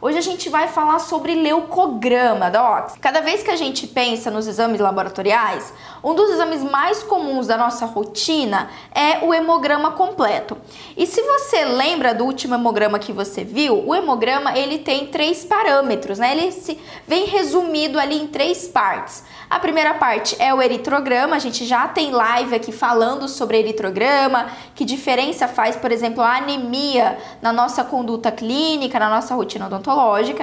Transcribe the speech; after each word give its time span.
Hoje 0.00 0.16
a 0.16 0.20
gente 0.22 0.48
vai 0.48 0.68
falar 0.68 1.00
sobre 1.00 1.34
leucograma, 1.34 2.48
Docs. 2.48 2.98
Cada 3.00 3.20
vez 3.20 3.42
que 3.42 3.50
a 3.50 3.56
gente 3.56 3.84
pensa 3.84 4.30
nos 4.30 4.46
exames 4.46 4.78
laboratoriais, 4.78 5.74
um 6.04 6.14
dos 6.14 6.30
exames 6.30 6.62
mais 6.62 7.02
comuns 7.02 7.48
da 7.48 7.56
nossa 7.56 7.84
rotina 7.84 8.70
é 8.94 9.26
o 9.26 9.34
hemograma 9.34 9.90
completo. 9.90 10.56
E 10.96 11.04
se 11.04 11.20
você 11.20 11.64
lembra 11.64 12.14
do 12.14 12.24
último 12.24 12.54
hemograma 12.54 13.00
que 13.00 13.12
você 13.12 13.42
viu, 13.42 13.88
o 13.88 13.92
hemograma 13.92 14.56
ele 14.56 14.78
tem 14.78 15.08
três 15.08 15.44
parâmetros, 15.44 16.20
né? 16.20 16.30
Ele 16.30 16.52
se 16.52 16.78
vem 17.04 17.24
resumido 17.24 17.98
ali 17.98 18.22
em 18.22 18.28
três 18.28 18.68
partes. 18.68 19.24
A 19.50 19.58
primeira 19.58 19.94
parte 19.94 20.36
é 20.38 20.54
o 20.54 20.62
eritrograma, 20.62 21.34
a 21.34 21.38
gente 21.40 21.64
já 21.64 21.88
tem 21.88 22.12
live 22.12 22.54
aqui 22.54 22.70
falando 22.70 23.26
sobre 23.26 23.58
eritrograma, 23.58 24.46
que 24.76 24.84
diferença 24.84 25.48
faz, 25.48 25.74
por 25.74 25.90
exemplo, 25.90 26.22
a 26.22 26.36
anemia 26.36 27.18
na 27.42 27.52
nossa 27.52 27.82
conduta 27.82 28.30
clínica, 28.30 28.98
na 29.00 29.08
nossa 29.08 29.34
rotina 29.34 29.66
odontológica, 29.66 29.87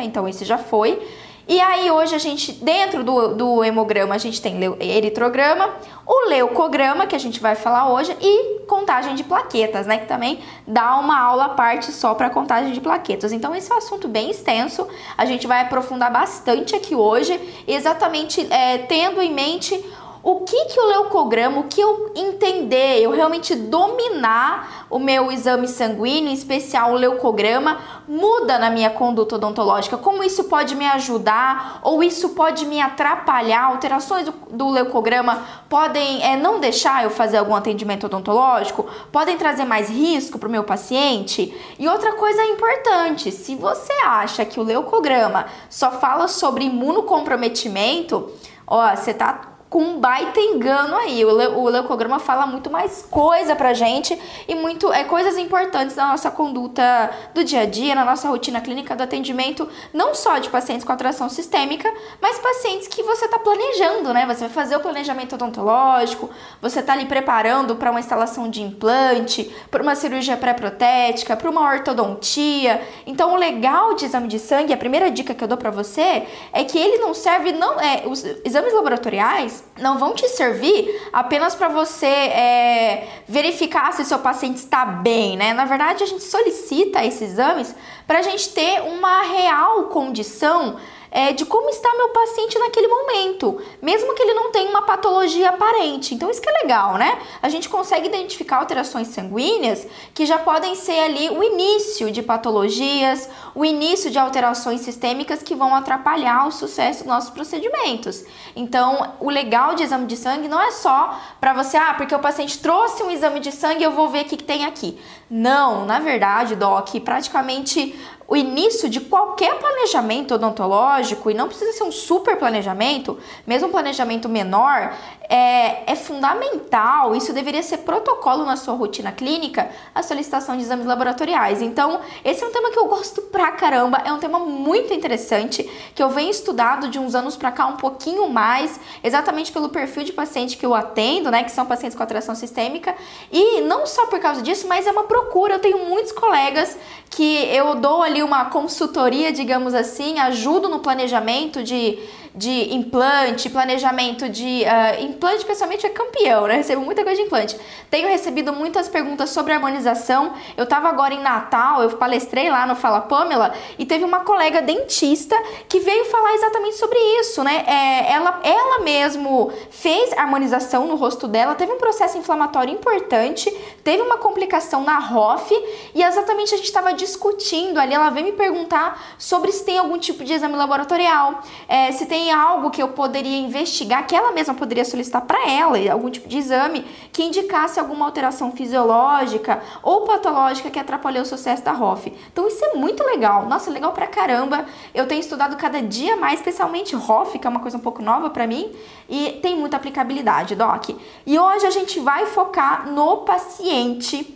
então 0.02 0.28
esse 0.28 0.46
já 0.46 0.58
foi. 0.58 1.00
E 1.48 1.62
aí 1.62 1.92
hoje 1.92 2.16
a 2.16 2.18
gente, 2.18 2.54
dentro 2.54 3.04
do, 3.04 3.36
do 3.36 3.64
hemograma, 3.64 4.16
a 4.16 4.18
gente 4.18 4.42
tem 4.42 4.60
eritrograma, 4.80 5.70
o 6.04 6.28
leucograma, 6.28 7.06
que 7.06 7.16
a 7.16 7.20
gente 7.20 7.40
vai 7.40 7.54
falar 7.54 7.94
hoje, 7.94 8.18
e 8.20 8.62
contagem 8.62 9.14
de 9.14 9.24
plaquetas, 9.24 9.86
né? 9.86 10.00
Que 10.00 10.08
também 10.08 10.40
dá 10.66 10.98
uma 10.98 11.20
aula 11.20 11.46
à 11.46 11.50
parte 11.50 11.92
só 11.92 12.16
para 12.16 12.32
contagem 12.32 12.72
de 12.74 12.82
plaquetas. 12.82 13.32
Então 13.32 13.54
esse 13.54 13.72
é 13.72 13.76
um 13.76 13.78
assunto 13.78 14.08
bem 14.08 14.32
extenso, 14.32 14.88
a 15.16 15.26
gente 15.26 15.46
vai 15.46 15.62
aprofundar 15.62 16.12
bastante 16.12 16.76
aqui 16.76 16.96
hoje, 16.96 17.40
exatamente 17.68 18.52
é, 18.52 18.80
tendo 18.80 19.22
em 19.22 19.32
mente 19.32 19.80
o 20.26 20.40
que 20.40 20.66
que 20.66 20.80
o 20.80 20.88
leucograma, 20.88 21.60
o 21.60 21.66
que 21.66 21.80
eu 21.80 22.12
entender, 22.16 23.00
eu 23.00 23.12
realmente 23.12 23.54
dominar 23.54 24.88
o 24.90 24.98
meu 24.98 25.32
exame 25.32 25.68
sanguíneo, 25.68 26.32
em 26.32 26.34
especial 26.34 26.94
o 26.94 26.96
leucograma, 26.96 27.78
muda 28.08 28.58
na 28.58 28.72
minha 28.72 28.90
conduta 28.90 29.36
odontológica? 29.36 30.00
Como 30.00 30.24
isso 30.24 30.46
pode 30.46 30.74
me 30.74 30.88
ajudar 30.88 31.80
ou 31.84 32.02
isso 32.02 32.30
pode 32.30 32.66
me 32.66 32.82
atrapalhar? 32.82 33.66
Alterações 33.66 34.26
do, 34.26 34.34
do 34.50 34.68
leucograma 34.72 35.46
podem 35.70 36.24
é, 36.24 36.36
não 36.36 36.60
deixar 36.60 37.04
eu 37.04 37.12
fazer 37.12 37.38
algum 37.38 37.54
atendimento 37.54 38.08
odontológico? 38.08 38.88
Podem 39.12 39.38
trazer 39.38 39.66
mais 39.66 39.90
risco 39.92 40.40
para 40.40 40.50
o 40.50 40.52
meu 40.52 40.64
paciente? 40.64 41.56
E 41.78 41.88
outra 41.88 42.14
coisa 42.14 42.44
importante, 42.46 43.32
se 43.32 43.54
você 43.54 43.94
acha 44.04 44.44
que 44.44 44.60
o 44.60 44.64
leucograma 44.64 45.46
só 45.70 45.92
fala 45.92 46.28
sobre 46.28 46.64
imunocomprometimento, 46.64 48.32
ó, 48.66 48.96
você 48.96 49.14
tá 49.14 49.55
com 49.70 49.82
um 49.82 50.00
baita 50.00 50.40
engano 50.40 50.96
aí. 50.96 51.26
O, 51.26 51.36
le 51.36 51.48
o 51.48 51.70
leucograma 51.70 52.20
fala 52.20 52.46
muito 52.46 52.70
mais 52.70 53.06
coisa 53.10 53.56
pra 53.56 53.74
gente 53.74 54.18
e 54.48 54.56
muito 54.56 54.92
é, 54.94 55.04
coisas 55.04 55.38
importantes 55.38 55.96
na 55.96 56.08
nossa 56.08 56.32
conduta 56.32 57.12
do 57.34 57.44
dia 57.44 57.62
a 57.62 57.66
dia, 57.66 57.96
na 57.96 58.06
nossa 58.06 58.30
rotina 58.30 58.62
clínica 58.62 58.96
do 58.96 59.04
atendimento, 59.04 59.68
não 59.94 60.14
só 60.14 60.38
de 60.38 60.50
pacientes 60.50 60.86
com 60.86 60.94
atração 60.94 61.30
sistêmica, 61.30 61.92
mas 62.22 62.40
pacientes 62.40 62.88
que 62.88 63.04
você 63.04 63.28
tá 63.28 63.40
planejando, 63.40 64.14
né? 64.14 64.26
Você 64.28 64.42
vai 64.42 64.50
fazer 64.50 64.76
o 64.76 64.80
planejamento 64.80 65.36
odontológico, 65.36 66.30
você 66.62 66.82
tá 66.82 66.94
ali 66.94 67.06
preparando 67.06 67.76
para 67.76 67.92
uma 67.92 68.00
instalação 68.00 68.50
de 68.50 68.62
implante, 68.62 69.54
para 69.70 69.82
uma 69.82 69.96
cirurgia 69.96 70.38
pré-protética, 70.38 71.36
para 71.36 71.50
uma 71.50 71.62
ortodontia. 71.62 72.82
Então, 73.06 73.34
o 73.34 73.36
legal 73.36 73.96
de 73.96 74.06
exame 74.06 74.28
de 74.28 74.40
sangue, 74.40 74.74
a 74.74 74.78
primeira 74.78 75.10
dica 75.12 75.34
que 75.34 75.44
eu 75.44 75.48
dou 75.48 75.58
para 75.58 75.72
você 75.72 76.28
é 76.54 76.64
que 76.64 76.78
ele 76.78 77.00
não 77.00 77.14
serve 77.14 77.52
não 77.52 77.80
é 77.80 78.04
os 78.06 78.24
exames 78.44 78.74
laboratoriais 78.74 79.65
não 79.80 79.98
vão 79.98 80.14
te 80.14 80.28
servir 80.30 81.10
apenas 81.12 81.56
para 81.56 81.68
você 81.68 82.06
é, 82.06 83.08
verificar 83.28 83.92
se 83.94 84.06
seu 84.06 84.20
paciente 84.20 84.58
está 84.58 84.86
bem, 84.86 85.36
né? 85.36 85.54
Na 85.54 85.66
verdade, 85.66 86.04
a 86.04 86.08
gente 86.08 86.24
solicita 86.24 87.04
esses 87.04 87.32
exames 87.32 87.76
para 88.08 88.20
a 88.20 88.22
gente 88.22 88.50
ter 88.50 88.82
uma 88.82 89.22
real 89.24 89.86
condição 89.86 90.78
é, 91.16 91.32
de 91.32 91.46
como 91.46 91.70
está 91.70 91.90
meu 91.96 92.10
paciente 92.10 92.60
naquele 92.60 92.90
momento, 92.90 93.62
mesmo 93.82 94.14
que 94.14 94.22
ele 94.22 94.34
não 94.34 94.52
tenha 94.52 94.70
uma 94.70 94.82
patologia 94.82 95.48
aparente. 95.48 96.14
Então, 96.14 96.30
isso 96.30 96.42
que 96.42 96.50
é 96.50 96.62
legal, 96.62 96.96
né? 96.96 97.18
A 97.42 97.48
gente 97.48 97.70
consegue 97.70 98.08
identificar 98.08 98.58
alterações 98.58 99.08
sanguíneas 99.08 99.88
que 100.14 100.26
já 100.26 100.38
podem 100.38 100.76
ser 100.76 101.00
ali 101.00 101.30
o 101.30 101.42
início 101.42 102.12
de 102.12 102.22
patologias, 102.22 103.30
o 103.56 103.64
início 103.64 104.12
de 104.12 104.20
alterações 104.20 104.82
sistêmicas 104.82 105.42
que 105.42 105.56
vão 105.56 105.74
atrapalhar 105.74 106.48
o 106.48 106.52
sucesso 106.52 107.06
dos 107.06 107.08
nossos 107.08 107.30
procedimentos. 107.30 108.26
Então, 108.54 109.14
o 109.22 109.30
legal 109.30 109.74
de 109.74 109.84
exame 109.84 110.08
de 110.08 110.18
sangue 110.18 110.50
não 110.50 110.62
é 110.62 110.72
só 110.72 111.18
para 111.40 111.54
você, 111.54 111.78
ah, 111.78 111.94
porque 111.94 112.14
o 112.14 112.20
paciente 112.20 112.60
trouxe 112.60 113.02
um 113.02 113.10
exame 113.10 113.40
de 113.40 113.54
sangue, 113.54 113.86
eu 113.86 113.92
vou 113.92 114.10
ver 114.10 114.26
o 114.26 114.26
que, 114.26 114.36
que 114.36 114.44
tem 114.44 114.66
aqui. 114.66 115.00
Não, 115.30 115.86
na 115.86 116.00
verdade, 116.00 116.56
Doc, 116.56 116.90
praticamente 117.06 117.98
o 118.28 118.36
início 118.36 118.90
de 118.90 119.00
qualquer 119.00 119.60
planejamento 119.60 120.34
odontológico, 120.34 121.30
e 121.30 121.34
não 121.34 121.48
precisa 121.48 121.72
ser 121.74 121.84
um 121.84 121.92
super 121.92 122.38
planejamento, 122.38 123.18
mesmo 123.46 123.68
um 123.68 123.72
planejamento 123.72 124.28
menor, 124.28 124.94
é, 125.30 125.92
é, 125.92 125.96
fundamental, 125.96 127.16
isso 127.16 127.34
deveria 127.34 127.64
ser 127.64 127.80
protocolo 127.80 128.46
na 128.46 128.56
sua 128.56 128.76
rotina 128.76 129.12
clínica, 129.12 129.70
a 129.94 130.04
solicitação 130.04 130.56
de 130.56 130.64
exames 130.64 130.86
laboratoriais. 130.86 131.62
Então, 131.62 132.00
esse 132.24 132.44
é 132.44 132.48
um 132.48 132.52
tema 132.52 132.72
que 132.72 132.78
eu 132.78 132.86
gosto 132.86 133.22
pra 133.24 133.52
caramba, 133.52 134.02
é 134.06 134.12
um 134.12 134.20
tema 134.20 134.40
muito 134.40 134.94
interessante, 134.94 135.64
que 135.94 136.02
eu 136.02 136.10
venho 136.10 136.30
estudado 136.30 136.90
de 136.90 137.00
uns 137.00 137.16
anos 137.16 137.36
pra 137.36 137.52
cá 137.52 137.66
um 137.68 137.78
pouquinho 137.78 138.30
mais, 138.30 138.80
exatamente 139.04 139.52
pelo 139.52 139.70
perfil 139.70 140.04
de 140.04 140.14
paciente 140.14 140.58
que 140.58 140.66
eu 140.66 140.74
atendo, 140.74 141.32
né, 141.32 141.44
que 141.44 141.52
são 141.52 141.66
pacientes 141.66 141.96
com 141.96 142.04
atração 142.04 142.36
sistêmica, 142.36 142.96
e 143.32 143.62
não 143.62 143.86
só 143.86 144.08
por 144.08 144.20
causa 144.20 144.42
disso, 144.42 144.68
mas 144.68 144.86
é 144.88 144.92
uma 144.92 145.04
procura. 145.04 145.56
Eu 145.56 145.60
tenho 145.60 145.86
muitos 145.86 146.12
colegas 146.12 146.78
que 147.16 147.46
eu 147.46 147.76
dou 147.76 148.04
ali 148.04 148.22
uma 148.22 148.46
consultoria, 148.46 149.32
digamos 149.32 149.74
assim, 149.74 150.20
ajudo 150.20 150.68
no 150.68 150.80
planejamento 150.80 151.64
de 151.64 151.98
de 152.36 152.74
implante, 152.74 153.50
planejamento 153.50 154.28
de 154.28 154.64
uh, 154.64 155.04
implante, 155.04 155.38
especialmente 155.38 155.86
é 155.86 155.90
campeão, 155.90 156.48
né? 156.48 156.58
Recebo 156.58 156.82
muita 156.82 157.02
coisa 157.04 157.22
de 157.22 157.26
implante. 157.26 157.58
Tenho 157.90 158.10
recebido 158.10 158.52
muitas 158.52 158.90
perguntas 158.90 159.30
sobre 159.30 159.54
harmonização. 159.54 160.34
Eu 160.58 160.66
tava 160.66 160.90
agora 160.90 161.14
em 161.14 161.22
Natal, 161.22 161.82
eu 161.82 161.90
palestrei 161.92 162.50
lá 162.50 162.66
no 162.66 162.76
Fala 162.76 163.02
Pamela 163.02 163.54
e 163.80 163.86
teve 163.86 164.04
uma 164.04 164.20
colega 164.20 164.62
dentista 164.62 165.36
que 165.70 165.80
veio 165.80 166.06
falar 166.06 166.34
exatamente 166.34 166.76
sobre 166.76 167.00
isso, 167.20 167.42
né? 167.42 167.64
É, 167.66 168.12
ela, 168.12 168.42
ela 168.44 168.80
mesmo 168.80 169.54
fez 169.70 170.12
harmonização 170.18 170.86
no 170.88 170.96
rosto 170.96 171.30
dela, 171.30 171.56
teve 171.56 171.72
um 171.72 171.78
processo 171.78 172.18
inflamatório 172.18 172.74
importante, 172.74 173.50
teve 173.82 174.02
uma 174.02 174.18
complicação 174.18 174.84
na 174.84 175.00
ROF 175.00 175.52
e 175.94 176.04
exatamente 176.04 176.54
a 176.54 176.58
gente 176.58 176.68
estava 176.68 176.94
discutindo 176.94 177.80
ali. 177.80 177.94
Ela 177.94 178.10
veio 178.10 178.26
me 178.26 178.34
perguntar 178.34 179.16
sobre 179.18 179.54
se 179.54 179.64
tem 179.64 179.78
algum 179.78 179.98
tipo 179.98 180.22
de 180.24 180.34
exame 180.34 180.58
laboratorial, 180.58 181.42
é, 181.70 181.94
se 181.94 182.06
tem 182.06 182.25
algo 182.32 182.70
que 182.70 182.82
eu 182.82 182.90
poderia 182.90 183.38
investigar, 183.38 184.06
que 184.06 184.16
ela 184.16 184.32
mesma 184.32 184.54
poderia 184.54 184.86
solicitar 184.86 185.22
para 185.22 185.50
ela, 185.50 185.78
algum 185.92 186.10
tipo 186.10 186.28
de 186.28 186.38
exame 186.38 186.86
que 187.12 187.24
indicasse 187.24 187.80
alguma 187.80 188.06
alteração 188.06 188.52
fisiológica 188.52 189.62
ou 189.82 190.02
patológica 190.02 190.70
que 190.70 190.80
atrapalhou 190.80 191.24
o 191.24 191.26
sucesso 191.26 191.64
da 191.64 191.72
ROF. 191.72 192.12
Então 192.32 192.48
isso 192.48 192.64
é 192.64 192.74
muito 192.76 193.04
legal. 193.04 193.46
Nossa, 193.48 193.72
legal 193.72 193.92
pra 193.94 194.08
caramba. 194.08 194.66
Eu 194.94 195.08
tenho 195.08 195.22
estudado 195.22 195.56
cada 195.58 195.82
dia 195.82 196.16
mais, 196.16 196.40
especialmente 196.40 196.96
ROF, 196.96 197.40
que 197.40 197.48
é 197.48 197.50
uma 197.50 197.60
coisa 197.60 197.78
um 197.78 197.82
pouco 197.82 198.02
nova 198.02 198.30
para 198.30 198.46
mim, 198.46 198.72
e 199.10 199.40
tem 199.42 199.56
muita 199.56 199.78
aplicabilidade, 199.78 200.56
doc. 200.56 200.90
E 201.26 201.40
hoje 201.40 201.66
a 201.66 201.72
gente 201.72 202.00
vai 202.00 202.26
focar 202.26 202.90
no 202.92 203.18
paciente 203.18 204.35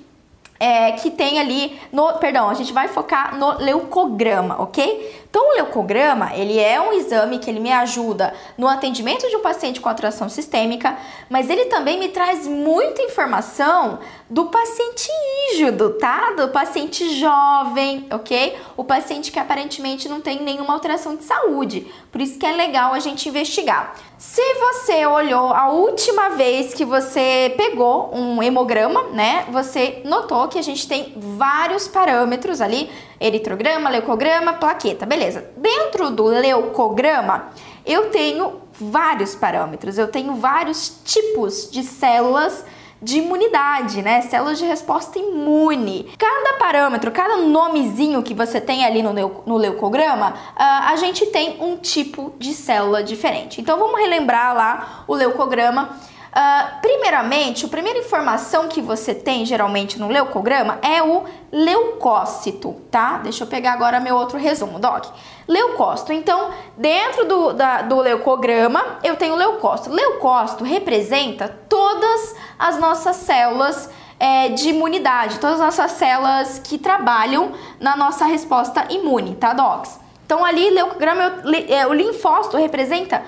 é, 0.59 0.91
que 0.91 1.09
tem 1.09 1.39
ali 1.39 1.79
no, 1.91 2.13
perdão, 2.13 2.49
a 2.49 2.53
gente 2.53 2.73
vai 2.73 2.89
focar 2.89 3.37
no 3.37 3.57
leucograma, 3.59 4.61
ok? 4.61 5.23
Então, 5.29 5.51
o 5.51 5.53
leucograma, 5.53 6.35
ele 6.35 6.59
é 6.59 6.81
um 6.81 6.91
exame 6.91 7.37
que 7.37 7.49
ele 7.49 7.59
me 7.59 7.71
ajuda 7.71 8.33
no 8.57 8.67
atendimento 8.67 9.29
de 9.29 9.35
um 9.35 9.41
paciente 9.41 9.79
com 9.79 9.87
atração 9.87 10.27
sistêmica, 10.27 10.97
mas 11.29 11.49
ele 11.49 11.65
também 11.65 11.99
me 11.99 12.09
traz 12.09 12.47
muita 12.47 13.03
informação 13.03 13.99
do 14.27 14.47
paciente 14.47 15.07
ígido, 15.51 15.91
tá? 15.91 16.31
Do 16.31 16.49
paciente 16.49 17.17
jovem, 17.17 18.07
ok? 18.11 18.57
O 18.75 18.83
paciente 18.83 19.31
que 19.31 19.39
aparentemente 19.39 20.09
não 20.09 20.19
tem 20.19 20.41
nenhuma 20.41 20.73
alteração 20.73 21.15
de 21.15 21.23
saúde. 21.23 21.91
Por 22.11 22.19
isso 22.19 22.39
que 22.39 22.45
é 22.45 22.51
legal 22.51 22.93
a 22.93 22.99
gente 22.99 23.29
investigar. 23.29 23.95
Se 24.19 24.41
você 24.55 25.05
olhou 25.05 25.53
a 25.53 25.69
última 25.69 26.31
vez 26.31 26.73
que 26.73 26.83
você 26.83 27.53
pegou 27.55 28.13
um 28.13 28.43
hemograma, 28.43 29.03
né? 29.13 29.45
Você 29.49 30.01
notou 30.03 30.49
que 30.49 30.59
a 30.59 30.61
gente 30.61 30.85
tem 30.89 31.13
vários 31.15 31.87
parâmetros 31.87 32.59
ali 32.59 32.91
eritrograma, 33.17 33.89
leucograma, 33.89 34.51
plaqueta, 34.51 35.05
beleza. 35.05 35.49
Dentro 35.55 36.11
do 36.11 36.25
leucograma, 36.25 37.47
eu 37.85 38.09
tenho 38.09 38.59
vários 38.73 39.35
parâmetros, 39.35 39.97
eu 39.97 40.09
tenho 40.09 40.35
vários 40.35 40.99
tipos 41.05 41.71
de 41.71 41.81
células 41.81 42.65
de 43.01 43.19
imunidade, 43.19 44.01
né? 44.01 44.21
Células 44.21 44.57
de 44.57 44.65
resposta 44.65 45.17
imune. 45.17 46.11
Cada 46.17 46.57
parâmetro, 46.57 47.11
cada 47.11 47.37
nomezinho 47.37 48.21
que 48.21 48.33
você 48.33 48.59
tem 48.59 48.85
ali 48.85 49.01
no, 49.01 49.13
no 49.45 49.57
leucograma, 49.57 50.31
uh, 50.31 50.33
a 50.57 50.95
gente 50.97 51.25
tem 51.27 51.57
um 51.61 51.77
tipo 51.77 52.33
de 52.37 52.53
célula 52.53 53.03
diferente. 53.03 53.61
Então 53.61 53.77
vamos 53.77 53.99
relembrar 53.99 54.55
lá 54.55 55.03
o 55.07 55.15
leucograma. 55.15 55.97
Uh, 56.29 56.79
primeiramente, 56.79 57.65
a 57.65 57.67
primeira 57.67 57.97
informação 57.97 58.67
que 58.67 58.81
você 58.81 59.15
tem 59.15 59.45
geralmente 59.45 59.99
no 59.99 60.07
leucograma 60.07 60.77
é 60.83 61.01
o 61.01 61.23
leucócito, 61.51 62.73
tá? 62.91 63.17
Deixa 63.17 63.43
eu 63.43 63.47
pegar 63.47 63.73
agora 63.73 63.99
meu 63.99 64.15
outro 64.15 64.37
resumo, 64.37 64.77
Doc. 64.77 65.07
Leucócito. 65.47 66.13
Então, 66.13 66.51
dentro 66.77 67.25
do, 67.25 67.53
da, 67.53 67.81
do 67.81 67.99
leucograma, 67.99 68.99
eu 69.03 69.15
tenho 69.15 69.35
leucócito. 69.35 69.89
Leucócito 69.89 70.63
representa 70.63 71.47
todas 71.67 72.35
as 72.59 72.77
nossas 72.79 73.15
células 73.15 73.89
é, 74.19 74.49
de 74.49 74.69
imunidade, 74.69 75.39
todas 75.39 75.59
as 75.59 75.77
nossas 75.77 75.91
células 75.93 76.59
que 76.63 76.77
trabalham 76.77 77.53
na 77.79 77.95
nossa 77.95 78.25
resposta 78.25 78.85
imune, 78.91 79.33
tá, 79.35 79.53
Docs? 79.53 79.99
Então, 80.29 80.45
ali, 80.45 80.69
leucograma, 80.69 81.41
é, 81.67 81.87
o 81.87 81.93
linfócito 81.93 82.55
representa 82.55 83.23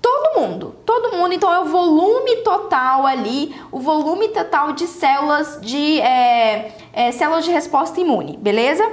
todo 0.00 0.40
mundo, 0.40 0.76
todo 0.84 1.16
mundo. 1.16 1.32
Então 1.34 1.52
é 1.52 1.60
o 1.60 1.66
volume 1.66 2.36
total 2.36 3.06
ali, 3.06 3.54
o 3.70 3.78
volume 3.80 4.28
total 4.28 4.72
de 4.72 4.86
células 4.86 5.58
de 5.60 6.00
é, 6.00 6.76
é, 6.92 7.12
células 7.12 7.44
de 7.44 7.50
resposta 7.50 8.00
imune, 8.00 8.36
beleza? 8.36 8.84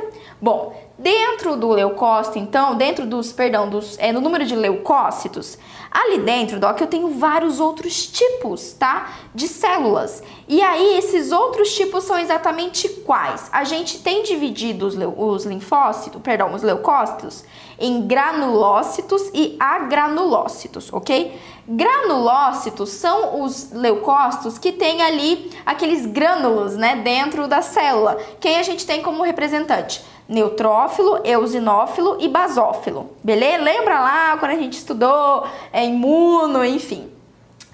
Bom, 0.41 0.73
dentro 0.97 1.55
do 1.55 1.69
leucócito, 1.69 2.37
então, 2.37 2.75
dentro 2.75 3.05
dos, 3.05 3.31
perdão, 3.31 3.69
dos, 3.69 3.97
é, 3.99 4.11
no 4.11 4.19
número 4.19 4.45
de 4.45 4.55
leucócitos, 4.55 5.57
ali 5.93 6.17
dentro, 6.17 6.59
Doc, 6.59 6.81
eu 6.81 6.87
tenho 6.87 7.09
vários 7.09 7.59
outros 7.59 8.07
tipos, 8.07 8.73
tá? 8.73 9.13
De 9.33 9.47
células. 9.47 10.23
E 10.47 10.59
aí, 10.61 10.97
esses 10.97 11.31
outros 11.31 11.75
tipos 11.75 12.03
são 12.03 12.17
exatamente 12.17 12.89
quais? 12.89 13.47
A 13.51 13.63
gente 13.63 13.99
tem 13.99 14.23
dividido 14.23 14.87
os, 14.87 14.95
os 15.17 15.45
linfócitos, 15.45 16.19
perdão, 16.21 16.53
os 16.53 16.63
leucócitos, 16.63 17.43
em 17.77 18.07
granulócitos 18.07 19.29
e 19.33 19.55
agranulócitos, 19.59 20.91
ok? 20.91 21.39
Granulócitos 21.67 22.89
são 22.89 23.41
os 23.41 23.71
leucócitos 23.71 24.57
que 24.57 24.73
têm 24.73 25.01
ali 25.01 25.49
aqueles 25.65 26.05
grânulos, 26.05 26.75
né, 26.75 26.97
dentro 26.97 27.47
da 27.47 27.61
célula. 27.61 28.17
Quem 28.39 28.57
a 28.57 28.63
gente 28.63 28.85
tem 28.85 29.01
como 29.01 29.23
representante? 29.23 30.03
Neutrófilo, 30.27 31.21
eosinófilo 31.23 32.17
e 32.19 32.27
basófilo, 32.27 33.11
beleza? 33.23 33.63
Lembra 33.63 33.99
lá 33.99 34.37
quando 34.37 34.51
a 34.51 34.57
gente 34.57 34.73
estudou 34.73 35.45
é, 35.71 35.85
imuno, 35.85 36.65
enfim. 36.65 37.12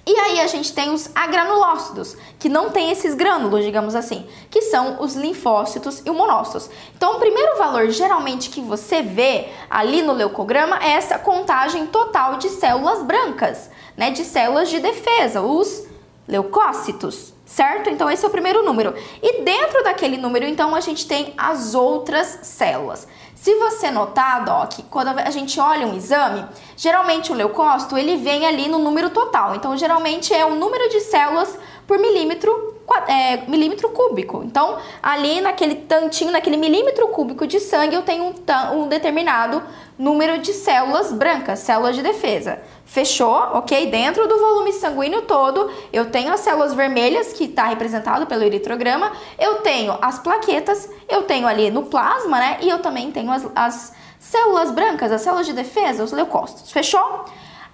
E 0.06 0.16
aí 0.16 0.40
a 0.40 0.46
gente 0.46 0.72
tem 0.72 0.90
os 0.90 1.10
agranulócitos, 1.14 2.16
que 2.38 2.48
não 2.48 2.70
tem 2.70 2.90
esses 2.90 3.14
grânulos, 3.14 3.64
digamos 3.64 3.94
assim, 3.94 4.26
que 4.50 4.62
são 4.62 5.02
os 5.02 5.14
linfócitos 5.14 6.02
e 6.04 6.10
os 6.10 6.16
monócitos. 6.16 6.70
Então, 6.96 7.16
o 7.16 7.20
primeiro 7.20 7.58
valor 7.58 7.88
geralmente 7.90 8.50
que 8.50 8.60
você 8.60 9.02
vê 9.02 9.48
ali 9.68 10.02
no 10.02 10.12
leucograma 10.12 10.78
é 10.82 10.92
essa 10.92 11.18
contagem 11.18 11.86
total 11.86 12.36
de 12.36 12.48
células 12.48 13.02
brancas, 13.02 13.70
né, 13.96 14.10
de 14.10 14.24
células 14.24 14.70
de 14.70 14.80
defesa, 14.80 15.42
os 15.42 15.86
leucócitos, 16.26 17.34
certo? 17.44 17.90
Então 17.90 18.08
esse 18.08 18.24
é 18.24 18.28
o 18.28 18.30
primeiro 18.30 18.62
número. 18.62 18.94
E 19.20 19.42
dentro 19.42 19.82
daquele 19.82 20.16
número, 20.16 20.46
então, 20.46 20.74
a 20.74 20.80
gente 20.80 21.06
tem 21.06 21.34
as 21.36 21.74
outras 21.74 22.38
células. 22.42 23.06
Se 23.40 23.54
você 23.54 23.90
notar, 23.90 24.44
Doc, 24.44 24.80
quando 24.90 25.18
a 25.18 25.30
gente 25.30 25.58
olha 25.58 25.86
um 25.86 25.96
exame, 25.96 26.44
geralmente 26.76 27.32
o 27.32 27.34
leucócito 27.34 27.96
ele 27.96 28.18
vem 28.18 28.46
ali 28.46 28.68
no 28.68 28.78
número 28.78 29.08
total. 29.08 29.54
Então, 29.54 29.74
geralmente 29.78 30.34
é 30.34 30.44
o 30.44 30.56
número 30.56 30.90
de 30.90 31.00
células 31.00 31.58
por 31.86 31.98
milímetro, 31.98 32.69
é, 33.06 33.38
milímetro 33.48 33.88
cúbico. 33.90 34.42
Então, 34.44 34.78
ali 35.02 35.40
naquele 35.40 35.74
tantinho, 35.74 36.32
naquele 36.32 36.56
milímetro 36.56 37.08
cúbico 37.08 37.46
de 37.46 37.60
sangue, 37.60 37.94
eu 37.94 38.02
tenho 38.02 38.24
um, 38.24 38.80
um 38.80 38.88
determinado 38.88 39.62
número 39.98 40.38
de 40.38 40.52
células 40.52 41.12
brancas, 41.12 41.58
células 41.58 41.94
de 41.94 42.02
defesa. 42.02 42.60
Fechou, 42.84 43.34
ok? 43.52 43.90
Dentro 43.90 44.26
do 44.26 44.38
volume 44.38 44.72
sanguíneo 44.72 45.22
todo, 45.22 45.70
eu 45.92 46.10
tenho 46.10 46.32
as 46.32 46.40
células 46.40 46.74
vermelhas, 46.74 47.32
que 47.32 47.44
está 47.44 47.66
representado 47.66 48.26
pelo 48.26 48.42
eritrograma, 48.42 49.12
eu 49.38 49.56
tenho 49.56 49.96
as 50.00 50.18
plaquetas, 50.18 50.88
eu 51.08 51.22
tenho 51.22 51.46
ali 51.46 51.70
no 51.70 51.84
plasma, 51.84 52.38
né? 52.38 52.58
E 52.62 52.68
eu 52.68 52.80
também 52.80 53.12
tenho 53.12 53.30
as, 53.30 53.46
as 53.54 53.92
células 54.18 54.70
brancas, 54.70 55.12
as 55.12 55.20
células 55.20 55.46
de 55.46 55.52
defesa, 55.52 56.02
os 56.02 56.12
leucócitos. 56.12 56.72
Fechou? 56.72 57.26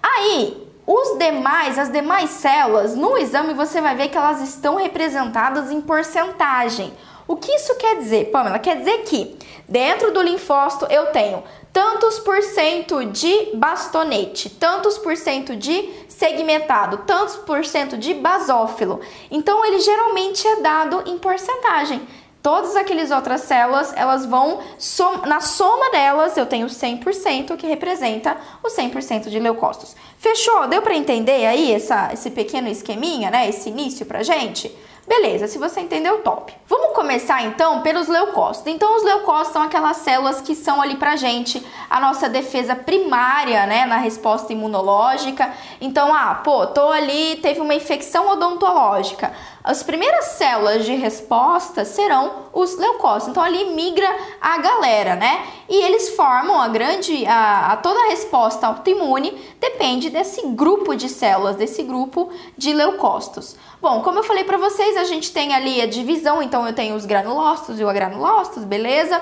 Aí, 0.03 0.66
os 0.87 1.19
demais, 1.19 1.79
as 1.79 1.91
demais 1.91 2.31
células, 2.31 2.95
no 2.95 3.19
exame 3.19 3.55
você 3.55 3.81
vai 3.81 3.97
ver 3.97 4.09
que 4.09 4.17
elas 4.17 4.41
estão 4.41 4.77
representadas 4.77 5.71
em 5.71 5.81
porcentagem. 5.81 6.93
O 7.27 7.35
que 7.35 7.51
isso 7.51 7.75
quer 7.75 7.97
dizer, 7.97 8.31
Pamela? 8.31 8.61
Quer 8.61 8.77
dizer 8.77 8.99
que 8.99 9.37
dentro 9.69 10.13
do 10.13 10.23
linfócito 10.23 10.87
eu 10.89 11.07
tenho 11.07 11.43
tantos 11.73 12.21
por 12.21 12.41
cento 12.41 13.05
de 13.05 13.51
bastonete, 13.55 14.49
tantos 14.49 14.97
por 14.97 15.17
cento 15.17 15.57
de 15.57 15.91
segmentado, 16.09 16.99
tantos 16.99 17.35
por 17.37 17.65
cento 17.65 17.99
de 17.99 18.15
basófilo. 18.15 19.01
Então 19.29 19.65
ele 19.65 19.81
geralmente 19.81 20.47
é 20.47 20.61
dado 20.61 21.03
em 21.05 21.19
porcentagem. 21.19 22.01
Todas 22.47 22.77
aquelas 22.77 23.11
outras 23.11 23.41
células, 23.41 23.93
elas 23.97 24.25
vão, 24.25 24.61
som 24.79 25.23
na 25.27 25.41
soma 25.41 25.91
delas, 25.91 26.37
eu 26.37 26.47
tenho 26.47 26.69
100%, 26.69 27.57
que 27.57 27.67
representa 27.67 28.37
o 28.63 28.69
100% 28.69 29.29
de 29.29 29.41
leucócitos. 29.41 29.97
Fechou? 30.17 30.69
Deu 30.69 30.81
para 30.81 30.95
entender 30.95 31.45
aí 31.45 31.73
essa, 31.73 32.09
esse 32.13 32.31
pequeno 32.31 32.69
esqueminha, 32.69 33.33
né? 33.33 33.49
Esse 33.49 33.69
início 33.69 34.07
pra 34.07 34.23
gente? 34.23 34.73
Beleza, 35.09 35.47
se 35.47 35.57
você 35.57 35.81
entendeu, 35.81 36.19
top. 36.23 36.53
Vamos 36.69 36.95
começar 36.95 37.43
então 37.45 37.81
pelos 37.81 38.09
leucócitos. 38.09 38.73
Então, 38.73 38.97
os 38.97 39.05
leucócitos 39.05 39.53
são 39.53 39.63
aquelas 39.63 39.99
células 39.99 40.41
que 40.41 40.55
são 40.57 40.83
ali 40.83 40.97
pra 40.97 41.15
gente 41.15 41.65
a 41.89 42.01
nossa 42.01 42.29
defesa 42.29 42.75
primária, 42.75 43.67
né, 43.67 43.87
na 43.87 43.99
resposta 43.99 44.53
imunológica. 44.53 45.53
Então, 45.81 46.13
ah, 46.13 46.35
pô, 46.43 46.67
tô 46.67 46.89
ali, 46.91 47.37
teve 47.37 47.61
uma 47.61 47.75
infecção 47.75 48.29
odontológica. 48.31 49.33
As 49.67 49.83
primeiras 49.83 50.27
células 50.27 50.85
de 50.85 50.95
resposta 50.95 51.85
serão 51.85 52.45
os 52.53 52.79
leucócitos. 52.79 53.31
Então, 53.31 53.43
ali 53.43 53.75
migra 53.75 54.09
a 54.41 54.59
galera, 54.59 55.17
né? 55.17 55.45
E 55.69 55.75
eles 55.83 56.11
formam 56.11 56.61
a 56.61 56.69
grande, 56.69 57.27
a, 57.27 57.73
a 57.73 57.77
toda 57.77 57.99
a 57.99 58.11
resposta 58.11 58.65
autoimune 58.69 59.37
depende 59.59 60.09
desse 60.09 60.47
grupo 60.47 60.95
de 60.95 61.09
células, 61.09 61.57
desse 61.57 61.83
grupo 61.83 62.31
de 62.57 62.73
leucócitos. 62.73 63.57
Bom, 63.83 64.03
como 64.03 64.21
eu 64.21 64.23
falei 64.23 64.45
para 64.45 64.57
vocês, 64.57 64.97
a 64.97 65.03
gente 65.03 65.33
tem 65.33 65.53
ali 65.53 65.83
a 65.83 65.87
divisão, 65.89 66.41
então 66.41 66.65
eu 66.65 66.73
tenho 66.73 66.95
os 66.95 67.05
granulócitos 67.05 67.81
e 67.81 67.83
o 67.83 67.89
agranulócitos, 67.89 68.63
beleza? 68.63 69.21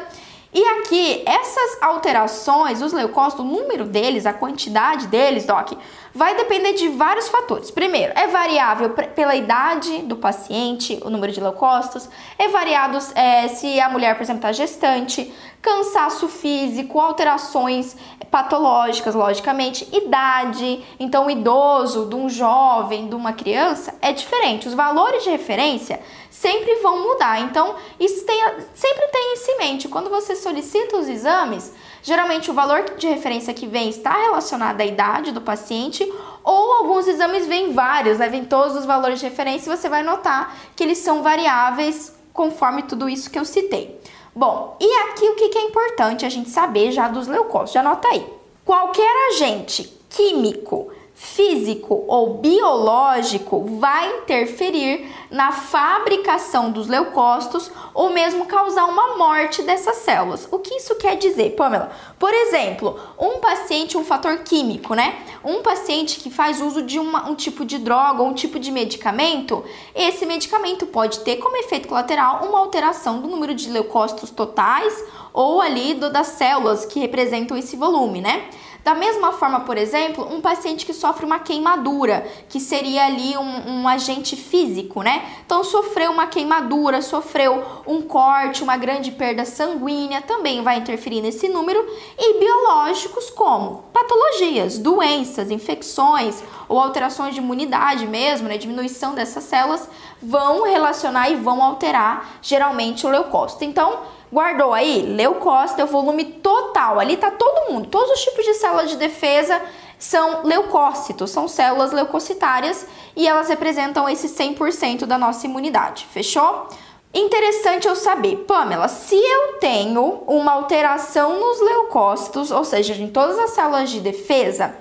E 0.55 0.63
aqui, 0.63 1.25
essas 1.27 1.83
alterações, 1.83 2.81
os 2.81 2.93
leucócitos, 2.93 3.45
o 3.45 3.49
número 3.49 3.85
deles, 3.87 4.25
a 4.25 4.33
quantidade 4.33 5.09
deles, 5.09 5.45
Doc, 5.45 5.73
vai 6.15 6.37
depender 6.37 6.75
de 6.75 6.89
vários 6.89 7.29
fatores. 7.29 7.71
Primeiro, 7.71 8.13
é 8.15 8.29
variável 8.29 8.91
pela 8.91 9.35
idade 9.35 10.03
do 10.03 10.17
paciente, 10.17 11.01
o 11.05 11.11
número 11.11 11.33
de 11.33 11.41
leucócitos, 11.41 12.09
é 12.39 12.47
variado 12.49 12.99
é, 13.17 13.49
se 13.49 13.81
a 13.81 13.89
mulher, 13.89 14.15
por 14.15 14.23
exemplo, 14.23 14.39
está 14.39 14.53
gestante, 14.53 15.35
cansaço 15.61 16.29
físico, 16.29 17.01
alterações 17.01 17.97
patológicas, 18.31 19.15
logicamente, 19.15 19.89
idade. 19.93 20.85
Então, 21.01 21.27
o 21.27 21.31
idoso, 21.31 22.07
de 22.07 22.15
um 22.15 22.29
jovem, 22.29 23.09
de 23.09 23.15
uma 23.15 23.33
criança, 23.33 23.95
é 24.01 24.13
diferente. 24.13 24.69
Os 24.69 24.75
valores 24.75 25.25
de 25.25 25.31
referência 25.31 26.01
sempre 26.31 26.77
vão 26.77 27.03
mudar. 27.03 27.41
Então, 27.41 27.75
isso 27.99 28.25
tem, 28.27 28.39
sempre 28.75 29.09
tem 29.09 29.35
isso 29.35 29.51
em 29.51 29.59
mente. 29.59 29.89
Quando 29.89 30.11
você 30.11 30.37
solicita 30.37 30.97
os 30.97 31.09
exames, 31.09 31.73
geralmente 32.05 32.51
o 32.51 32.55
valor 32.55 32.85
de 32.99 33.09
referência 33.09 33.55
que 33.55 33.67
vem 33.67 33.89
está 33.89 34.13
relacionado 34.13 34.81
à 34.81 34.85
idade 34.85 35.33
do 35.33 35.41
paciente 35.41 36.05
ou 36.45 36.73
alguns 36.75 37.09
exames 37.09 37.47
vêm 37.47 37.73
vários, 37.73 38.19
né? 38.19 38.29
Vem 38.29 38.45
todos 38.45 38.77
os 38.77 38.85
valores 38.85 39.19
de 39.19 39.25
referência 39.25 39.73
e 39.73 39.77
você 39.77 39.89
vai 39.89 40.03
notar 40.03 40.55
que 40.77 40.85
eles 40.85 40.99
são 40.99 41.23
variáveis 41.23 42.15
conforme 42.33 42.83
tudo 42.83 43.09
isso 43.09 43.31
que 43.31 43.39
eu 43.39 43.45
citei. 43.45 43.99
Bom, 44.37 44.77
e 44.79 44.93
aqui 45.09 45.25
o 45.25 45.35
que 45.35 45.57
é 45.57 45.63
importante 45.63 46.27
a 46.27 46.29
gente 46.29 46.51
saber 46.51 46.93
já 46.93 47.09
dos 47.09 47.27
leucócitos? 47.27 47.73
Já 47.73 47.81
anota 47.81 48.07
aí. 48.09 48.27
Qualquer 48.65 49.31
agente 49.31 49.99
químico 50.11 50.93
físico 51.15 52.05
ou 52.09 52.39
biológico 52.39 53.65
vai 53.79 54.19
interferir 54.19 55.09
na 55.31 55.53
fabricação 55.53 56.73
dos 56.73 56.89
leucócitos 56.89 57.71
ou 57.95 58.11
mesmo 58.11 58.47
causar 58.47 58.85
uma 58.87 59.17
morte 59.17 59.63
dessas 59.63 59.97
células. 59.97 60.49
O 60.51 60.59
que 60.59 60.75
isso 60.75 60.97
quer 60.97 61.17
dizer, 61.17 61.51
Pamela? 61.51 61.93
Por 62.19 62.35
exemplo, 62.35 62.99
um 63.19 63.39
paciente, 63.39 63.97
um 63.97 64.05
fator 64.05 64.39
químico, 64.39 64.95
né? 64.95 65.17
Um 65.45 65.63
paciente 65.63 66.19
que 66.19 66.31
faz 66.31 66.61
uso 66.61 66.83
de 66.83 66.99
uma, 66.99 67.29
um 67.29 67.37
tipo 67.37 67.65
de 67.65 67.79
droga 67.79 68.21
ou 68.21 68.29
um 68.29 68.35
tipo 68.35 68.59
de 68.59 68.73
medicamento, 68.73 69.65
esse 69.95 70.27
medicamento 70.27 70.85
pode 70.87 71.21
ter 71.21 71.37
como 71.37 71.57
efeito 71.57 71.87
colateral 71.87 72.45
uma 72.45 72.59
alteração 72.59 73.21
do 73.21 73.29
número 73.29 73.55
de 73.55 73.71
leucócitos 73.71 74.31
totais 74.31 75.05
ou 75.33 75.61
ali 75.61 75.95
do, 75.95 76.11
das 76.11 76.29
células 76.29 76.85
que 76.85 76.99
representam 76.99 77.57
esse 77.57 77.77
volume, 77.77 78.21
né? 78.21 78.49
Da 78.85 78.95
mesma 78.95 79.33
forma, 79.33 79.61
por 79.61 79.79
exemplo, 79.79 80.29
um 80.31 80.43
paciente 80.43 80.85
que 80.85 80.93
sofre 80.93 81.25
uma 81.25 81.39
queimadura, 81.39 82.31
que 82.51 82.61
seria 82.61 83.07
ali 83.07 83.35
um, 83.35 83.81
um 83.81 83.89
agente 83.89 84.37
físico, 84.37 85.03
né? 85.03 85.25
Então, 85.47 85.65
sofreu 85.65 86.13
uma 86.13 86.27
queimadura, 86.27 87.01
sofreu 87.01 87.65
um 87.87 88.03
corte, 88.03 88.63
uma 88.63 88.77
grande 88.77 89.11
perda 89.11 89.47
sanguínea, 89.47 90.21
também 90.21 90.63
vai 90.63 90.77
interferir 90.77 91.23
nesse 91.23 91.49
número. 91.49 91.83
E 92.19 92.39
biológicos 92.39 93.31
como 93.31 93.85
patologias, 93.91 94.77
doenças, 94.77 95.51
infecções 95.51 96.43
ou 96.69 96.79
alterações 96.79 97.35
de 97.35 97.41
imunidade 97.41 98.07
mesmo, 98.07 98.49
né? 98.49 98.59
Diminuição 98.59 99.15
dessas 99.15 99.45
células 99.45 99.89
vão 100.23 100.63
relacionar 100.65 101.31
e 101.31 101.37
vão 101.37 101.63
alterar 101.63 102.39
geralmente 102.43 103.07
o 103.07 103.11
leucócito. 103.11 103.65
Então, 103.65 104.01
Guardou 104.35 104.73
aí? 104.73 105.15
Leucócito 105.15 105.81
é 105.81 105.85
o 105.85 105.87
volume 105.87 106.25
total. 106.25 106.99
Ali 106.99 107.17
tá 107.17 107.31
todo 107.31 107.71
mundo. 107.71 107.87
Todos 107.87 108.11
os 108.11 108.25
tipos 108.25 108.45
de 108.45 108.55
células 108.55 108.91
de 108.91 108.97
defesa 108.97 109.63
são 109.97 110.43
leucócitos, 110.43 111.31
são 111.31 111.47
células 111.47 111.93
leucocitárias 111.93 112.85
e 113.15 113.29
elas 113.29 113.49
representam 113.49 114.09
esse 114.09 114.27
100% 114.27 115.07
da 115.07 115.17
nossa 115.17 115.47
imunidade. 115.47 116.09
Fechou? 116.11 116.67
Interessante 117.15 117.87
eu 117.87 117.95
saber, 117.95 118.39
Pamela, 118.39 118.89
se 118.89 119.15
eu 119.15 119.59
tenho 119.61 120.25
uma 120.27 120.51
alteração 120.51 121.39
nos 121.39 121.61
leucócitos, 121.61 122.51
ou 122.51 122.65
seja, 122.65 122.93
em 122.93 123.07
todas 123.07 123.39
as 123.39 123.51
células 123.51 123.89
de 123.89 124.01
defesa, 124.01 124.75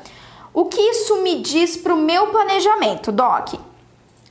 o 0.51 0.65
que 0.65 0.81
isso 0.81 1.17
me 1.17 1.39
diz 1.39 1.77
para 1.77 1.93
o 1.93 1.97
meu 1.97 2.25
planejamento, 2.31 3.11
Doc? 3.11 3.53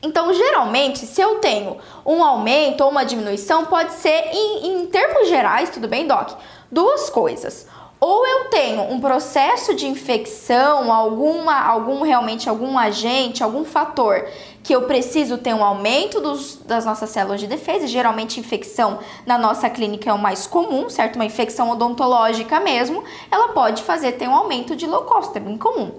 Então, 0.02 0.32
geralmente, 0.34 1.06
se 1.06 1.20
eu 1.20 1.36
tenho 1.36 1.76
um 2.04 2.24
aumento 2.24 2.82
ou 2.82 2.90
uma 2.90 3.04
diminuição, 3.04 3.66
pode 3.66 3.92
ser 3.92 4.30
em, 4.32 4.66
em 4.66 4.86
termos 4.86 5.28
gerais, 5.28 5.70
tudo 5.70 5.86
bem, 5.86 6.06
Doc? 6.06 6.32
Duas 6.70 7.08
coisas 7.08 7.66
ou 8.04 8.26
eu 8.26 8.46
tenho 8.46 8.82
um 8.92 9.00
processo 9.00 9.76
de 9.76 9.86
infecção, 9.86 10.92
alguma, 10.92 11.56
algum 11.64 12.02
realmente 12.02 12.48
algum 12.48 12.76
agente, 12.76 13.44
algum 13.44 13.64
fator 13.64 14.26
que 14.60 14.74
eu 14.74 14.82
preciso 14.88 15.38
ter 15.38 15.54
um 15.54 15.62
aumento 15.62 16.20
dos, 16.20 16.56
das 16.66 16.84
nossas 16.84 17.10
células 17.10 17.38
de 17.38 17.46
defesa, 17.46 17.86
geralmente 17.86 18.40
infecção 18.40 18.98
na 19.24 19.38
nossa 19.38 19.70
clínica 19.70 20.10
é 20.10 20.12
o 20.12 20.18
mais 20.18 20.48
comum, 20.48 20.90
certo? 20.90 21.14
Uma 21.14 21.24
infecção 21.24 21.70
odontológica 21.70 22.58
mesmo, 22.58 23.04
ela 23.30 23.50
pode 23.50 23.84
fazer 23.84 24.10
ter 24.12 24.26
um 24.26 24.34
aumento 24.34 24.74
de 24.74 24.84
leucócito, 24.84 25.38
é 25.38 25.40
bem 25.40 25.56
comum 25.56 25.92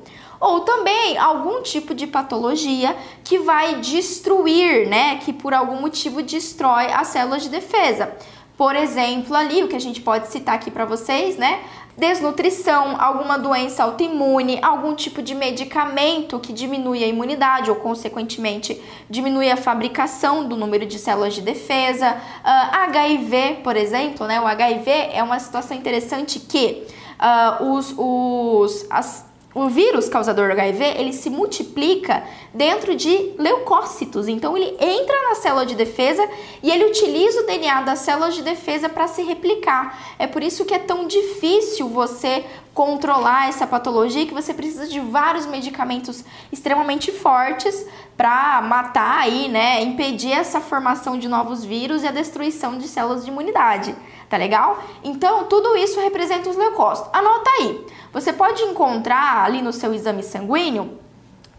ou 0.44 0.60
também 0.60 1.18
algum 1.18 1.62
tipo 1.62 1.96
de 1.96 2.06
patologia 2.06 2.94
que 3.24 3.40
vai 3.40 3.76
destruir, 3.76 4.90
né, 4.90 5.16
que 5.24 5.32
por 5.32 5.54
algum 5.54 5.80
motivo 5.80 6.22
destrói 6.22 6.88
as 6.92 7.08
células 7.08 7.44
de 7.44 7.50
defesa. 7.50 8.12
Por 8.58 8.76
exemplo, 8.76 9.36
ali 9.36 9.64
o 9.64 9.70
que 9.70 9.76
a 9.76 9.80
gente 9.80 10.02
pode 10.02 10.28
citar 10.28 10.56
aqui 10.56 10.70
para 10.70 10.84
vocês, 10.86 11.38
né? 11.38 11.62
Desnutrição, 11.98 13.00
alguma 13.00 13.38
doença 13.38 13.84
autoimune, 13.84 14.60
algum 14.62 14.94
tipo 14.94 15.22
de 15.22 15.34
medicamento 15.34 16.40
que 16.40 16.52
diminui 16.52 17.04
a 17.04 17.08
imunidade 17.08 17.70
ou, 17.70 17.78
consequentemente, 17.78 18.80
diminui 19.10 19.50
a 19.50 19.58
fabricação 19.58 20.48
do 20.48 20.56
número 20.58 20.86
de 20.86 21.00
células 21.00 21.34
de 21.34 21.42
defesa. 21.42 22.12
Uh, 22.12 22.42
ah, 22.44 22.84
HIV, 22.90 23.62
por 23.64 23.76
exemplo, 23.76 24.28
né? 24.28 24.42
O 24.42 24.46
HIV 24.46 24.92
é 25.14 25.24
uma 25.24 25.40
situação 25.40 25.76
interessante 25.76 26.40
que 26.40 26.86
uh, 27.20 27.74
os, 27.74 27.94
os, 27.98 28.86
as 28.90 29.33
o 29.54 29.70
vírus 29.70 30.10
causador 30.10 30.48
do 30.48 30.54
HIV, 30.54 30.84
ele 30.98 31.14
se 31.14 31.30
multiplica 31.30 32.24
dentro 32.54 32.96
de 32.96 33.34
leucócitos. 33.38 34.28
Então 34.28 34.58
ele 34.58 34.76
entra 34.80 35.30
na 35.30 35.36
célula 35.36 35.66
de 35.66 35.76
defesa 35.76 36.28
e 36.62 36.72
ele 36.72 36.86
utiliza 36.86 37.42
o 37.42 37.46
DNA 37.46 37.82
das 37.82 38.00
células 38.00 38.34
de 38.34 38.42
defesa 38.42 38.90
para 38.90 39.08
se 39.08 39.22
replicar. 39.22 40.16
É 40.18 40.26
por 40.26 40.42
isso 40.42 40.66
que 40.66 40.74
é 40.74 40.80
tão 40.80 41.06
difícil 41.06 41.88
você 41.88 42.44
controlar 42.74 43.50
essa 43.50 43.68
patologia 43.68 44.26
que 44.26 44.34
você 44.34 44.54
precisa 44.54 44.88
de 44.88 45.00
vários 45.00 45.46
medicamentos 45.46 46.26
extremamente 46.52 47.12
fortes 47.12 47.86
para 48.18 48.62
matar 48.62 49.20
aí, 49.20 49.48
né, 49.48 49.82
impedir 49.84 50.32
essa 50.32 50.60
formação 50.60 51.18
de 51.18 51.28
novos 51.28 51.64
vírus 51.64 52.04
e 52.04 52.08
a 52.08 52.12
destruição 52.12 52.78
de 52.78 52.88
células 52.88 53.24
de 53.24 53.30
imunidade. 53.30 53.96
Tá 54.34 54.38
legal? 54.38 54.80
Então, 55.04 55.44
tudo 55.44 55.78
isso 55.78 56.00
representa 56.00 56.50
os 56.50 56.56
leucócitos. 56.56 57.08
Anota 57.14 57.52
aí. 57.52 57.86
Você 58.12 58.34
pode 58.34 58.64
encontrar 58.64 59.46
ali 59.46 59.62
no 59.62 59.72
seu 59.72 59.94
exame 59.94 60.24
sanguíneo 60.24 60.98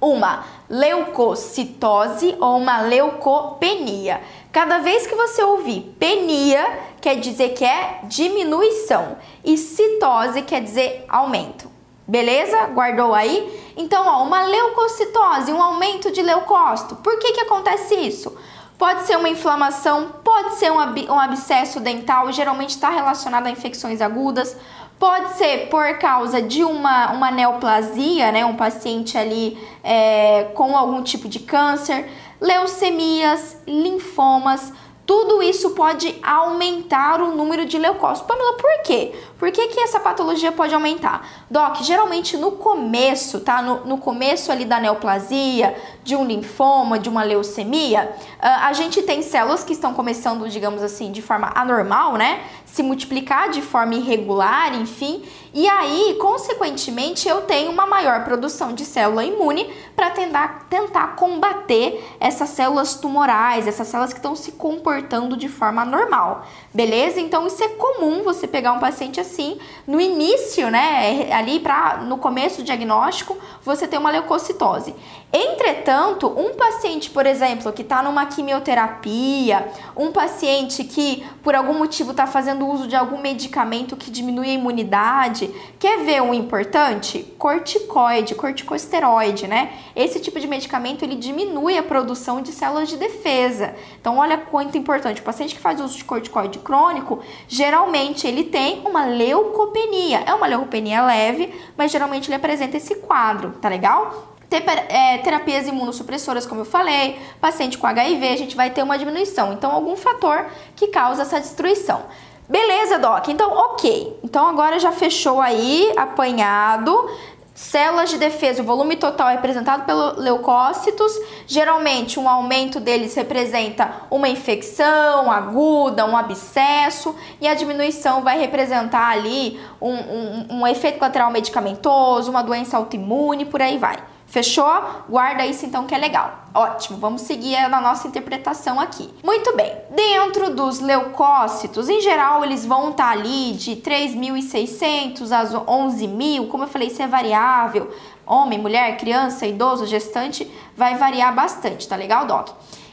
uma 0.00 0.44
leucocitose 0.68 2.36
ou 2.40 2.56
uma 2.56 2.80
leucopenia. 2.80 4.20
Cada 4.50 4.80
vez 4.80 5.06
que 5.06 5.14
você 5.14 5.40
ouvir 5.40 5.94
penia, 6.00 6.80
quer 7.00 7.14
dizer 7.20 7.50
que 7.50 7.64
é 7.64 8.00
diminuição 8.02 9.18
e 9.44 9.56
citose 9.56 10.42
quer 10.42 10.60
dizer 10.60 11.04
aumento. 11.08 11.70
Beleza? 12.08 12.66
Guardou 12.66 13.14
aí? 13.14 13.72
Então, 13.76 14.04
ó, 14.04 14.24
uma 14.24 14.42
leucocitose, 14.42 15.52
um 15.52 15.62
aumento 15.62 16.10
de 16.10 16.22
leucócito. 16.22 16.96
Por 16.96 17.20
que 17.20 17.34
que 17.34 17.40
acontece 17.40 17.94
isso? 17.94 18.36
Pode 18.76 19.02
ser 19.02 19.16
uma 19.16 19.28
inflamação, 19.28 20.14
pode 20.24 20.56
ser 20.56 20.72
um, 20.72 20.80
ab 20.80 21.06
um 21.08 21.18
abscesso 21.18 21.78
dental, 21.80 22.30
geralmente 22.32 22.70
está 22.70 22.90
relacionado 22.90 23.46
a 23.46 23.50
infecções 23.50 24.00
agudas, 24.00 24.56
Pode 24.98 25.34
ser 25.34 25.68
por 25.68 25.98
causa 25.98 26.40
de 26.40 26.62
uma, 26.62 27.10
uma 27.12 27.30
neoplasia, 27.30 28.30
né? 28.30 28.44
Um 28.44 28.54
paciente 28.54 29.18
ali 29.18 29.58
é, 29.82 30.44
com 30.54 30.76
algum 30.76 31.02
tipo 31.02 31.28
de 31.28 31.40
câncer, 31.40 32.08
leucemias, 32.40 33.60
linfomas, 33.66 34.72
tudo 35.06 35.42
isso 35.42 35.70
pode 35.70 36.18
aumentar 36.23 37.20
o 37.20 37.34
número 37.34 37.66
de 37.66 37.76
leucócitos. 37.78 38.26
Pamela, 38.26 38.56
por 38.56 38.82
quê? 38.84 39.12
Por 39.38 39.50
que, 39.50 39.68
que 39.68 39.80
essa 39.80 40.00
patologia 40.00 40.50
pode 40.50 40.75
aumentar? 40.75 41.28
Doc, 41.50 41.82
geralmente 41.82 42.37
no 42.38 42.52
começo, 42.52 43.40
tá? 43.40 43.61
No, 43.61 43.84
no 43.84 43.99
começo 43.99 44.50
ali 44.50 44.64
da 44.64 44.80
neoplasia, 44.80 45.76
de 46.02 46.16
um 46.16 46.25
linfoma, 46.25 46.99
de 46.99 47.08
uma 47.08 47.23
leucemia, 47.23 48.14
ah, 48.40 48.68
a 48.68 48.73
gente 48.73 49.02
tem 49.02 49.20
células 49.20 49.62
que 49.62 49.75
estão 49.75 49.92
começando, 49.92 50.49
digamos 50.49 50.82
assim, 50.82 51.12
de 51.12 51.20
forma 51.20 51.52
anormal, 51.54 52.14
né? 52.14 52.40
Se 52.74 52.82
multiplicar 52.82 53.50
de 53.50 53.62
forma 53.62 53.94
irregular, 53.94 54.74
enfim. 54.74 55.22
E 55.52 55.68
aí, 55.68 56.16
consequentemente, 56.20 57.28
eu 57.28 57.42
tenho 57.42 57.70
uma 57.70 57.86
maior 57.86 58.24
produção 58.24 58.72
de 58.72 58.84
célula 58.84 59.24
imune 59.24 59.72
para 59.94 60.10
tentar, 60.10 60.66
tentar 60.68 61.14
combater 61.14 62.04
essas 62.18 62.48
células 62.48 62.96
tumorais, 62.96 63.68
essas 63.68 63.86
células 63.86 64.12
que 64.12 64.18
estão 64.18 64.34
se 64.34 64.50
comportando 64.50 65.36
de 65.36 65.48
forma 65.48 65.84
normal. 65.84 66.44
Beleza? 66.74 67.20
Então, 67.20 67.46
isso 67.46 67.62
é 67.62 67.68
comum 67.68 68.24
você 68.24 68.48
pegar 68.48 68.72
um 68.72 68.80
paciente 68.80 69.20
assim, 69.20 69.56
no 69.86 70.00
início, 70.00 70.68
né? 70.68 71.32
Ali 71.32 71.60
para 71.60 71.98
no 71.98 72.18
começo 72.18 72.56
do 72.56 72.64
diagnóstico, 72.64 73.36
você 73.62 73.86
tem 73.86 74.00
uma 74.00 74.10
leucocitose. 74.10 74.92
Entretanto, 75.36 76.28
um 76.28 76.54
paciente, 76.54 77.10
por 77.10 77.26
exemplo, 77.26 77.72
que 77.72 77.82
está 77.82 78.00
numa 78.00 78.24
quimioterapia, 78.24 79.66
um 79.96 80.12
paciente 80.12 80.84
que 80.84 81.26
por 81.42 81.56
algum 81.56 81.74
motivo 81.76 82.12
está 82.12 82.24
fazendo 82.24 82.64
uso 82.64 82.86
de 82.86 82.94
algum 82.94 83.20
medicamento 83.20 83.96
que 83.96 84.12
diminui 84.12 84.50
a 84.50 84.52
imunidade, 84.52 85.52
quer 85.76 86.04
ver 86.04 86.22
um 86.22 86.32
importante? 86.32 87.34
Corticoide, 87.36 88.36
corticosteroide, 88.36 89.48
né? 89.48 89.72
Esse 89.96 90.20
tipo 90.20 90.38
de 90.38 90.46
medicamento 90.46 91.02
ele 91.02 91.16
diminui 91.16 91.76
a 91.76 91.82
produção 91.82 92.40
de 92.40 92.52
células 92.52 92.88
de 92.88 92.96
defesa. 92.96 93.74
Então, 94.00 94.18
olha 94.18 94.38
quanto 94.38 94.78
importante. 94.78 95.20
O 95.20 95.24
paciente 95.24 95.56
que 95.56 95.60
faz 95.60 95.80
uso 95.80 95.98
de 95.98 96.04
corticoide 96.04 96.60
crônico, 96.60 97.18
geralmente 97.48 98.24
ele 98.24 98.44
tem 98.44 98.82
uma 98.86 99.04
leucopenia. 99.04 100.22
É 100.26 100.32
uma 100.32 100.46
leucopenia 100.46 101.04
leve, 101.04 101.52
mas 101.76 101.90
geralmente 101.90 102.28
ele 102.28 102.36
apresenta 102.36 102.76
esse 102.76 102.94
quadro, 102.94 103.50
tá 103.60 103.68
legal? 103.68 104.33
É, 104.56 105.18
terapias 105.18 105.66
imunossupressoras, 105.66 106.46
como 106.46 106.62
eu 106.62 106.64
falei, 106.64 107.18
paciente 107.40 107.78
com 107.78 107.87
HIV, 107.87 108.28
a 108.28 108.37
gente 108.37 108.56
vai 108.56 108.70
ter 108.70 108.82
uma 108.82 108.99
diminuição. 108.99 109.52
Então, 109.52 109.70
algum 109.70 109.96
fator 109.96 110.46
que 110.76 110.88
causa 110.88 111.23
essa 111.23 111.40
destruição. 111.40 112.02
Beleza, 112.49 112.99
Doc? 112.99 113.28
Então, 113.28 113.50
ok. 113.50 114.18
Então, 114.23 114.46
agora 114.46 114.78
já 114.78 114.92
fechou 114.92 115.40
aí, 115.40 115.92
apanhado. 115.96 117.11
Células 117.54 118.11
de 118.11 118.18
defesa, 118.18 118.62
o 118.62 118.64
volume 118.64 118.96
total 118.96 119.28
é 119.28 119.34
representado 119.34 119.84
pelos 119.84 120.18
leucócitos. 120.18 121.12
Geralmente, 121.46 122.18
um 122.18 122.28
aumento 122.28 122.80
deles 122.80 123.14
representa 123.14 124.02
uma 124.11 124.28
infecção 124.28 125.30
aguda, 125.30 126.04
um 126.04 126.16
abscesso, 126.16 127.14
e 127.40 127.46
a 127.46 127.54
diminuição 127.54 128.23
vai 128.23 128.40
representar 128.40 129.08
ali 129.08 129.61
um, 129.80 129.94
um, 129.94 130.46
um 130.50 130.66
efeito 130.66 130.99
colateral 130.99 131.30
medicamentoso, 131.30 132.28
uma 132.28 132.42
doença 132.42 132.76
autoimune, 132.76 133.44
por 133.44 133.62
aí 133.62 133.78
vai. 133.78 133.99
Fechou? 134.34 134.66
Guarda 135.08 135.46
isso 135.46 135.64
então 135.64 135.86
que 135.86 135.94
é 135.94 135.98
legal. 135.98 136.46
Ótimo, 136.52 136.98
vamos 136.98 137.22
seguir 137.22 137.68
na 137.68 137.80
nossa 137.80 138.08
interpretação 138.08 138.80
aqui. 138.80 139.08
Muito 139.22 139.54
bem, 139.54 139.72
dentro 139.90 140.52
dos 140.52 140.80
leucócitos, 140.80 141.88
em 141.88 142.00
geral, 142.00 142.42
eles 142.42 142.66
vão 142.66 142.90
estar 142.90 143.04
tá 143.04 143.10
ali 143.12 143.52
de 143.52 143.76
3.600 143.76 145.30
a 145.30 145.44
11.000, 145.44 146.48
como 146.48 146.64
eu 146.64 146.68
falei, 146.68 146.88
isso 146.88 147.00
é 147.00 147.06
variável. 147.06 147.94
Homem, 148.26 148.58
mulher, 148.58 148.96
criança, 148.96 149.46
idoso, 149.46 149.86
gestante, 149.86 150.50
vai 150.76 150.96
variar 150.96 151.32
bastante, 151.32 151.86
tá 151.86 151.94
legal, 151.94 152.26
Doc? 152.26 152.48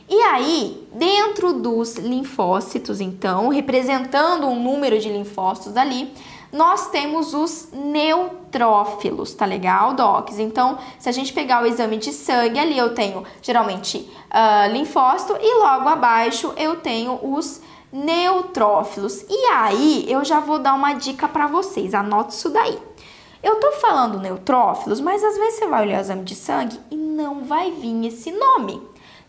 E 0.07 0.21
aí, 0.21 0.87
dentro 0.93 1.53
dos 1.53 1.95
linfócitos, 1.95 3.01
então, 3.01 3.49
representando 3.49 4.45
um 4.45 4.61
número 4.61 4.99
de 4.99 5.09
linfócitos 5.09 5.75
ali, 5.75 6.13
nós 6.51 6.89
temos 6.89 7.33
os 7.33 7.69
neutrófilos, 7.71 9.33
tá 9.33 9.45
legal, 9.45 9.93
docs? 9.93 10.37
Então, 10.37 10.77
se 10.99 11.07
a 11.07 11.11
gente 11.11 11.31
pegar 11.31 11.63
o 11.63 11.65
exame 11.65 11.97
de 11.97 12.11
sangue, 12.11 12.59
ali 12.59 12.77
eu 12.77 12.93
tenho 12.93 13.23
geralmente 13.41 13.97
uh, 13.97 14.71
linfócito 14.71 15.37
e 15.39 15.59
logo 15.59 15.87
abaixo 15.87 16.53
eu 16.57 16.75
tenho 16.75 17.19
os 17.23 17.61
neutrófilos. 17.91 19.23
E 19.29 19.45
aí, 19.53 20.05
eu 20.09 20.25
já 20.25 20.39
vou 20.39 20.59
dar 20.59 20.73
uma 20.73 20.93
dica 20.93 21.27
para 21.27 21.47
vocês, 21.47 21.93
anote 21.93 22.33
isso 22.33 22.49
daí. 22.49 22.77
Eu 23.41 23.55
tô 23.55 23.71
falando 23.73 24.19
neutrófilos, 24.19 24.99
mas 24.99 25.23
às 25.23 25.35
vezes 25.35 25.59
você 25.59 25.67
vai 25.67 25.83
olhar 25.83 25.97
o 25.97 26.01
exame 26.01 26.23
de 26.23 26.35
sangue 26.35 26.79
e 26.91 26.95
não 26.95 27.43
vai 27.43 27.71
vir 27.71 28.05
esse 28.05 28.31
nome, 28.31 28.81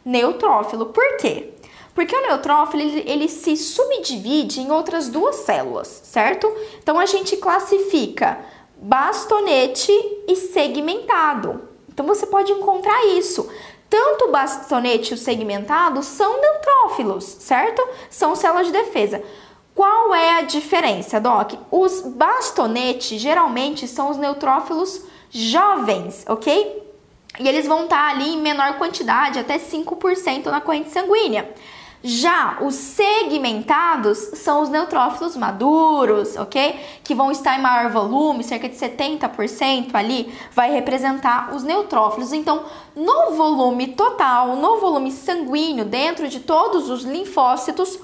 neutrófilo. 0.05 0.87
Por 0.87 1.17
quê? 1.19 1.55
Porque 1.95 2.17
o 2.17 2.23
neutrófilo 2.23 2.83
ele, 2.83 3.05
ele, 3.07 3.29
se 3.29 3.57
subdivide 3.57 4.61
em 4.61 4.71
outras 4.71 5.09
duas 5.09 5.37
células, 5.37 6.01
certo? 6.05 6.51
Então 6.83 6.99
a 6.99 7.07
gente 7.07 7.37
classifica 7.37 8.39
bastonete 8.77 9.93
e 10.27 10.35
segmentado. 10.35 11.69
Então 11.89 12.07
você 12.07 12.27
pode 12.27 12.51
encontrar 12.51 13.07
isso. 13.07 13.49
Tanto 13.91 14.25
o 14.25 14.31
bastonete 14.31 15.11
e 15.11 15.15
o 15.15 15.19
segmentado 15.19 16.03
são 16.03 16.41
neutrófilos, 16.41 17.25
certo? 17.25 17.87
São 18.09 18.35
células 18.35 18.67
de 18.67 18.73
defesa. 18.73 19.23
Qual 19.75 20.15
é 20.15 20.39
a 20.39 20.43
diferença, 20.43 21.21
Doc? 21.21 21.53
Os 21.71 22.01
bastonetes 22.01 23.21
geralmente 23.21 23.87
são 23.87 24.11
os 24.11 24.17
neutrófilos 24.17 25.03
jovens, 25.31 26.25
ok? 26.27 26.83
E 27.39 27.49
eles 27.49 27.67
vão 27.67 27.85
estar 27.85 28.11
ali 28.11 28.35
em 28.35 28.41
menor 28.41 28.77
quantidade, 28.77 29.39
até 29.39 29.59
5% 29.59 30.47
na 30.47 30.61
corrente 30.61 30.91
sanguínea. 30.91 31.53
Já 32.05 32.59
os 32.61 32.75
segmentados 32.75 34.19
são 34.35 34.63
os 34.63 34.69
neutrófilos 34.69 35.37
maduros, 35.37 36.37
ok? 36.37 36.81
Que 37.05 37.15
vão 37.15 37.31
estar 37.31 37.57
em 37.57 37.63
maior 37.63 37.93
volume, 37.93 38.43
cerca 38.43 38.69
de 38.69 38.75
70% 38.75 39.95
ali, 39.95 40.33
vai 40.51 40.73
representar 40.73 41.55
os 41.55 41.63
neutrófilos. 41.63 42.33
Então, 42.33 42.65
no 42.97 43.31
volume 43.37 43.89
total, 43.89 44.57
no 44.57 44.79
volume 44.79 45.13
sanguíneo, 45.13 45.85
dentro 45.85 46.29
de 46.29 46.41
todos 46.41 46.91
os 46.91 47.05
linfócitos, 47.05 47.97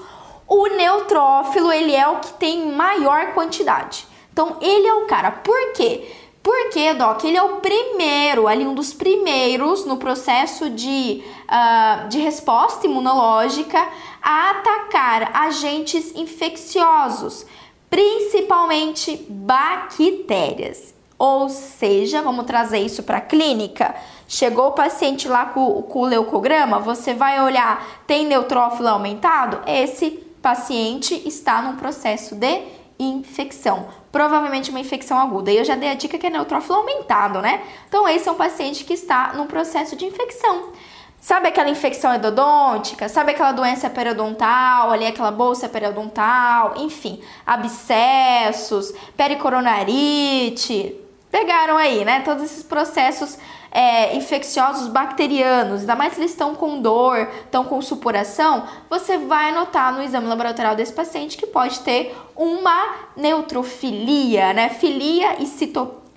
o 0.47 0.67
neutrófilo 0.67 1.69
ele 1.69 1.93
é 1.93 2.07
o 2.07 2.19
que 2.19 2.31
tem 2.33 2.71
maior 2.71 3.33
quantidade. 3.33 4.07
Então, 4.31 4.55
ele 4.61 4.87
é 4.87 4.93
o 4.93 5.07
cara. 5.07 5.29
Por 5.31 5.73
quê? 5.73 6.09
Porque, 6.49 6.95
Doc, 6.95 7.23
ele 7.25 7.37
é 7.37 7.43
o 7.43 7.57
primeiro, 7.57 8.47
ali 8.47 8.65
um 8.65 8.73
dos 8.73 8.91
primeiros 8.91 9.85
no 9.85 9.97
processo 9.97 10.67
de, 10.67 11.23
uh, 11.43 12.07
de 12.07 12.17
resposta 12.17 12.87
imunológica 12.87 13.77
a 14.19 14.49
atacar 14.49 15.29
agentes 15.31 16.11
infecciosos, 16.15 17.45
principalmente 17.87 19.27
bactérias. 19.29 20.95
Ou 21.19 21.49
seja, 21.49 22.23
vamos 22.23 22.47
trazer 22.47 22.79
isso 22.79 23.03
para 23.03 23.19
a 23.19 23.21
clínica. 23.21 23.93
Chegou 24.27 24.69
o 24.69 24.71
paciente 24.71 25.27
lá 25.27 25.45
com, 25.45 25.83
com 25.83 25.99
o 25.99 26.05
leucograma, 26.07 26.79
você 26.79 27.13
vai 27.13 27.39
olhar, 27.43 28.01
tem 28.07 28.25
neutrófilo 28.25 28.87
aumentado? 28.87 29.61
Esse 29.67 30.09
paciente 30.41 31.21
está 31.27 31.61
num 31.61 31.75
processo 31.75 32.33
de 32.33 32.78
infecção. 32.99 33.87
Provavelmente 34.11 34.69
uma 34.69 34.79
infecção 34.79 35.17
aguda. 35.17 35.51
E 35.51 35.57
eu 35.57 35.63
já 35.63 35.75
dei 35.75 35.89
a 35.89 35.93
dica 35.93 36.17
que 36.17 36.27
é 36.27 36.29
neutrófilo 36.29 36.75
aumentado, 36.75 37.41
né? 37.41 37.63
Então, 37.87 38.07
esse 38.07 38.27
é 38.27 38.31
um 38.31 38.35
paciente 38.35 38.83
que 38.83 38.93
está 38.93 39.33
num 39.33 39.47
processo 39.47 39.95
de 39.95 40.05
infecção. 40.05 40.73
Sabe 41.21 41.49
aquela 41.49 41.69
infecção 41.69 42.13
endodôntica? 42.15 43.09
Sabe 43.09 43.31
aquela 43.31 43.51
doença 43.51 43.89
periodontal, 43.89 44.91
ali 44.91 45.05
aquela 45.05 45.31
bolsa 45.31 45.67
periodontal, 45.67 46.75
enfim, 46.77 47.21
abscessos, 47.45 48.93
pericoronarite. 49.17 50.95
Pegaram 51.29 51.77
aí, 51.77 52.05
né? 52.05 52.21
Todos 52.21 52.43
esses 52.43 52.63
processos 52.63 53.37
é, 53.71 54.15
infecciosos 54.15 54.87
bacterianos, 54.87 55.81
ainda 55.81 55.95
mais 55.95 56.13
se 56.13 56.19
eles 56.19 56.31
estão 56.31 56.55
com 56.55 56.81
dor, 56.81 57.27
estão 57.43 57.63
com 57.63 57.81
supuração, 57.81 58.63
você 58.89 59.17
vai 59.17 59.51
notar 59.51 59.93
no 59.93 60.01
exame 60.01 60.27
laboratorial 60.27 60.75
desse 60.75 60.93
paciente 60.93 61.37
que 61.37 61.45
pode 61.45 61.79
ter 61.81 62.15
uma 62.35 62.95
neutrofilia, 63.15 64.53
né? 64.53 64.69
Filia 64.69 65.41
e 65.41 65.45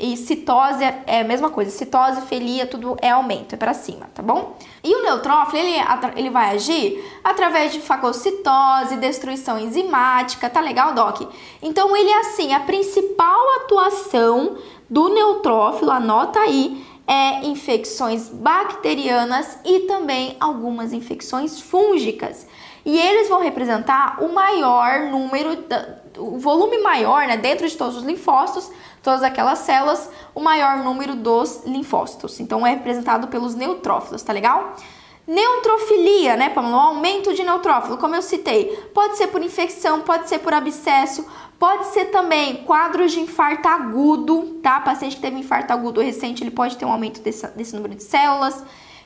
e 0.02 0.16
citose 0.16 0.82
é 1.06 1.20
a 1.20 1.24
mesma 1.24 1.48
coisa, 1.48 1.70
citose, 1.70 2.22
filia, 2.22 2.66
tudo 2.66 2.96
é 3.00 3.10
aumento, 3.10 3.54
é 3.54 3.56
para 3.56 3.72
cima, 3.72 4.10
tá 4.12 4.20
bom? 4.20 4.56
E 4.82 4.92
o 4.96 5.02
neutrófilo, 5.04 5.62
ele, 5.62 5.76
ele 6.16 6.28
vai 6.28 6.50
agir 6.50 7.04
através 7.22 7.72
de 7.72 7.80
fagocitose, 7.80 8.96
destruição 8.96 9.60
enzimática, 9.60 10.50
tá 10.50 10.60
legal, 10.60 10.92
Doc? 10.92 11.22
Então, 11.62 11.96
ele 11.96 12.10
é 12.10 12.18
assim, 12.18 12.52
a 12.52 12.58
principal 12.58 13.38
atuação 13.60 14.56
do 14.90 15.08
neutrófilo, 15.08 15.92
anota 15.92 16.40
aí, 16.40 16.84
é 17.12 17.44
infecções 17.44 18.30
bacterianas 18.30 19.58
e 19.66 19.80
também 19.80 20.34
algumas 20.40 20.94
infecções 20.94 21.60
fúngicas. 21.60 22.46
E 22.86 22.98
eles 22.98 23.28
vão 23.28 23.42
representar 23.42 24.16
o 24.24 24.32
maior 24.32 25.10
número, 25.10 25.62
o 26.16 26.38
volume 26.38 26.78
maior, 26.78 27.26
né, 27.26 27.36
dentro 27.36 27.68
de 27.68 27.76
todos 27.76 27.98
os 27.98 28.02
linfócitos, 28.02 28.72
todas 29.02 29.22
aquelas 29.22 29.58
células, 29.58 30.08
o 30.34 30.40
maior 30.40 30.78
número 30.78 31.14
dos 31.14 31.64
linfócitos. 31.66 32.40
Então 32.40 32.66
é 32.66 32.70
representado 32.70 33.28
pelos 33.28 33.54
neutrófilos, 33.54 34.22
tá 34.22 34.32
legal? 34.32 34.74
Neutrofilia, 35.26 36.34
né, 36.34 36.48
Pamela? 36.48 36.76
O 36.76 36.80
aumento 36.80 37.34
de 37.34 37.44
neutrófilo, 37.44 37.98
como 37.98 38.16
eu 38.16 38.22
citei, 38.22 38.74
pode 38.94 39.18
ser 39.18 39.26
por 39.26 39.42
infecção, 39.42 40.00
pode 40.00 40.30
ser 40.30 40.38
por 40.38 40.54
abscesso, 40.54 41.26
Pode 41.62 41.86
ser 41.92 42.06
também 42.06 42.56
quadros 42.64 43.12
de 43.12 43.20
infarto 43.20 43.68
agudo, 43.68 44.58
tá? 44.60 44.80
Paciente 44.80 45.14
que 45.14 45.22
teve 45.22 45.38
infarto 45.38 45.72
agudo 45.72 46.00
recente, 46.00 46.42
ele 46.42 46.50
pode 46.50 46.76
ter 46.76 46.84
um 46.84 46.90
aumento 46.90 47.20
desse, 47.20 47.46
desse 47.56 47.72
número 47.72 47.94
de 47.94 48.02
células. 48.02 48.64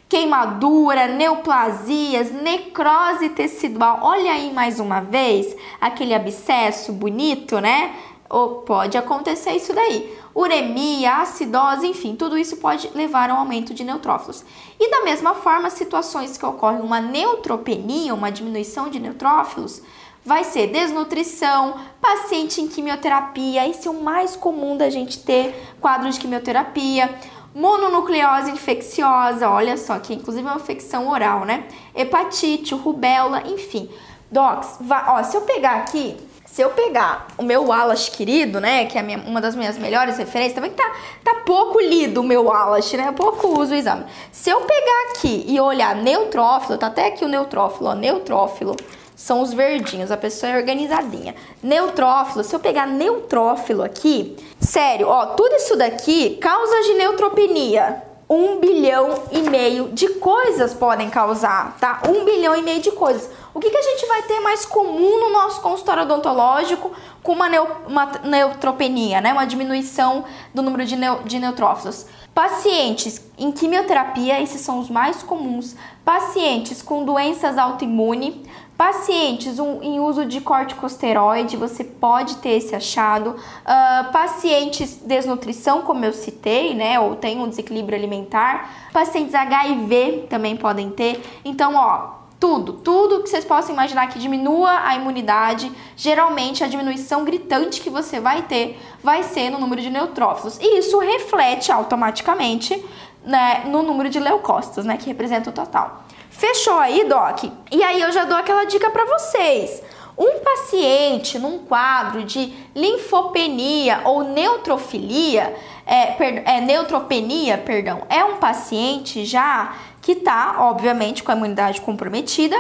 Queimadura, 0.09 1.07
neoplasias, 1.07 2.33
necrose 2.33 3.29
tecidual. 3.29 3.99
Olha 4.01 4.33
aí 4.33 4.55
mais 4.55 4.81
uma 4.81 5.01
vez 5.01 5.55
aquele 5.79 6.15
abscesso 6.15 6.95
bonito, 6.95 7.61
né? 7.61 7.95
Ou 8.31 8.63
pode 8.63 8.97
acontecer 8.97 9.51
isso 9.51 9.75
daí. 9.75 10.17
Uremia, 10.35 11.17
acidose, 11.17 11.87
enfim, 11.87 12.17
tudo 12.17 12.39
isso 12.39 12.57
pode 12.57 12.91
levar 12.95 13.29
a 13.29 13.35
um 13.35 13.39
aumento 13.39 13.75
de 13.75 13.85
neutrófilos. 13.85 14.43
E 14.81 14.91
da 14.91 15.03
mesma 15.03 15.35
forma, 15.35 15.69
situações 15.69 16.39
que 16.39 16.47
ocorrem 16.47 16.81
uma 16.81 17.03
neutropenia, 17.03 18.15
uma 18.15 18.33
diminuição 18.33 18.89
de 18.89 18.99
neutrófilos, 18.99 19.83
vai 20.27 20.43
ser 20.43 20.67
desnutrição, 20.67 21.77
paciente 22.01 22.61
em 22.61 22.67
quimioterapia, 22.67 23.69
esse 23.69 23.87
é 23.87 23.91
o 23.91 23.95
mais 23.95 24.35
comum 24.35 24.77
da 24.77 24.91
gente 24.91 25.21
ter 25.21 25.55
quadro 25.81 26.11
de 26.11 26.19
quimioterapia, 26.19 27.09
mononucleose 27.55 28.51
infecciosa, 28.51 29.49
olha 29.49 29.77
só, 29.77 30.01
que 30.01 30.13
inclusive 30.13 30.45
é 30.47 30.51
uma 30.51 30.61
infecção 30.61 31.09
oral, 31.09 31.45
né? 31.45 31.69
Hepatite, 31.95 32.75
rubéola, 32.75 33.45
enfim. 33.47 33.89
Docs, 34.29 34.79
vai, 34.81 35.05
ó, 35.07 35.23
se 35.23 35.37
eu 35.37 35.43
pegar 35.43 35.77
aqui, 35.77 36.17
se 36.45 36.61
eu 36.61 36.71
pegar 36.71 37.29
o 37.39 37.45
meu 37.45 37.67
Wallace 37.67 38.11
querido, 38.11 38.61
né, 38.61 38.87
que 38.87 38.99
é 38.99 39.03
minha, 39.03 39.19
uma 39.19 39.41
das 39.41 39.55
minhas 39.55 39.79
melhores 39.79 40.19
referências, 40.19 40.55
também 40.55 40.73
tá, 40.73 40.93
tá 41.23 41.37
pouco 41.47 41.81
lido 41.81 42.21
o 42.21 42.25
meu 42.25 42.47
Wallace, 42.47 42.97
né, 42.97 43.13
pouco 43.13 43.61
uso 43.61 43.73
o 43.73 43.77
exame. 43.77 44.05
Se 44.33 44.51
eu 44.51 44.63
pegar 44.63 45.11
aqui 45.11 45.45
e 45.47 45.61
olhar 45.61 45.95
neutrófilo, 45.95 46.77
tá 46.77 46.89
até 46.89 47.07
aqui 47.07 47.25
o 47.25 47.29
neutrófilo, 47.29 47.91
ó, 47.91 47.95
neutrófilo, 47.95 48.75
são 49.17 49.41
os 49.41 49.55
verdinhos, 49.55 50.13
a 50.13 50.17
pessoa 50.17 50.53
é 50.53 50.59
organizadinha. 50.59 51.35
Neutrófilo, 51.63 52.45
se 52.45 52.55
eu 52.55 52.61
pegar 52.61 52.87
neutrófilo 52.87 53.83
aqui, 53.83 54.37
sério, 54.61 55.09
ó, 55.09 55.29
tudo 55.29 55.55
isso 55.55 55.75
daqui 55.75 56.37
causa 56.37 56.83
de 56.83 56.95
neutropenia. 56.95 58.03
Um 58.29 58.59
bilhão 58.59 59.23
e 59.31 59.39
meio 59.49 59.89
de 59.91 60.09
coisas 60.15 60.75
podem 60.75 61.09
causar, 61.09 61.77
tá? 61.79 62.03
Um 62.09 62.25
bilhão 62.25 62.57
e 62.57 62.61
meio 62.61 62.81
de 62.81 62.91
coisas. 62.91 63.31
O 63.55 63.61
que, 63.61 63.71
que 63.71 63.77
a 63.77 63.83
gente 63.83 64.05
vai 64.07 64.21
ter 64.23 64.41
mais 64.41 64.67
comum 64.67 65.21
no 65.21 65.31
nosso 65.31 65.61
consultório 65.61 66.03
odontológico 66.03 66.91
com 67.23 67.33
uma, 67.33 67.49
neu, 67.49 67.67
uma 67.87 68.11
neutropenia, 68.25 69.21
né? 69.21 69.33
Uma 69.33 69.47
diminuição 69.47 70.25
do 70.53 70.61
número 70.61 70.85
de, 70.85 70.97
neu, 70.97 71.23
de 71.23 71.39
neutrófilos? 71.39 72.05
Pacientes 72.35 73.23
em 73.39 73.51
quimioterapia, 73.51 74.43
esses 74.43 74.61
são 74.61 74.81
os 74.81 74.91
mais 74.91 75.23
comuns. 75.23 75.75
Pacientes 76.05 76.83
com 76.83 77.05
doenças 77.05 77.57
autoimunes, 77.57 78.35
Pacientes 78.77 79.59
um, 79.59 79.83
em 79.83 79.99
uso 80.01 80.27
de 80.27 80.41
corticosteroide, 80.41 81.57
você 81.57 81.83
pode 81.83 82.37
ter 82.37 82.51
esse 82.51 82.75
achado. 82.75 83.31
Uh, 83.31 84.13
pacientes 84.13 85.01
desnutrição, 85.03 85.81
como 85.81 86.05
eu 86.05 86.13
citei, 86.13 86.75
né? 86.75 87.01
Ou 87.01 87.17
tem 87.17 87.41
um 87.41 87.49
desequilíbrio 87.49 87.97
alimentar. 87.97 88.91
Pacientes 88.93 89.35
HIV 89.35 90.27
também 90.29 90.57
podem 90.57 90.91
ter. 90.91 91.23
Então, 91.43 91.75
ó, 91.75 92.17
tudo, 92.39 92.75
tudo 92.75 93.23
que 93.23 93.31
vocês 93.31 93.47
possam 93.47 93.73
imaginar 93.73 94.09
que 94.09 94.19
diminua 94.19 94.87
a 94.87 94.95
imunidade, 94.95 95.73
geralmente 95.97 96.63
a 96.63 96.67
diminuição 96.67 97.25
gritante 97.25 97.81
que 97.81 97.89
você 97.89 98.21
vai 98.21 98.43
ter 98.43 98.79
vai 99.03 99.23
ser 99.23 99.49
no 99.49 99.59
número 99.59 99.81
de 99.81 99.89
neutrófilos. 99.89 100.59
E 100.61 100.79
isso 100.79 100.99
reflete 100.99 101.73
automaticamente 101.73 102.85
né, 103.25 103.65
no 103.67 103.83
número 103.83 104.11
de 104.11 104.21
leucócitos, 104.21 104.85
né, 104.85 104.99
que 104.99 105.07
representa 105.07 105.49
o 105.49 105.53
total. 105.53 106.06
Fechou 106.37 106.79
aí, 106.79 107.09
Doc? 107.09 107.45
E 107.73 107.83
aí 107.83 107.99
eu 107.99 108.13
já 108.13 108.25
dou 108.25 108.37
aquela 108.37 108.65
dica 108.65 108.91
para 108.91 109.07
vocês. 109.07 109.83
Um 110.19 110.41
paciente 110.41 111.39
num 111.39 111.61
quadro 111.61 112.25
de 112.25 112.53
linfopenia 112.75 114.03
ou 114.05 114.23
neutrofilia, 114.23 115.57
é, 115.87 116.07
per, 116.13 116.43
é, 116.47 116.61
neutropenia, 116.61 117.57
perdão, 117.57 118.03
é 118.11 118.23
um 118.23 118.37
paciente 118.37 119.25
já 119.25 119.77
que 120.03 120.13
está, 120.13 120.57
obviamente, 120.59 121.23
com 121.23 121.33
a 121.33 121.37
imunidade 121.37 121.81
comprometida. 121.81 122.57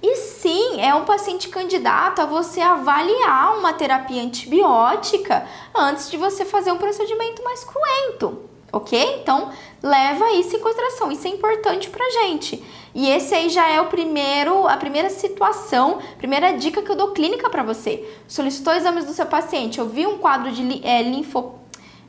E 0.00 0.14
sim, 0.14 0.80
é 0.80 0.94
um 0.94 1.04
paciente 1.04 1.48
candidato 1.48 2.22
a 2.22 2.26
você 2.26 2.60
avaliar 2.60 3.58
uma 3.58 3.72
terapia 3.72 4.22
antibiótica 4.22 5.44
antes 5.74 6.08
de 6.08 6.16
você 6.16 6.44
fazer 6.44 6.70
um 6.70 6.78
procedimento 6.78 7.42
mais 7.42 7.64
cruento 7.64 8.55
ok? 8.72 9.20
Então, 9.22 9.50
leva 9.82 10.32
isso 10.32 10.56
em 10.56 10.60
consideração, 10.60 11.10
isso 11.10 11.26
é 11.26 11.30
importante 11.30 11.88
pra 11.90 12.04
gente. 12.10 12.62
E 12.94 13.10
esse 13.10 13.34
aí 13.34 13.48
já 13.48 13.68
é 13.68 13.80
o 13.80 13.86
primeiro, 13.86 14.66
a 14.66 14.76
primeira 14.76 15.10
situação, 15.10 15.98
primeira 16.18 16.52
dica 16.52 16.82
que 16.82 16.90
eu 16.90 16.96
dou 16.96 17.12
clínica 17.12 17.50
para 17.50 17.62
você. 17.62 18.08
Solicitou 18.26 18.72
exames 18.72 19.04
do 19.04 19.12
seu 19.12 19.26
paciente, 19.26 19.78
eu 19.78 19.88
vi 19.88 20.06
um 20.06 20.18
quadro 20.18 20.50
de 20.50 20.86
é, 20.86 21.02
linfo, 21.02 21.54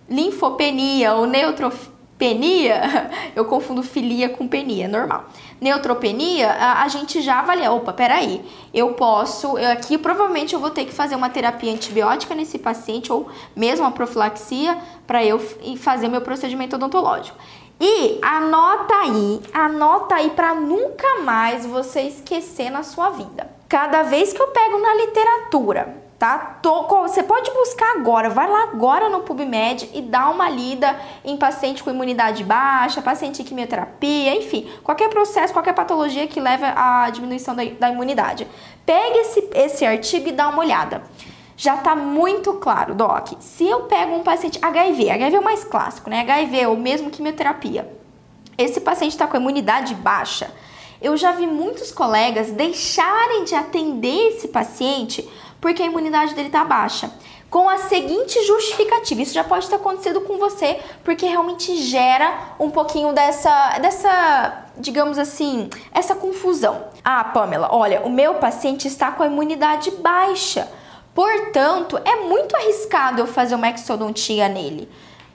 linfopenia 0.09 1.13
ou 1.15 1.25
neutropenia, 2.19 3.11
eu 3.35 3.45
confundo 3.45 3.83
filia 3.83 4.29
com 4.29 4.47
penia, 4.47 4.87
normal 4.87 5.25
neutropenia, 5.59 6.51
a, 6.51 6.83
a 6.83 6.87
gente 6.87 7.21
já 7.21 7.39
avalia, 7.39 7.71
opa, 7.71 7.91
peraí, 7.91 8.43
eu 8.73 8.93
posso, 8.93 9.57
eu 9.57 9.71
aqui 9.71 9.97
provavelmente 9.97 10.53
eu 10.53 10.59
vou 10.59 10.69
ter 10.69 10.85
que 10.85 10.93
fazer 10.93 11.15
uma 11.15 11.29
terapia 11.29 11.71
antibiótica 11.71 12.35
nesse 12.35 12.59
paciente 12.59 13.11
ou 13.11 13.27
mesmo 13.55 13.85
a 13.85 13.91
profilaxia 13.91 14.77
para 15.05 15.23
eu 15.25 15.39
fazer 15.77 16.07
meu 16.07 16.21
procedimento 16.21 16.75
odontológico. 16.75 17.37
E 17.79 18.19
anota 18.23 18.93
aí, 18.95 19.41
anota 19.53 20.15
aí 20.15 20.31
para 20.31 20.55
nunca 20.55 21.21
mais 21.21 21.65
você 21.65 22.01
esquecer 22.01 22.71
na 22.71 22.81
sua 22.81 23.11
vida. 23.11 23.49
Cada 23.69 24.03
vez 24.03 24.33
que 24.33 24.41
eu 24.41 24.47
pego 24.47 24.79
na 24.79 24.95
literatura 24.95 26.06
tá? 26.19 26.59
Tô, 26.61 26.83
você 27.03 27.21
pode 27.21 27.51
buscar 27.51 27.91
agora, 27.97 28.29
vai 28.29 28.49
lá 28.49 28.63
agora 28.63 29.09
no 29.09 29.21
PubMed 29.21 29.89
e 29.93 30.01
dá 30.01 30.29
uma 30.29 30.49
lida 30.49 30.99
em 31.23 31.37
paciente 31.37 31.83
com 31.83 31.91
imunidade 31.91 32.43
baixa, 32.43 33.01
paciente 33.01 33.41
em 33.41 33.45
quimioterapia, 33.45 34.35
enfim, 34.35 34.67
qualquer 34.83 35.09
processo, 35.09 35.53
qualquer 35.53 35.73
patologia 35.73 36.27
que 36.27 36.39
leve 36.39 36.65
à 36.65 37.09
diminuição 37.11 37.55
da, 37.55 37.63
da 37.65 37.89
imunidade. 37.89 38.47
Pegue 38.85 39.19
esse, 39.19 39.49
esse 39.53 39.85
artigo 39.85 40.29
e 40.29 40.31
dá 40.31 40.49
uma 40.49 40.59
olhada. 40.59 41.03
Já 41.55 41.77
tá 41.77 41.95
muito 41.95 42.53
claro, 42.53 42.93
Doc. 42.93 43.33
Se 43.39 43.67
eu 43.67 43.81
pego 43.81 44.15
um 44.15 44.23
paciente 44.23 44.59
HIV, 44.61 45.09
HIV 45.09 45.35
é 45.35 45.39
o 45.39 45.43
mais 45.43 45.63
clássico, 45.63 46.09
né? 46.09 46.19
HIV 46.21 46.67
ou 46.67 46.77
mesmo 46.77 47.09
quimioterapia. 47.09 47.91
Esse 48.57 48.79
paciente 48.79 49.13
está 49.13 49.25
com 49.25 49.37
imunidade 49.37 49.95
baixa. 49.95 50.51
Eu 51.01 51.15
já 51.17 51.31
vi 51.31 51.45
muitos 51.45 51.91
colegas 51.91 52.51
deixarem 52.51 53.43
de 53.43 53.53
atender 53.55 54.29
esse 54.29 54.47
paciente 54.47 55.27
porque 55.59 55.83
a 55.83 55.85
imunidade 55.85 56.33
dele 56.33 56.47
está 56.47 56.63
baixa. 56.63 57.11
Com 57.49 57.69
a 57.69 57.77
seguinte 57.77 58.45
justificativa, 58.45 59.21
isso 59.21 59.33
já 59.33 59.43
pode 59.43 59.69
ter 59.69 59.75
acontecido 59.75 60.19
com 60.21 60.37
você, 60.37 60.81
porque 61.03 61.25
realmente 61.25 61.77
gera 61.77 62.55
um 62.59 62.69
pouquinho 62.69 63.13
dessa, 63.13 63.79
dessa, 63.79 64.65
digamos 64.77 65.17
assim, 65.17 65.69
essa 65.93 66.13
confusão. 66.13 66.87
Ah, 67.03 67.23
Pamela, 67.23 67.69
olha, 67.71 68.01
o 68.01 68.09
meu 68.09 68.35
paciente 68.35 68.87
está 68.87 69.11
com 69.11 69.23
a 69.23 69.27
imunidade 69.27 69.91
baixa, 69.91 70.69
portanto, 71.15 71.97
é 72.03 72.17
muito 72.25 72.53
arriscado 72.53 73.21
eu 73.21 73.27
fazer 73.27 73.55
uma 73.55 73.69
exodontia 73.69 74.49
nele. 74.49 74.89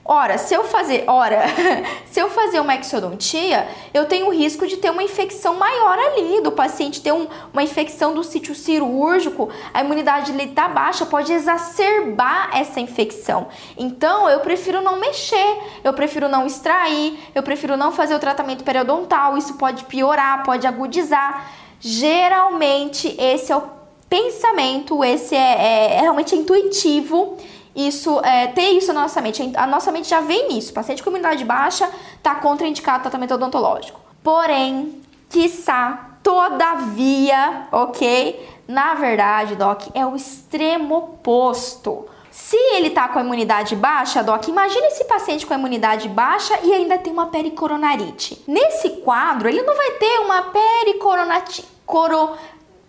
Ora, 0.05 0.37
se 0.37 0.53
eu 0.53 0.65
fazer, 0.65 1.05
ora, 1.07 1.43
se 2.11 2.19
eu 2.19 2.29
fazer 2.29 2.59
uma 2.59 2.75
exodontia, 2.75 3.65
eu 3.93 4.05
tenho 4.05 4.27
o 4.27 4.31
risco 4.31 4.67
de 4.67 4.75
ter 4.75 4.89
uma 4.89 5.01
infecção 5.01 5.55
maior 5.55 5.97
ali, 5.97 6.41
do 6.41 6.51
paciente 6.51 7.01
ter 7.01 7.13
um, 7.13 7.25
uma 7.53 7.63
infecção 7.63 8.13
do 8.13 8.21
sítio 8.21 8.53
cirúrgico, 8.53 9.49
a 9.73 9.81
imunidade 9.81 10.33
dele 10.33 10.51
tá 10.51 10.67
baixa, 10.67 11.05
pode 11.05 11.31
exacerbar 11.31 12.49
essa 12.53 12.81
infecção. 12.81 13.47
Então, 13.77 14.29
eu 14.29 14.41
prefiro 14.41 14.81
não 14.81 14.99
mexer, 14.99 15.57
eu 15.85 15.93
prefiro 15.93 16.27
não 16.27 16.45
extrair, 16.45 17.17
eu 17.33 17.41
prefiro 17.41 17.77
não 17.77 17.93
fazer 17.93 18.13
o 18.13 18.19
tratamento 18.19 18.65
periodontal, 18.65 19.37
isso 19.37 19.53
pode 19.53 19.85
piorar, 19.85 20.43
pode 20.43 20.67
agudizar. 20.67 21.49
Geralmente, 21.79 23.15
esse 23.17 23.53
é 23.53 23.55
o 23.55 23.63
pensamento, 24.09 25.01
esse 25.01 25.33
é, 25.33 25.39
é, 25.39 25.95
é 25.95 26.01
realmente 26.01 26.35
intuitivo 26.35 27.37
isso, 27.75 28.19
é, 28.19 28.47
ter 28.47 28.71
isso 28.71 28.93
na 28.93 29.01
nossa 29.01 29.21
mente. 29.21 29.51
A 29.55 29.65
nossa 29.65 29.91
mente 29.91 30.09
já 30.09 30.21
vem 30.21 30.47
nisso. 30.47 30.73
Paciente 30.73 31.01
com 31.01 31.09
imunidade 31.09 31.43
baixa 31.43 31.89
está 32.15 32.35
contraindicado 32.35 33.01
tratamento 33.01 33.33
odontológico. 33.33 33.99
Porém, 34.23 35.01
quiçá, 35.29 36.17
todavia, 36.21 37.67
ok? 37.71 38.49
Na 38.67 38.93
verdade, 38.93 39.55
Doc, 39.55 39.87
é 39.93 40.05
o 40.05 40.15
extremo 40.15 40.97
oposto. 40.97 42.07
Se 42.31 42.57
ele 42.75 42.89
tá 42.89 43.07
com 43.07 43.19
a 43.19 43.21
imunidade 43.21 43.75
baixa, 43.75 44.23
Doc, 44.23 44.47
imagine 44.47 44.87
esse 44.87 45.03
paciente 45.05 45.45
com 45.45 45.53
a 45.53 45.57
imunidade 45.57 46.09
baixa 46.09 46.57
e 46.63 46.73
ainda 46.73 46.97
tem 46.97 47.13
uma 47.13 47.27
pericoronarite. 47.27 48.43
Nesse 48.47 48.89
quadro, 49.01 49.47
ele 49.47 49.61
não 49.61 49.75
vai 49.75 49.91
ter 49.91 50.19
uma 50.19 50.41
pericoronarite, 50.41 51.63
coro, 51.85 52.31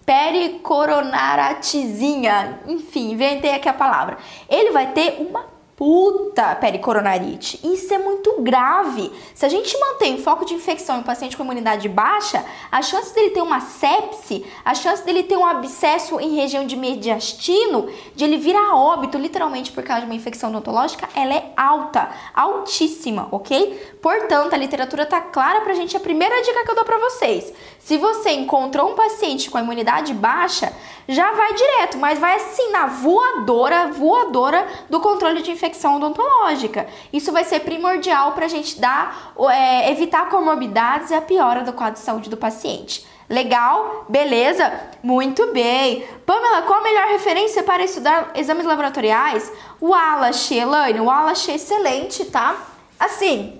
pericoronaratizinha, 0.05 2.61
enfim, 2.67 3.13
inventei 3.13 3.55
aqui 3.55 3.69
a 3.69 3.73
palavra. 3.73 4.19
Ele 4.49 4.71
vai 4.71 4.93
ter 4.93 5.17
uma 5.21 5.54
puta 5.77 6.55
pericoronarite. 6.55 7.61
Isso 7.65 7.93
é 7.93 7.99
muito 7.99 8.41
grave. 8.41 9.11
Se 9.35 9.45
a 9.45 9.49
gente 9.49 9.77
mantém 9.79 10.19
foco 10.19 10.45
de 10.45 10.55
infecção 10.55 10.97
em 10.97 11.01
um 11.01 11.03
paciente 11.03 11.37
com 11.37 11.43
imunidade 11.43 11.89
baixa, 11.89 12.45
a 12.71 12.81
chance 12.81 13.13
dele 13.15 13.31
ter 13.31 13.43
uma 13.43 13.61
sepse, 13.61 14.45
a 14.65 14.75
chance 14.75 15.05
dele 15.05 15.25
ter 15.25 15.37
um 15.37 15.45
abscesso 15.45 16.21
em 16.21 16.37
região 16.37 16.67
de 16.67 16.77
mediastino, 16.77 17.89
de 18.15 18.25
ele 18.25 18.37
vir 18.37 18.55
a 18.55 18.77
óbito 18.77 19.19
literalmente 19.19 19.73
por 19.73 19.83
causa 19.83 20.03
de 20.03 20.07
uma 20.07 20.15
infecção 20.15 20.51
odontológica, 20.51 21.09
ela 21.15 21.35
é 21.35 21.53
alta, 21.57 22.09
altíssima, 22.33 23.29
ok? 23.33 23.99
Portanto, 24.01 24.55
a 24.55 24.57
literatura 24.57 25.05
tá 25.05 25.21
clara 25.21 25.61
pra 25.63 25.75
gente. 25.75 25.97
A 25.97 26.01
primeira 26.01 26.41
dica 26.43 26.65
que 26.65 26.71
eu 26.71 26.75
dou 26.77 26.85
pra 26.85 26.99
vocês: 26.99 27.53
se 27.81 27.97
você 27.97 28.31
encontrou 28.31 28.93
um 28.93 28.95
paciente 28.95 29.51
com 29.51 29.59
a 29.59 29.63
imunidade 29.63 30.15
baixa, 30.15 30.73
já 31.09 31.33
vai 31.33 31.53
direto, 31.53 31.99
mas 31.99 32.19
vai 32.19 32.37
assim 32.37 32.71
na 32.71 32.87
voadora, 32.87 33.89
voadora 33.89 34.67
do 34.89 35.01
controle 35.01 35.43
de 35.43 35.51
infecção 35.51 35.64
odontológica. 35.97 36.87
Isso 37.13 37.33
vai 37.33 37.45
ser 37.45 37.61
primordial 37.61 38.33
para 38.33 38.47
a 38.47 38.49
gente 38.49 38.81
dar, 38.81 39.35
é, 39.51 39.91
evitar 39.91 40.29
comorbidades 40.29 41.11
e 41.11 41.15
a 41.15 41.21
piora 41.21 41.63
do 41.63 41.73
quadro 41.73 41.95
de 41.95 42.01
saúde 42.01 42.29
do 42.29 42.37
paciente. 42.37 43.07
Legal? 43.29 44.05
Beleza? 44.09 44.73
Muito 45.03 45.47
bem. 45.53 46.05
Pamela, 46.27 46.63
qual 46.63 46.81
a 46.81 46.83
melhor 46.83 47.07
referência 47.09 47.63
para 47.63 47.83
estudar 47.83 48.33
exames 48.35 48.67
laboratoriais? 48.67 49.51
O 49.81 49.89
Wallace, 49.89 50.55
Elaine. 50.55 51.01
O 51.01 51.05
Wallace 51.05 51.51
é 51.51 51.55
excelente, 51.55 52.25
tá? 52.27 52.57
Assim, 53.01 53.59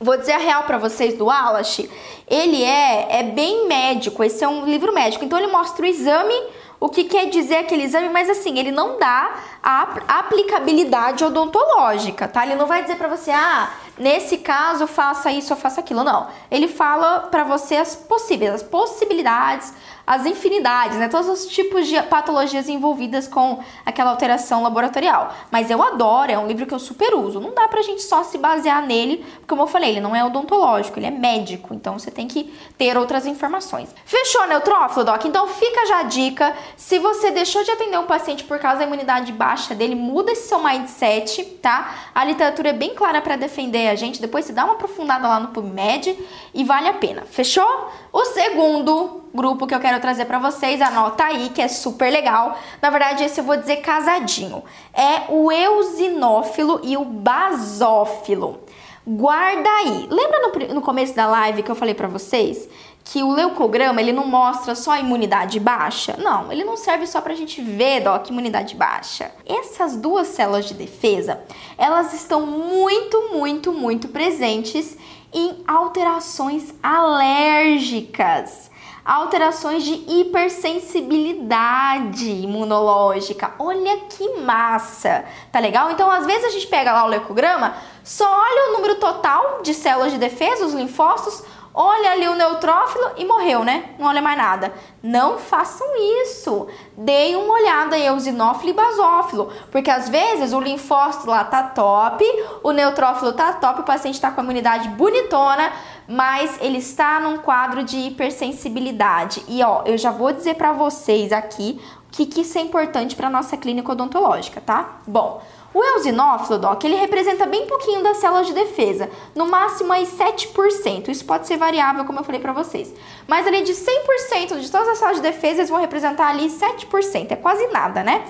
vou 0.00 0.18
dizer 0.18 0.32
a 0.32 0.38
real 0.38 0.64
para 0.64 0.76
vocês 0.76 1.14
do 1.14 1.26
Wallace. 1.26 1.90
Ele 2.28 2.62
é, 2.62 3.20
é 3.20 3.22
bem 3.22 3.66
médico, 3.66 4.22
esse 4.22 4.44
é 4.44 4.48
um 4.48 4.66
livro 4.66 4.92
médico. 4.92 5.24
Então 5.24 5.38
ele 5.38 5.50
mostra 5.50 5.84
o 5.84 5.88
exame 5.88 6.34
o 6.78 6.88
que 6.88 7.04
quer 7.04 7.26
dizer 7.30 7.56
aquele 7.56 7.84
exame, 7.84 8.08
mas 8.08 8.28
assim, 8.28 8.58
ele 8.58 8.70
não 8.70 8.98
dá 8.98 9.34
a 9.62 9.82
aplicabilidade 10.18 11.24
odontológica, 11.24 12.28
tá? 12.28 12.44
Ele 12.44 12.54
não 12.54 12.66
vai 12.66 12.82
dizer 12.82 12.96
para 12.96 13.08
você, 13.08 13.30
ah, 13.30 13.70
nesse 13.98 14.38
caso 14.38 14.86
faça 14.86 15.30
isso 15.30 15.54
ou 15.54 15.58
faça 15.58 15.80
aquilo, 15.80 16.04
não. 16.04 16.28
Ele 16.50 16.68
fala 16.68 17.20
para 17.30 17.44
você 17.44 17.76
as 17.76 17.96
possíveis, 17.96 18.54
as 18.54 18.62
possibilidades, 18.62 19.72
as 20.06 20.24
infinidades, 20.24 20.96
né? 20.98 21.08
Todos 21.08 21.28
os 21.28 21.46
tipos 21.46 21.86
de 21.88 22.00
patologias 22.02 22.68
envolvidas 22.68 23.26
com 23.26 23.58
aquela 23.84 24.10
alteração 24.10 24.62
laboratorial. 24.62 25.34
Mas 25.50 25.70
eu 25.70 25.82
adoro, 25.82 26.30
é 26.30 26.38
um 26.38 26.46
livro 26.46 26.64
que 26.64 26.72
eu 26.72 26.78
super 26.78 27.14
uso. 27.14 27.40
Não 27.40 27.52
dá 27.52 27.66
pra 27.66 27.82
gente 27.82 28.02
só 28.02 28.22
se 28.22 28.38
basear 28.38 28.86
nele, 28.86 29.18
porque 29.18 29.46
como 29.48 29.62
eu 29.62 29.66
falei, 29.66 29.90
ele 29.90 30.00
não 30.00 30.14
é 30.14 30.24
odontológico, 30.24 30.98
ele 30.98 31.06
é 31.06 31.10
médico, 31.10 31.72
então 31.72 31.98
você 31.98 32.10
tem 32.10 32.28
que 32.28 32.54
ter 32.76 32.96
outras 32.96 33.26
informações. 33.26 33.94
Fechou, 34.04 34.46
neutrófilo, 34.46 35.04
Doc? 35.04 35.24
Então 35.24 35.48
fica 35.48 35.86
já 35.86 36.00
a 36.00 36.02
dica. 36.02 36.54
Se 36.76 36.98
você 36.98 37.30
deixou 37.30 37.64
de 37.64 37.70
atender 37.70 37.98
um 37.98 38.06
paciente 38.06 38.44
por 38.44 38.58
causa 38.58 38.80
da 38.80 38.84
imunidade 38.84 39.32
baixa 39.32 39.74
dele, 39.74 39.94
muda 39.94 40.30
esse 40.30 40.48
seu 40.48 40.62
mindset, 40.62 41.42
tá? 41.62 41.94
A 42.14 42.22
literatura 42.22 42.68
é 42.68 42.72
bem 42.72 42.94
clara 42.94 43.20
para 43.22 43.36
defender 43.36 43.88
a 43.88 43.94
gente. 43.94 44.20
Depois 44.20 44.44
você 44.44 44.52
dá 44.52 44.64
uma 44.64 44.74
aprofundada 44.74 45.26
lá 45.26 45.40
no 45.40 45.48
PubMed 45.48 46.16
e 46.54 46.62
vale 46.62 46.88
a 46.88 46.94
pena. 46.94 47.22
Fechou? 47.22 47.90
O 48.16 48.24
segundo 48.24 49.24
grupo 49.34 49.66
que 49.66 49.74
eu 49.74 49.78
quero 49.78 50.00
trazer 50.00 50.24
para 50.24 50.38
vocês, 50.38 50.80
anota 50.80 51.22
aí 51.22 51.50
que 51.50 51.60
é 51.60 51.68
super 51.68 52.10
legal. 52.10 52.58
Na 52.80 52.88
verdade, 52.88 53.22
esse 53.22 53.38
eu 53.38 53.44
vou 53.44 53.58
dizer 53.58 53.82
casadinho. 53.82 54.64
É 54.94 55.30
o 55.30 55.52
eusinófilo 55.52 56.80
e 56.82 56.96
o 56.96 57.04
basófilo. 57.04 58.60
Guarda 59.06 59.68
aí. 59.68 60.08
Lembra 60.10 60.40
no, 60.40 60.74
no 60.76 60.80
começo 60.80 61.14
da 61.14 61.26
live 61.26 61.62
que 61.62 61.70
eu 61.70 61.74
falei 61.74 61.92
para 61.92 62.08
vocês 62.08 62.66
que 63.04 63.22
o 63.22 63.32
leucograma 63.32 64.00
ele 64.00 64.12
não 64.12 64.26
mostra 64.26 64.74
só 64.74 64.92
a 64.92 65.00
imunidade 65.00 65.60
baixa? 65.60 66.16
Não, 66.18 66.50
ele 66.50 66.64
não 66.64 66.76
serve 66.76 67.06
só 67.06 67.20
pra 67.20 67.34
gente 67.34 67.62
ver, 67.62 68.02
que 68.24 68.32
imunidade 68.32 68.74
baixa. 68.74 69.30
Essas 69.46 69.96
duas 69.96 70.26
células 70.28 70.66
de 70.66 70.74
defesa, 70.74 71.40
elas 71.78 72.12
estão 72.12 72.44
muito, 72.44 73.30
muito, 73.32 73.72
muito 73.72 74.08
presentes 74.08 74.96
em 75.32 75.64
alterações 75.66 76.74
alérgicas. 76.82 78.70
alterações 79.04 79.84
de 79.84 79.92
hipersensibilidade 80.08 82.28
imunológica. 82.28 83.54
Olha 83.56 83.98
que 84.08 84.40
massa! 84.40 85.24
Tá 85.52 85.60
legal? 85.60 85.92
Então, 85.92 86.10
às 86.10 86.26
vezes 86.26 86.46
a 86.46 86.50
gente 86.50 86.66
pega 86.66 86.92
lá 86.92 87.04
o 87.04 87.08
leucograma, 87.08 87.76
só 88.02 88.28
olha 88.28 88.70
o 88.70 88.72
número 88.72 88.96
total 88.96 89.62
de 89.62 89.72
células 89.74 90.10
de 90.10 90.18
defesa, 90.18 90.66
os 90.66 90.74
linfócitos, 90.74 91.44
olha 91.78 92.12
ali 92.12 92.26
o 92.26 92.34
neutrófilo 92.34 93.10
e 93.18 93.24
morreu, 93.26 93.62
né? 93.62 93.90
Não 93.98 94.06
olha 94.06 94.22
mais 94.22 94.38
nada. 94.38 94.72
Não 95.02 95.36
façam 95.38 95.86
isso. 96.22 96.66
Deem 96.96 97.36
uma 97.36 97.52
olhada 97.52 97.98
em 97.98 98.06
eosinófilo 98.06 98.70
e 98.70 98.72
basófilo, 98.72 99.52
porque 99.70 99.90
às 99.90 100.08
vezes 100.08 100.54
o 100.54 100.60
linfócito 100.60 101.28
lá 101.28 101.44
tá 101.44 101.64
top, 101.64 102.24
o 102.62 102.72
neutrófilo 102.72 103.34
tá 103.34 103.52
top, 103.52 103.82
o 103.82 103.84
paciente 103.84 104.18
tá 104.18 104.30
com 104.30 104.40
a 104.40 104.44
imunidade 104.44 104.88
bonitona, 104.88 105.70
mas 106.08 106.58
ele 106.62 106.78
está 106.78 107.20
num 107.20 107.36
quadro 107.38 107.84
de 107.84 107.98
hipersensibilidade. 107.98 109.44
E 109.46 109.62
ó, 109.62 109.82
eu 109.84 109.98
já 109.98 110.10
vou 110.10 110.32
dizer 110.32 110.54
para 110.54 110.72
vocês 110.72 111.30
aqui 111.30 111.78
o 112.08 112.10
que, 112.16 112.24
que 112.24 112.40
isso 112.40 112.56
é 112.56 112.62
importante 112.62 113.14
para 113.14 113.28
nossa 113.28 113.54
clínica 113.58 113.92
odontológica, 113.92 114.62
tá? 114.62 115.00
Bom, 115.06 115.42
o 115.76 115.84
eosinófilo, 115.84 116.58
Doc, 116.58 116.82
ele 116.84 116.96
representa 116.96 117.44
bem 117.44 117.66
pouquinho 117.66 118.02
das 118.02 118.16
células 118.16 118.46
de 118.46 118.54
defesa, 118.54 119.10
no 119.34 119.46
máximo 119.46 119.92
aí 119.92 120.06
7%. 120.06 121.08
Isso 121.08 121.22
pode 121.26 121.46
ser 121.46 121.58
variável, 121.58 122.06
como 122.06 122.18
eu 122.18 122.24
falei 122.24 122.40
para 122.40 122.54
vocês. 122.54 122.94
Mas 123.28 123.46
ali 123.46 123.62
de 123.62 123.72
100% 123.74 124.58
de 124.58 124.70
todas 124.70 124.88
as 124.88 124.96
células 124.96 125.20
de 125.20 125.22
defesa, 125.22 125.58
eles 125.58 125.68
vão 125.68 125.78
representar 125.78 126.28
ali 126.28 126.48
7%. 126.48 127.30
É 127.30 127.36
quase 127.36 127.66
nada, 127.66 128.02
né? 128.02 128.24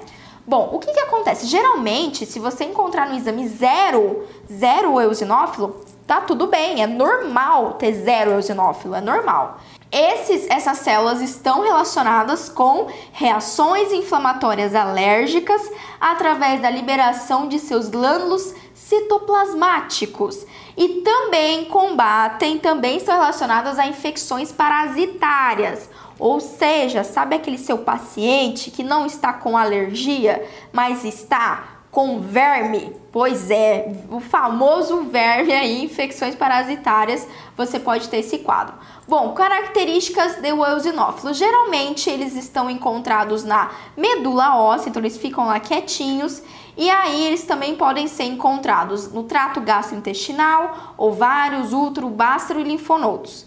Bom, 0.44 0.70
o 0.72 0.80
que, 0.80 0.92
que 0.92 0.98
acontece? 0.98 1.46
Geralmente, 1.46 2.26
se 2.26 2.40
você 2.40 2.64
encontrar 2.64 3.08
no 3.08 3.14
exame 3.14 3.46
zero, 3.46 4.24
zero 4.52 5.00
eosinófilo, 5.00 5.80
tá 6.04 6.20
tudo 6.22 6.48
bem, 6.48 6.82
é 6.82 6.86
normal 6.88 7.74
ter 7.74 7.92
zero 7.92 8.32
eosinófilo, 8.32 8.96
é 8.96 9.00
normal. 9.00 9.60
Esses, 9.98 10.46
essas 10.50 10.80
células 10.80 11.22
estão 11.22 11.62
relacionadas 11.62 12.50
com 12.50 12.86
reações 13.14 13.90
inflamatórias 13.92 14.74
alérgicas 14.74 15.72
através 15.98 16.60
da 16.60 16.68
liberação 16.68 17.48
de 17.48 17.58
seus 17.58 17.88
glândulos 17.88 18.54
citoplasmáticos 18.74 20.44
e 20.76 21.00
também 21.00 21.64
combatem, 21.64 22.58
também 22.58 23.00
são 23.00 23.14
relacionadas 23.14 23.78
a 23.78 23.86
infecções 23.86 24.52
parasitárias. 24.52 25.88
Ou 26.18 26.40
seja, 26.40 27.02
sabe 27.02 27.34
aquele 27.34 27.56
seu 27.56 27.78
paciente 27.78 28.70
que 28.70 28.82
não 28.82 29.06
está 29.06 29.32
com 29.32 29.56
alergia, 29.56 30.46
mas 30.74 31.06
está 31.06 31.75
com 31.96 32.20
verme? 32.20 32.94
Pois 33.10 33.50
é, 33.50 33.90
o 34.10 34.20
famoso 34.20 35.04
verme 35.04 35.54
aí, 35.54 35.82
infecções 35.82 36.34
parasitárias, 36.34 37.26
você 37.56 37.80
pode 37.80 38.10
ter 38.10 38.18
esse 38.18 38.40
quadro. 38.40 38.74
Bom, 39.08 39.32
características 39.32 40.36
do 40.36 40.44
eosinófilo. 40.44 41.32
Geralmente 41.32 42.10
eles 42.10 42.36
estão 42.36 42.68
encontrados 42.68 43.44
na 43.44 43.70
medula 43.96 44.58
óssea, 44.58 44.90
então 44.90 45.00
eles 45.00 45.16
ficam 45.16 45.46
lá 45.46 45.58
quietinhos. 45.58 46.42
E 46.76 46.90
aí 46.90 47.28
eles 47.28 47.44
também 47.44 47.74
podem 47.76 48.06
ser 48.06 48.24
encontrados 48.24 49.10
no 49.10 49.22
trato 49.22 49.62
gastrointestinal, 49.62 50.92
ovários, 50.98 51.72
útero, 51.72 52.10
bástero 52.10 52.60
e 52.60 52.64
linfonodos. 52.64 53.46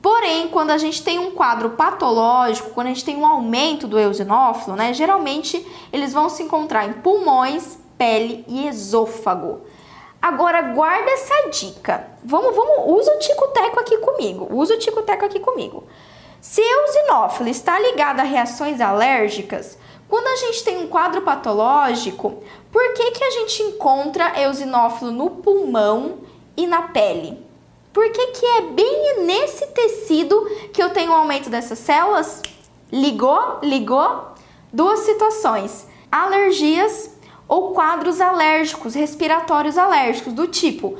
Porém, 0.00 0.48
quando 0.48 0.70
a 0.70 0.78
gente 0.78 1.02
tem 1.02 1.18
um 1.18 1.32
quadro 1.32 1.68
patológico, 1.68 2.70
quando 2.70 2.86
a 2.86 2.90
gente 2.94 3.04
tem 3.04 3.18
um 3.18 3.26
aumento 3.26 3.86
do 3.86 3.98
eosinófilo, 3.98 4.74
né, 4.74 4.94
geralmente 4.94 5.66
eles 5.92 6.14
vão 6.14 6.30
se 6.30 6.42
encontrar 6.42 6.86
em 6.86 6.94
pulmões, 6.94 7.79
pele 8.00 8.46
e 8.48 8.66
esôfago. 8.66 9.60
Agora 10.22 10.62
guarda 10.62 11.10
essa 11.10 11.50
dica. 11.50 12.08
Vamos, 12.24 12.56
vamos, 12.56 12.98
usa 12.98 13.14
o 13.14 13.18
tico-teco 13.18 13.78
aqui 13.78 13.98
comigo. 13.98 14.48
Usa 14.50 14.74
o 14.74 14.78
tico-teco 14.78 15.26
aqui 15.26 15.38
comigo. 15.38 15.84
Se 16.40 16.62
o 16.62 16.64
eosinófilo 16.64 17.50
está 17.50 17.78
ligado 17.78 18.20
a 18.20 18.22
reações 18.22 18.80
alérgicas, 18.80 19.76
quando 20.08 20.26
a 20.28 20.36
gente 20.36 20.64
tem 20.64 20.78
um 20.78 20.86
quadro 20.86 21.20
patológico, 21.20 22.42
por 22.72 22.94
que, 22.94 23.10
que 23.10 23.22
a 23.22 23.30
gente 23.30 23.62
encontra 23.64 24.40
eosinófilo 24.40 25.12
no 25.12 25.28
pulmão 25.28 26.20
e 26.56 26.66
na 26.66 26.82
pele? 26.82 27.44
Por 27.92 28.10
que, 28.10 28.26
que 28.28 28.46
é 28.46 28.60
bem 28.62 29.24
nesse 29.26 29.66
tecido 29.68 30.40
que 30.72 30.82
eu 30.82 30.88
tenho 30.88 31.12
um 31.12 31.16
aumento 31.16 31.50
dessas 31.50 31.78
células? 31.78 32.40
Ligou? 32.90 33.58
Ligou? 33.62 34.32
Duas 34.72 35.00
situações: 35.00 35.86
alergias 36.10 37.09
ou 37.50 37.72
quadros 37.72 38.20
alérgicos, 38.20 38.94
respiratórios 38.94 39.76
alérgicos, 39.76 40.32
do 40.32 40.46
tipo 40.46 40.96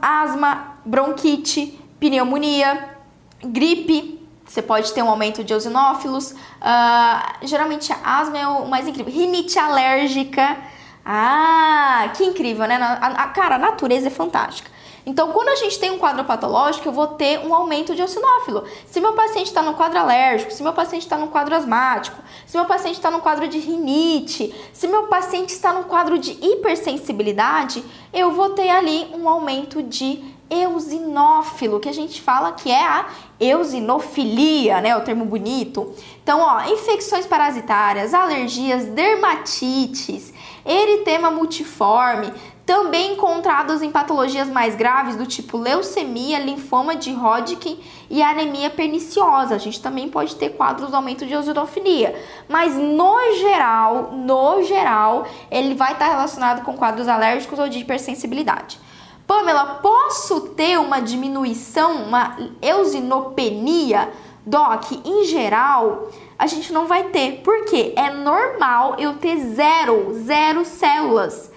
asma, 0.00 0.78
bronquite, 0.86 1.78
pneumonia, 2.00 2.96
gripe. 3.44 4.26
Você 4.46 4.62
pode 4.62 4.90
ter 4.94 5.02
um 5.02 5.10
aumento 5.10 5.44
de 5.44 5.52
eosinófilos. 5.52 6.30
Uh, 6.32 7.46
geralmente 7.46 7.92
a 7.92 8.20
asma 8.20 8.38
é 8.38 8.46
o 8.46 8.66
mais 8.66 8.88
incrível. 8.88 9.12
Rinite 9.12 9.58
alérgica. 9.58 10.56
Ah, 11.04 12.10
que 12.16 12.24
incrível, 12.24 12.66
né? 12.66 12.76
A, 12.76 13.06
a, 13.08 13.28
cara, 13.28 13.56
a 13.56 13.58
natureza 13.58 14.06
é 14.06 14.10
fantástica. 14.10 14.70
Então, 15.08 15.30
quando 15.30 15.50
a 15.50 15.54
gente 15.54 15.78
tem 15.78 15.92
um 15.92 15.98
quadro 15.98 16.24
patológico, 16.24 16.88
eu 16.88 16.92
vou 16.92 17.06
ter 17.06 17.38
um 17.46 17.54
aumento 17.54 17.94
de 17.94 18.00
eosinófilo. 18.00 18.64
Se 18.86 19.00
meu 19.00 19.12
paciente 19.12 19.46
está 19.46 19.62
no 19.62 19.74
quadro 19.74 20.00
alérgico, 20.00 20.52
se 20.52 20.64
meu 20.64 20.72
paciente 20.72 21.02
está 21.02 21.16
no 21.16 21.28
quadro 21.28 21.54
asmático, 21.54 22.20
se 22.44 22.56
meu 22.56 22.66
paciente 22.66 22.96
está 22.96 23.08
no 23.08 23.20
quadro 23.20 23.46
de 23.46 23.58
rinite, 23.58 24.52
se 24.72 24.88
meu 24.88 25.04
paciente 25.04 25.50
está 25.50 25.72
no 25.72 25.84
quadro 25.84 26.18
de 26.18 26.32
hipersensibilidade, 26.32 27.84
eu 28.12 28.32
vou 28.32 28.50
ter 28.50 28.68
ali 28.68 29.08
um 29.14 29.28
aumento 29.28 29.80
de 29.80 30.24
eosinófilo, 30.50 31.78
que 31.78 31.88
a 31.88 31.94
gente 31.94 32.20
fala 32.20 32.52
que 32.52 32.70
é 32.70 32.84
a 32.84 33.06
eosinofilia, 33.38 34.80
né? 34.80 34.96
O 34.96 35.02
termo 35.02 35.24
bonito. 35.24 35.94
Então, 36.22 36.40
ó, 36.40 36.62
infecções 36.64 37.26
parasitárias, 37.26 38.12
alergias, 38.12 38.86
dermatites, 38.86 40.32
eritema 40.64 41.30
multiforme, 41.30 42.32
também 42.66 43.12
encontrados 43.12 43.80
em 43.80 43.92
patologias 43.92 44.48
mais 44.48 44.74
graves 44.74 45.14
do 45.14 45.24
tipo 45.24 45.56
leucemia, 45.56 46.40
linfoma 46.40 46.96
de 46.96 47.12
Hodgkin 47.12 47.78
e 48.10 48.20
anemia 48.20 48.68
perniciosa. 48.68 49.54
A 49.54 49.58
gente 49.58 49.80
também 49.80 50.08
pode 50.08 50.34
ter 50.34 50.50
quadros 50.50 50.90
de 50.90 50.96
aumento 50.96 51.24
de 51.24 51.32
eosinofilia, 51.32 52.20
mas 52.48 52.74
no 52.74 53.34
geral, 53.34 54.10
no 54.12 54.64
geral, 54.64 55.26
ele 55.48 55.76
vai 55.76 55.92
estar 55.92 56.08
relacionado 56.08 56.64
com 56.64 56.76
quadros 56.76 57.06
alérgicos 57.06 57.56
ou 57.56 57.68
de 57.68 57.78
hipersensibilidade. 57.78 58.80
Pamela, 59.28 59.78
posso 59.80 60.40
ter 60.50 60.76
uma 60.78 61.00
diminuição, 61.00 62.02
uma 62.02 62.36
eosinopenia? 62.60 64.10
Doc, 64.44 64.92
em 65.04 65.24
geral, 65.24 66.08
a 66.38 66.46
gente 66.46 66.72
não 66.72 66.86
vai 66.86 67.04
ter, 67.04 67.40
porque 67.42 67.92
é 67.96 68.10
normal 68.12 68.94
eu 68.96 69.14
ter 69.14 69.36
zero, 69.38 70.14
zero 70.24 70.64
células. 70.64 71.50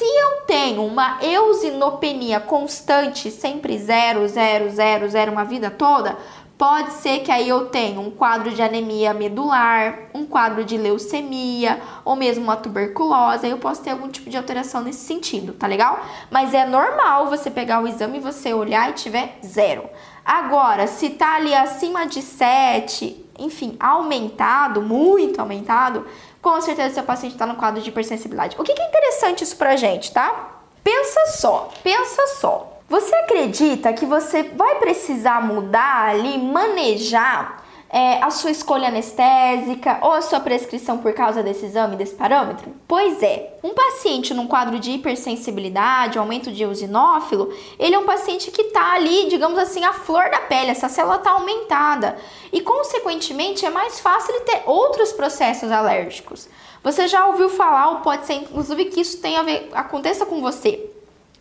Se 0.00 0.06
eu 0.06 0.46
tenho 0.46 0.82
uma 0.86 1.18
eosinopenia 1.22 2.40
constante, 2.40 3.30
sempre 3.30 3.78
zero, 3.78 4.26
zero, 4.26 4.70
zero, 4.70 5.06
zero, 5.10 5.30
uma 5.30 5.44
vida 5.44 5.70
toda, 5.70 6.16
pode 6.56 6.94
ser 6.94 7.18
que 7.18 7.30
aí 7.30 7.46
eu 7.46 7.66
tenha 7.66 8.00
um 8.00 8.10
quadro 8.10 8.50
de 8.50 8.62
anemia 8.62 9.12
medular, 9.12 10.08
um 10.14 10.24
quadro 10.24 10.64
de 10.64 10.78
leucemia 10.78 11.82
ou 12.02 12.16
mesmo 12.16 12.44
uma 12.44 12.56
tuberculose, 12.56 13.44
aí 13.44 13.52
eu 13.52 13.58
posso 13.58 13.82
ter 13.82 13.90
algum 13.90 14.08
tipo 14.08 14.30
de 14.30 14.38
alteração 14.38 14.82
nesse 14.82 15.04
sentido, 15.04 15.52
tá 15.52 15.66
legal? 15.66 16.00
Mas 16.30 16.54
é 16.54 16.64
normal 16.64 17.28
você 17.28 17.50
pegar 17.50 17.82
o 17.82 17.86
exame 17.86 18.16
e 18.16 18.22
você 18.22 18.54
olhar 18.54 18.88
e 18.88 18.94
tiver 18.94 19.38
zero. 19.44 19.84
Agora, 20.24 20.86
se 20.86 21.10
tá 21.10 21.34
ali 21.34 21.54
acima 21.54 22.06
de 22.06 22.22
7, 22.22 23.26
enfim, 23.38 23.76
aumentado, 23.80 24.80
muito 24.80 25.40
aumentado, 25.40 26.06
com 26.40 26.60
certeza 26.60 26.94
seu 26.94 27.02
paciente 27.02 27.32
está 27.32 27.46
no 27.46 27.56
quadro 27.56 27.82
de 27.82 27.88
hipersensibilidade. 27.88 28.56
O 28.58 28.64
que, 28.64 28.74
que 28.74 28.82
é 28.82 28.88
interessante 28.88 29.44
isso 29.44 29.56
pra 29.56 29.76
gente, 29.76 30.12
tá? 30.12 30.60
Pensa 30.82 31.26
só, 31.38 31.68
pensa 31.82 32.26
só. 32.38 32.78
Você 32.88 33.14
acredita 33.14 33.92
que 33.92 34.04
você 34.04 34.42
vai 34.42 34.76
precisar 34.76 35.42
mudar 35.42 36.08
ali, 36.08 36.38
manejar 36.38 37.62
é, 37.92 38.22
a 38.22 38.30
sua 38.30 38.52
escolha 38.52 38.86
anestésica 38.86 39.98
ou 40.00 40.12
a 40.12 40.22
sua 40.22 40.38
prescrição 40.38 40.98
por 40.98 41.12
causa 41.12 41.42
desse 41.42 41.66
exame, 41.66 41.96
desse 41.96 42.14
parâmetro? 42.14 42.72
Pois 42.86 43.20
é, 43.22 43.58
um 43.64 43.74
paciente 43.74 44.32
num 44.32 44.46
quadro 44.46 44.78
de 44.78 44.92
hipersensibilidade, 44.92 46.18
aumento 46.18 46.52
de 46.52 46.62
eosinófilo, 46.62 47.52
ele 47.78 47.96
é 47.96 47.98
um 47.98 48.06
paciente 48.06 48.50
que 48.52 48.62
está 48.62 48.94
ali, 48.94 49.28
digamos 49.28 49.58
assim, 49.58 49.84
a 49.84 49.92
flor 49.92 50.30
da 50.30 50.38
pele, 50.40 50.70
essa 50.70 50.88
célula 50.88 51.16
está 51.16 51.32
aumentada 51.32 52.16
e, 52.52 52.60
consequentemente, 52.60 53.66
é 53.66 53.70
mais 53.70 53.98
fácil 53.98 54.34
ele 54.34 54.44
ter 54.44 54.62
outros 54.66 55.12
processos 55.12 55.72
alérgicos. 55.72 56.48
Você 56.82 57.08
já 57.08 57.26
ouviu 57.26 57.50
falar, 57.50 57.90
ou 57.90 57.96
pode 57.96 58.24
ser 58.24 58.34
inclusive 58.34 58.86
que 58.86 59.00
isso 59.00 59.20
tenha 59.20 59.40
a 59.40 59.42
ver, 59.42 59.68
aconteça 59.72 60.24
com 60.24 60.40
você, 60.40 60.89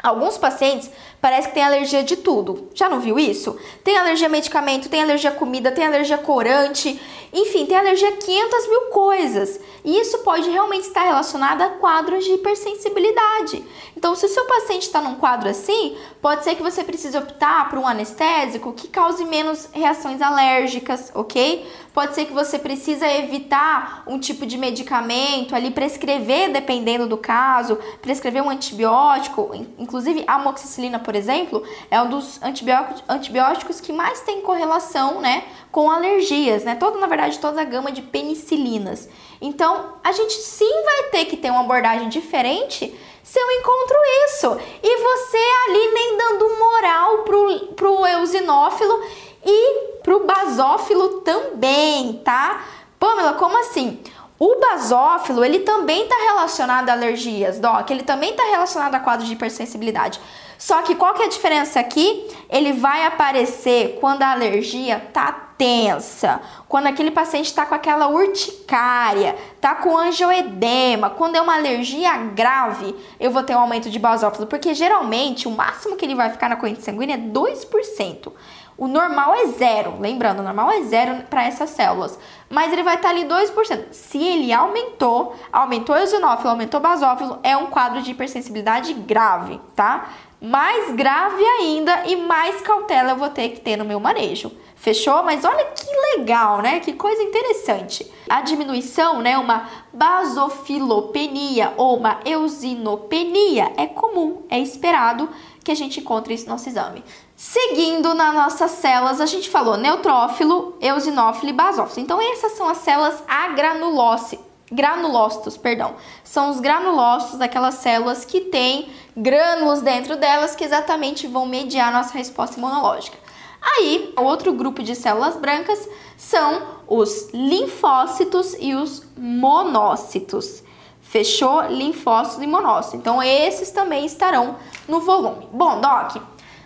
Alguns 0.01 0.37
pacientes 0.37 0.89
parece 1.21 1.49
que 1.49 1.53
tem 1.53 1.63
alergia 1.63 2.03
de 2.03 2.15
tudo. 2.15 2.69
Já 2.73 2.87
não 2.87 3.01
viu 3.01 3.19
isso? 3.19 3.57
Tem 3.83 3.97
alergia 3.97 4.27
a 4.27 4.29
medicamento, 4.29 4.87
tem 4.87 5.03
alergia 5.03 5.29
a 5.29 5.35
comida, 5.35 5.73
tem 5.73 5.85
alergia 5.85 6.15
a 6.15 6.19
corante, 6.19 6.99
enfim, 7.33 7.65
tem 7.65 7.77
alergia 7.77 8.07
a 8.07 8.13
500 8.13 8.69
mil 8.69 8.81
coisas. 8.91 9.59
E 9.83 9.99
isso 9.99 10.19
pode 10.19 10.49
realmente 10.49 10.87
estar 10.87 11.03
relacionado 11.03 11.61
a 11.61 11.69
quadros 11.69 12.23
de 12.23 12.31
hipersensibilidade. 12.31 13.63
Então, 13.95 14.15
se 14.15 14.25
o 14.25 14.29
seu 14.29 14.45
paciente 14.45 14.83
está 14.83 15.01
num 15.01 15.15
quadro 15.15 15.49
assim, 15.49 15.97
pode 16.21 16.43
ser 16.43 16.55
que 16.55 16.63
você 16.63 16.83
precise 16.83 17.17
optar 17.17 17.69
por 17.69 17.77
um 17.77 17.87
anestésico 17.87 18.73
que 18.73 18.87
cause 18.87 19.25
menos 19.25 19.69
reações 19.73 20.21
alérgicas, 20.21 21.11
ok? 21.13 21.65
Pode 21.93 22.15
ser 22.15 22.25
que 22.25 22.33
você 22.33 22.57
precisa 22.57 23.11
evitar 23.11 24.03
um 24.07 24.19
tipo 24.19 24.45
de 24.45 24.57
medicamento 24.57 25.55
ali, 25.55 25.71
prescrever, 25.71 26.51
dependendo 26.51 27.07
do 27.07 27.17
caso, 27.17 27.77
prescrever 28.01 28.41
um 28.41 28.49
antibiótico, 28.49 29.51
inclusive 29.89 30.23
a 30.27 30.35
amoxicilina, 30.35 30.99
por 30.99 31.15
exemplo, 31.15 31.63
é 31.89 31.99
um 31.99 32.09
dos 32.09 32.39
antibióticos, 32.43 33.03
antibióticos 33.09 33.81
que 33.81 33.91
mais 33.91 34.21
tem 34.21 34.41
correlação, 34.41 35.19
né, 35.19 35.43
com 35.71 35.89
alergias, 35.89 36.63
né? 36.63 36.75
Toda, 36.75 36.99
na 36.99 37.07
verdade, 37.07 37.39
toda 37.39 37.59
a 37.59 37.63
gama 37.63 37.91
de 37.91 38.03
penicilinas. 38.03 39.09
Então, 39.41 39.95
a 40.03 40.11
gente 40.11 40.33
sim 40.33 40.83
vai 40.85 41.03
ter 41.09 41.25
que 41.25 41.35
ter 41.35 41.49
uma 41.49 41.61
abordagem 41.61 42.07
diferente 42.07 42.95
se 43.23 43.39
eu 43.39 43.51
encontro 43.51 43.97
isso. 44.27 44.57
E 44.83 44.97
você 44.97 45.37
ali 45.67 45.93
nem 45.93 46.17
dando 46.17 46.59
moral 46.59 47.17
pro, 47.23 47.59
pro 47.75 48.05
eosinófilo 48.05 49.03
e 49.43 49.97
pro 50.03 50.25
basófilo 50.25 51.21
também, 51.21 52.21
tá? 52.23 52.63
Pamela, 52.99 53.33
como 53.33 53.57
assim? 53.57 53.99
O 54.39 54.55
basófilo, 54.57 55.43
ele 55.43 55.59
também 55.59 56.03
está 56.03 56.15
relacionado 56.15 56.87
a 56.87 56.93
alergias, 56.93 57.59
Doc. 57.59 57.91
Ele 57.91 58.03
também 58.03 58.31
está 58.31 58.43
relacionado 58.45 58.95
a 58.95 58.99
quadros 59.01 59.27
de 59.27 59.33
hipersensibilidade. 59.33 60.19
Só 60.57 60.81
que 60.81 60.95
qual 60.95 61.13
que 61.13 61.21
é 61.21 61.25
a 61.25 61.29
diferença 61.29 61.79
aqui? 61.79 62.25
Ele 62.49 62.71
vai 62.71 63.05
aparecer 63.05 63.97
quando 63.99 64.21
a 64.21 64.31
alergia 64.31 64.99
tá 65.11 65.48
tensa, 65.59 66.41
quando 66.69 66.87
aquele 66.87 67.11
paciente 67.11 67.47
está 67.47 67.65
com 67.65 67.75
aquela 67.75 68.07
urticária, 68.07 69.35
tá 69.59 69.75
com 69.75 69.97
angioedema, 69.97 71.09
quando 71.09 71.35
é 71.35 71.41
uma 71.41 71.55
alergia 71.55 72.15
grave, 72.17 72.95
eu 73.19 73.29
vou 73.29 73.43
ter 73.43 73.53
um 73.55 73.59
aumento 73.59 73.89
de 73.89 73.99
basófilo, 73.99 74.47
porque 74.47 74.73
geralmente 74.73 75.49
o 75.49 75.51
máximo 75.51 75.97
que 75.97 76.05
ele 76.05 76.15
vai 76.15 76.29
ficar 76.29 76.47
na 76.47 76.55
corrente 76.55 76.81
sanguínea 76.81 77.15
é 77.15 77.17
2%. 77.17 78.31
O 78.77 78.87
normal 78.87 79.35
é 79.35 79.47
zero, 79.47 79.99
lembrando, 79.99 80.39
o 80.39 80.43
normal 80.43 80.71
é 80.71 80.83
zero 80.83 81.23
para 81.29 81.43
essas 81.43 81.71
células, 81.71 82.17
mas 82.49 82.71
ele 82.71 82.81
vai 82.81 82.95
estar 82.95 83.09
tá 83.09 83.13
ali 83.13 83.25
2%. 83.25 83.87
Se 83.91 84.17
ele 84.17 84.53
aumentou, 84.53 85.35
aumentou 85.51 85.97
eosinófilo, 85.97 86.51
aumentou 86.51 86.79
basófilo, 86.79 87.37
é 87.43 87.57
um 87.57 87.65
quadro 87.65 88.01
de 88.01 88.11
hipersensibilidade 88.11 88.93
grave, 88.93 89.59
tá? 89.75 90.07
Mais 90.41 90.95
grave 90.95 91.43
ainda 91.43 92.05
e 92.05 92.15
mais 92.15 92.61
cautela 92.61 93.11
eu 93.11 93.17
vou 93.17 93.29
ter 93.29 93.49
que 93.49 93.59
ter 93.59 93.75
no 93.75 93.83
meu 93.83 93.99
manejo. 93.99 94.51
Fechou? 94.73 95.21
Mas 95.23 95.43
olha 95.43 95.65
que 95.65 95.85
legal, 96.17 96.61
né? 96.61 96.79
Que 96.79 96.93
coisa 96.93 97.21
interessante. 97.21 98.09
A 98.29 98.39
diminuição, 98.41 99.21
né, 99.21 99.37
uma 99.37 99.69
basofilopenia 99.91 101.73
ou 101.75 101.97
uma 101.97 102.21
eosinopenia 102.23 103.73
é 103.75 103.85
comum, 103.87 104.43
é 104.49 104.57
esperado 104.57 105.27
que 105.61 105.71
a 105.71 105.75
gente 105.75 105.99
encontre 105.99 106.33
isso 106.33 106.45
no 106.45 106.51
nosso 106.51 106.69
exame. 106.69 107.03
Seguindo 107.35 108.13
nas 108.13 108.33
nossas 108.33 108.71
células, 108.71 109.19
a 109.19 109.25
gente 109.25 109.49
falou 109.49 109.75
neutrófilo, 109.75 110.77
eosinófilo 110.79 111.49
e 111.49 111.53
basófilo. 111.53 112.01
Então, 112.01 112.21
essas 112.21 112.53
são 112.53 112.69
as 112.69 112.77
células 112.77 113.21
agranulócitas 113.27 114.48
granulócitos, 114.71 115.57
perdão. 115.57 115.95
São 116.23 116.49
os 116.49 116.59
granulócitos 116.59 117.39
daquelas 117.39 117.75
células 117.75 118.25
que 118.25 118.41
têm 118.41 118.89
grânulos 119.15 119.81
dentro 119.81 120.15
delas 120.15 120.55
que 120.55 120.63
exatamente 120.63 121.27
vão 121.27 121.45
mediar 121.45 121.91
nossa 121.91 122.17
resposta 122.17 122.57
imunológica. 122.57 123.17
Aí, 123.61 124.13
outro 124.15 124.53
grupo 124.53 124.81
de 124.81 124.95
células 124.95 125.35
brancas 125.35 125.87
são 126.15 126.61
os 126.87 127.29
linfócitos 127.33 128.55
e 128.59 128.73
os 128.73 129.05
monócitos. 129.17 130.63
Fechou? 131.01 131.63
Linfócitos 131.63 132.43
e 132.43 132.47
monócitos. 132.47 132.99
Então, 132.99 133.21
esses 133.21 133.71
também 133.71 134.05
estarão 134.05 134.55
no 134.87 135.01
volume. 135.01 135.47
Bom, 135.51 135.81
Doc, 135.81 136.21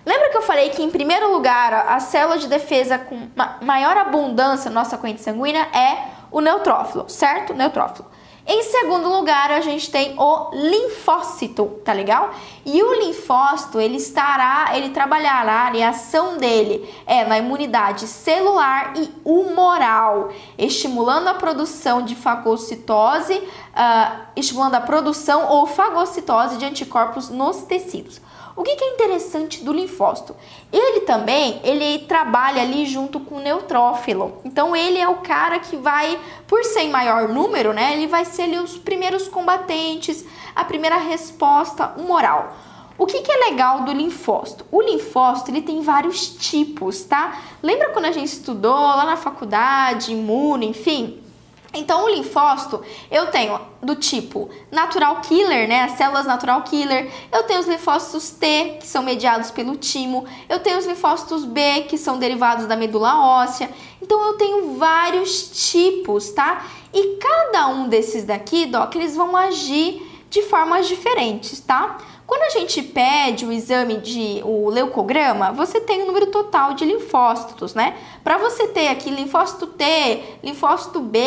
Lembra 0.05 0.29
que 0.29 0.37
eu 0.37 0.41
falei 0.41 0.69
que, 0.69 0.83
em 0.83 0.89
primeiro 0.89 1.31
lugar, 1.31 1.73
a 1.87 1.97
célula 1.99 2.37
de 2.37 2.47
defesa 2.47 2.99
com 2.99 3.29
maior 3.61 3.95
abundância 3.95 4.69
na 4.69 4.81
nossa 4.81 4.97
corrente 4.97 5.21
sanguínea 5.21 5.61
é 5.73 6.12
o 6.33 6.41
neutrófilo, 6.41 7.05
certo? 7.07 7.53
Neutrófilo. 7.53 8.07
Em 8.45 8.61
segundo 8.63 9.07
lugar, 9.07 9.51
a 9.51 9.61
gente 9.61 9.89
tem 9.89 10.15
o 10.19 10.49
linfócito, 10.51 11.79
tá 11.85 11.93
legal? 11.93 12.31
E 12.65 12.83
o 12.83 12.93
linfócito, 12.95 13.79
ele 13.79 13.95
estará, 13.95 14.71
ele 14.73 14.89
trabalhará, 14.89 15.71
e 15.73 15.81
a 15.81 15.89
ação 15.89 16.35
dele 16.37 16.93
é 17.05 17.23
na 17.23 17.37
imunidade 17.37 18.05
celular 18.05 18.95
e 18.97 19.09
humoral, 19.23 20.29
estimulando 20.57 21.29
a 21.29 21.35
produção 21.35 22.01
de 22.01 22.15
fagocitose, 22.15 23.35
uh, 23.37 24.23
estimulando 24.35 24.75
a 24.75 24.81
produção 24.81 25.47
ou 25.49 25.65
fagocitose 25.65 26.57
de 26.57 26.65
anticorpos 26.65 27.29
nos 27.29 27.61
tecidos. 27.61 28.19
O 28.55 28.61
que, 28.61 28.71
é 28.71 28.93
interessante 28.93 29.63
do 29.63 29.73
linfócito? 29.73 30.35
Ele 30.71 31.01
também, 31.01 31.59
ele 31.63 31.99
trabalha 32.05 32.61
ali 32.61 32.85
junto 32.85 33.19
com 33.19 33.35
o 33.35 33.39
neutrófilo. 33.39 34.37
Então 34.45 34.75
ele 34.75 34.99
é 34.99 35.07
o 35.07 35.17
cara 35.17 35.57
que 35.57 35.75
vai, 35.75 36.19
por 36.47 36.63
ser 36.63 36.81
em 36.81 36.91
maior 36.91 37.27
número, 37.27 37.73
né? 37.73 37.93
Ele 37.93 38.05
vai 38.05 38.25
ser 38.25 38.43
ali 38.43 38.59
os 38.59 38.77
primeiros 38.77 39.27
combatentes, 39.27 40.23
a 40.55 40.63
primeira 40.63 40.97
resposta 40.97 41.93
humoral. 41.97 42.55
O 42.95 43.07
que, 43.07 43.21
que, 43.21 43.31
é 43.31 43.49
legal 43.49 43.81
do 43.81 43.91
linfócito? 43.91 44.65
O 44.71 44.79
linfócito 44.83 45.49
ele 45.49 45.63
tem 45.63 45.81
vários 45.81 46.27
tipos, 46.27 47.03
tá? 47.03 47.39
Lembra 47.61 47.89
quando 47.89 48.05
a 48.05 48.11
gente 48.11 48.27
estudou 48.27 48.71
lá 48.71 49.03
na 49.03 49.17
faculdade, 49.17 50.11
imune, 50.11 50.67
enfim? 50.67 51.22
Então, 51.73 52.05
o 52.05 52.09
linfócito 52.09 52.83
eu 53.09 53.27
tenho 53.27 53.59
do 53.81 53.95
tipo 53.95 54.49
natural 54.71 55.21
killer, 55.21 55.67
né? 55.67 55.81
As 55.81 55.93
células 55.93 56.25
natural 56.25 56.61
killer. 56.61 57.11
Eu 57.31 57.43
tenho 57.43 57.59
os 57.59 57.67
linfócitos 57.67 58.29
T, 58.29 58.77
que 58.79 58.85
são 58.85 59.01
mediados 59.01 59.49
pelo 59.49 59.75
timo. 59.75 60.25
Eu 60.47 60.59
tenho 60.59 60.77
os 60.77 60.85
linfócitos 60.85 61.43
B, 61.45 61.85
que 61.89 61.97
são 61.97 62.19
derivados 62.19 62.67
da 62.67 62.75
medula 62.75 63.19
óssea. 63.19 63.71
Então, 64.01 64.23
eu 64.27 64.33
tenho 64.33 64.77
vários 64.77 65.71
tipos, 65.71 66.29
tá? 66.29 66.63
E 66.93 67.17
cada 67.17 67.67
um 67.69 67.87
desses 67.89 68.23
daqui, 68.23 68.67
Doc, 68.67 68.95
eles 68.95 69.15
vão 69.15 69.35
agir 69.35 70.11
de 70.29 70.43
formas 70.43 70.87
diferentes, 70.87 71.59
tá? 71.59 71.97
Quando 72.25 72.43
a 72.43 72.49
gente 72.49 72.81
pede 72.81 73.45
o 73.45 73.51
exame 73.51 73.97
de 73.97 74.41
o 74.45 74.69
leucograma, 74.69 75.51
você 75.51 75.81
tem 75.81 76.03
o 76.03 76.05
número 76.05 76.27
total 76.27 76.73
de 76.73 76.85
linfócitos, 76.85 77.73
né? 77.73 77.97
Para 78.23 78.37
você 78.37 78.67
ter 78.67 78.87
aqui 78.87 79.09
linfócito 79.09 79.67
T, 79.67 80.23
linfócito 80.41 81.01
B, 81.01 81.19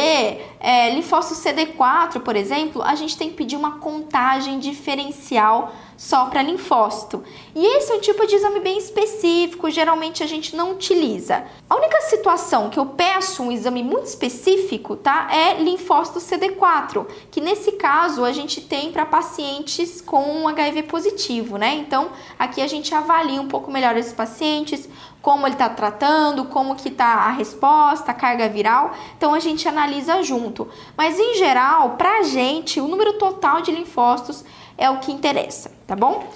é, 0.58 0.94
linfócito 0.94 1.40
CD4, 1.40 2.20
por 2.20 2.34
exemplo, 2.34 2.82
a 2.82 2.94
gente 2.94 3.16
tem 3.16 3.28
que 3.28 3.34
pedir 3.34 3.56
uma 3.56 3.78
contagem 3.78 4.58
diferencial 4.58 5.72
só 5.96 6.26
para 6.26 6.42
linfócito. 6.42 7.24
E 7.54 7.64
esse 7.76 7.90
é 7.90 7.94
um 7.94 8.00
tipo 8.00 8.26
de 8.26 8.36
exame 8.36 8.60
bem 8.60 8.76
específico, 8.78 9.70
geralmente 9.70 10.22
a 10.22 10.26
gente 10.26 10.54
não 10.54 10.72
utiliza. 10.72 11.44
A 11.68 11.76
única 11.76 12.00
situação 12.02 12.68
que 12.68 12.78
eu 12.78 12.86
peço 12.86 13.42
um 13.42 13.50
exame 13.50 13.82
muito 13.82 14.06
específico, 14.06 14.96
tá, 14.96 15.28
é 15.32 15.62
linfócito 15.62 16.20
CD4, 16.20 17.06
que 17.30 17.40
nesse 17.40 17.72
caso 17.72 18.24
a 18.24 18.32
gente 18.32 18.60
tem 18.60 18.92
para 18.92 19.06
pacientes 19.06 20.00
com 20.00 20.46
HIV 20.48 20.84
positivo, 20.84 21.56
né? 21.56 21.74
Então, 21.74 22.10
aqui 22.38 22.60
a 22.60 22.66
gente 22.66 22.94
avalia 22.94 23.40
um 23.40 23.48
pouco 23.48 23.70
melhor 23.70 23.96
esses 23.96 24.12
pacientes, 24.12 24.88
como 25.26 25.44
ele 25.44 25.54
está 25.54 25.68
tratando, 25.68 26.44
como 26.44 26.76
que 26.76 26.88
está 26.88 27.04
a 27.04 27.30
resposta, 27.32 28.12
a 28.12 28.14
carga 28.14 28.48
viral. 28.48 28.92
Então 29.16 29.34
a 29.34 29.40
gente 29.40 29.66
analisa 29.66 30.22
junto. 30.22 30.68
Mas 30.96 31.18
em 31.18 31.34
geral, 31.34 31.96
para 31.96 32.18
a 32.18 32.22
gente, 32.22 32.80
o 32.80 32.86
número 32.86 33.14
total 33.14 33.60
de 33.60 33.72
linfócitos 33.72 34.44
é 34.78 34.90
o 34.90 34.98
que 34.98 35.12
interessa, 35.12 35.70
tá 35.86 35.96
bom? 35.96 36.28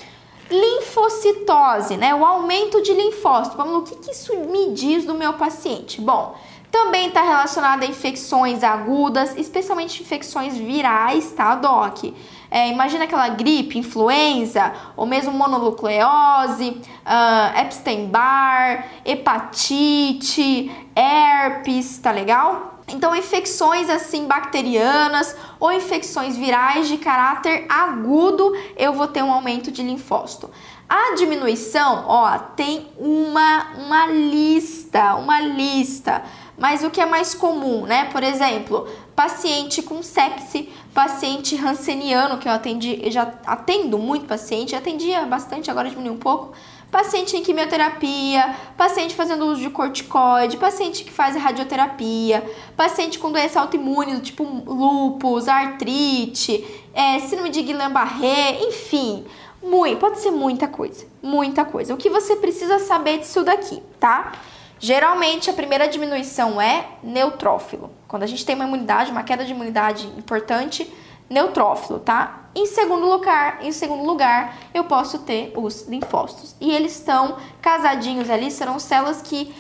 Linfocitose, 0.51 1.97
né? 1.97 2.15
O 2.15 2.25
aumento 2.25 2.83
de 2.83 2.93
linfócitos. 2.93 3.57
Vamos, 3.57 3.77
o 3.77 3.83
que, 3.83 3.97
que 3.97 4.11
isso 4.11 4.35
me 4.37 4.73
diz 4.73 5.05
do 5.05 5.15
meu 5.15 5.35
paciente? 5.35 6.01
Bom, 6.01 6.35
também 6.71 7.09
está 7.09 7.23
relacionado 7.23 7.83
a 7.83 7.87
infecções 7.87 8.63
agudas, 8.63 9.37
especialmente 9.37 10.03
infecções 10.03 10.57
virais, 10.57 11.33
tá, 11.33 11.57
Doc? 11.57 12.05
É, 12.51 12.69
imagina 12.69 13.05
aquela 13.05 13.29
gripe, 13.29 13.79
influenza, 13.79 14.73
ou 14.97 15.05
mesmo 15.05 15.33
mononucleose, 15.33 16.81
uh, 17.07 17.61
Epstein-Barr, 17.61 18.87
hepatite, 19.05 20.71
herpes, 20.95 21.99
tá 21.99 22.11
legal? 22.13 22.80
Então, 22.93 23.15
infecções 23.15 23.89
assim 23.89 24.27
bacterianas 24.27 25.37
ou 25.59 25.73
infecções 25.73 26.37
virais 26.37 26.89
de 26.89 26.99
caráter 26.99 27.67
agudo, 27.69 28.53
eu 28.77 28.93
vou 28.93 29.07
ter 29.07 29.23
um 29.23 29.33
aumento 29.33 29.71
de 29.71 29.83
linfócito. 29.83 30.51
A 30.89 31.15
diminuição, 31.15 32.05
ó, 32.09 32.37
tem 32.39 32.89
uma, 32.99 33.67
uma 33.77 34.07
lista, 34.09 35.15
uma 35.15 35.41
lista 35.41 36.25
Mas 36.59 36.83
o 36.83 36.91
que 36.91 37.01
é 37.01 37.07
mais 37.07 37.33
comum, 37.33 37.87
né? 37.87 38.07
Por 38.07 38.23
exemplo, 38.23 38.89
paciente 39.15 39.83
com 39.83 40.03
sepse, 40.03 40.69
paciente 40.93 41.55
ranceniano, 41.55 42.39
que 42.39 42.49
eu 42.49 42.53
atendi, 42.53 43.01
eu 43.03 43.11
já 43.11 43.33
atendo 43.47 43.99
muito 43.99 44.27
paciente, 44.27 44.75
atendia 44.75 45.25
bastante, 45.27 45.71
agora 45.71 45.89
diminuiu 45.89 46.15
um 46.15 46.19
pouco. 46.19 46.53
Paciente 46.91 47.37
em 47.37 47.43
quimioterapia, 47.43 48.57
paciente 48.77 49.15
fazendo 49.15 49.47
uso 49.47 49.61
de 49.61 49.71
corticoide, 49.71 50.57
paciente 50.57 51.05
que 51.05 51.13
faz 51.13 51.37
radioterapia, 51.37 52.45
paciente 52.77 53.19
com 53.19 53.31
doença 53.31 53.61
autoimune, 53.61 54.21
tipo 54.21 54.43
lúpus, 54.45 55.47
artrite, 55.47 56.65
é, 56.93 57.21
síndrome 57.21 57.51
de 57.51 57.63
Guillain-Barré, 57.63 58.61
enfim, 58.63 59.25
muito, 59.63 59.99
pode 59.99 60.21
ser 60.21 60.31
muita 60.31 60.67
coisa, 60.67 61.07
muita 61.23 61.65
coisa. 61.65 61.95
O 61.95 61.97
que 61.97 62.11
você 62.11 62.35
precisa 62.37 62.79
saber 62.81 63.19
disso 63.19 63.45
daqui, 63.45 63.83
tá? 64.01 64.33
Geralmente 64.79 65.51
a 65.51 65.53
primeira 65.53 65.87
diminuição 65.87 66.61
é 66.61 66.87
neutrófilo. 67.03 67.91
Quando 68.09 68.23
a 68.23 68.27
gente 68.27 68.45
tem 68.47 68.57
uma 68.57 68.65
imunidade, 68.65 69.11
uma 69.11 69.23
queda 69.23 69.45
de 69.45 69.53
imunidade 69.53 70.07
importante, 70.17 70.91
neutrófilo, 71.31 72.01
tá? 72.01 72.41
Em 72.55 72.67
segundo 72.67 73.07
lugar, 73.07 73.59
em 73.63 73.71
segundo 73.71 74.05
lugar, 74.05 74.57
eu 74.75 74.83
posso 74.85 75.21
ter 75.21 75.53
os 75.57 75.87
linfócitos. 75.87 76.57
E 76.61 76.73
eles 76.73 76.97
estão 76.97 77.37
casadinhos 77.63 78.29
ali, 78.29 78.51
serão 78.51 78.81
células 78.81 79.23
que 79.23 79.55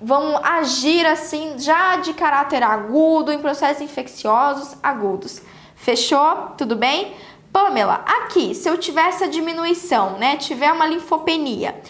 vão 0.00 0.38
agir 0.44 1.04
assim 1.04 1.58
já 1.58 1.96
de 1.96 2.12
caráter 2.12 2.62
agudo 2.62 3.32
em 3.32 3.38
processos 3.40 3.82
infecciosos 3.82 4.76
agudos. 4.80 5.42
Fechou? 5.74 6.52
Tudo 6.56 6.76
bem? 6.76 7.14
Pamela, 7.52 8.04
aqui, 8.06 8.54
se 8.54 8.68
eu 8.68 8.78
tiver 8.78 9.08
essa 9.08 9.26
diminuição, 9.26 10.18
né, 10.18 10.36
tiver 10.36 10.70
uma 10.70 10.86
linfopenia, 10.86 11.80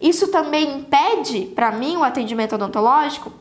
isso 0.00 0.28
também 0.28 0.78
impede 0.78 1.46
para 1.54 1.72
mim 1.72 1.96
o 1.96 2.04
atendimento 2.04 2.54
odontológico? 2.54 3.32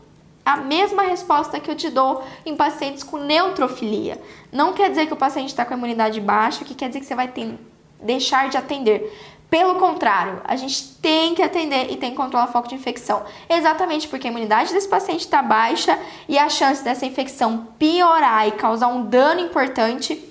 A 0.47 0.55
mesma 0.55 1.03
resposta 1.03 1.59
que 1.59 1.69
eu 1.69 1.75
te 1.75 1.89
dou 1.89 2.23
em 2.45 2.55
pacientes 2.55 3.03
com 3.03 3.17
neutrofilia. 3.17 4.17
Não 4.49 4.71
quer 4.71 4.89
dizer 4.89 5.05
que 5.05 5.11
o 5.11 5.17
paciente 5.17 5.49
está 5.49 5.65
com 5.65 5.73
a 5.73 5.77
imunidade 5.77 6.21
baixa, 6.21 6.63
que 6.63 6.73
quer 6.73 6.87
dizer 6.87 7.01
que 7.01 7.05
você 7.05 7.15
vai 7.15 7.27
ter, 7.27 7.59
deixar 8.01 8.47
de 8.47 8.55
atender. 8.55 9.13
Pelo 9.49 9.75
contrário, 9.75 10.41
a 10.45 10.55
gente 10.55 10.95
tem 11.01 11.35
que 11.35 11.41
atender 11.41 11.91
e 11.91 11.97
tem 11.97 12.11
que 12.11 12.15
controlar 12.15 12.47
o 12.47 12.51
foco 12.53 12.69
de 12.69 12.75
infecção. 12.75 13.23
Exatamente 13.49 14.07
porque 14.07 14.27
a 14.27 14.29
imunidade 14.29 14.71
desse 14.71 14.87
paciente 14.87 15.19
está 15.21 15.41
baixa 15.41 15.99
e 16.29 16.37
a 16.37 16.47
chance 16.47 16.81
dessa 16.81 17.05
infecção 17.05 17.67
piorar 17.77 18.47
e 18.47 18.51
causar 18.53 18.87
um 18.87 19.03
dano 19.03 19.41
importante 19.41 20.26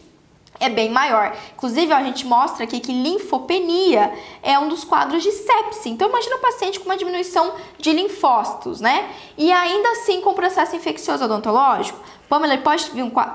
é 0.58 0.68
bem 0.68 0.90
maior. 0.90 1.36
Inclusive, 1.54 1.92
ó, 1.92 1.96
a 1.96 2.02
gente 2.02 2.26
mostra 2.26 2.64
aqui 2.64 2.80
que 2.80 2.92
linfopenia 2.92 4.12
é 4.42 4.58
um 4.58 4.68
dos 4.68 4.84
quadros 4.84 5.22
de 5.22 5.32
sepse. 5.32 5.88
Então, 5.88 6.08
imagina 6.08 6.36
um 6.36 6.40
paciente 6.40 6.78
com 6.78 6.86
uma 6.86 6.96
diminuição 6.96 7.54
de 7.78 7.92
linfócitos, 7.92 8.80
né? 8.80 9.10
E 9.36 9.52
ainda 9.52 9.88
assim 9.90 10.20
com 10.20 10.34
processo 10.34 10.74
infeccioso 10.74 11.24
odontológico. 11.24 11.98
Pamela, 12.28 12.54
ele 12.54 12.62
pode 12.62 12.90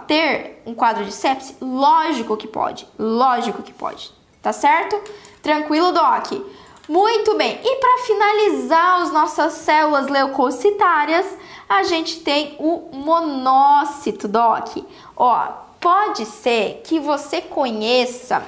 ter 0.07 0.61
um 0.65 0.73
quadro 0.73 1.05
de 1.05 1.11
sepse? 1.11 1.55
Lógico 1.61 2.35
que 2.35 2.47
pode. 2.47 2.87
Lógico 2.99 3.63
que 3.63 3.73
pode. 3.73 4.11
Tá 4.41 4.51
certo? 4.51 4.99
Tranquilo, 5.41 5.91
Doc? 5.91 6.31
Muito 6.89 7.35
bem. 7.37 7.59
E 7.63 7.75
para 7.77 8.03
finalizar 8.03 9.01
as 9.01 9.13
nossas 9.13 9.53
células 9.53 10.07
leucocitárias, 10.07 11.25
a 11.69 11.83
gente 11.83 12.19
tem 12.19 12.55
o 12.59 12.89
monócito, 12.91 14.27
Doc. 14.27 14.77
Ó, 15.15 15.47
Pode 15.81 16.27
ser 16.27 16.81
que 16.83 16.99
você 16.99 17.41
conheça 17.41 18.43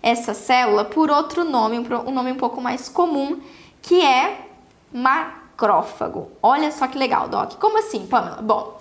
essa 0.00 0.32
célula 0.32 0.84
por 0.84 1.10
outro 1.10 1.42
nome, 1.42 1.80
um 1.80 2.12
nome 2.12 2.30
um 2.30 2.36
pouco 2.36 2.60
mais 2.60 2.88
comum, 2.88 3.40
que 3.82 4.00
é 4.00 4.46
macrófago. 4.92 6.30
Olha 6.40 6.70
só 6.70 6.86
que 6.86 6.96
legal, 6.96 7.28
Doc. 7.28 7.54
Como 7.54 7.76
assim, 7.76 8.06
Pamela? 8.06 8.40
Bom, 8.40 8.78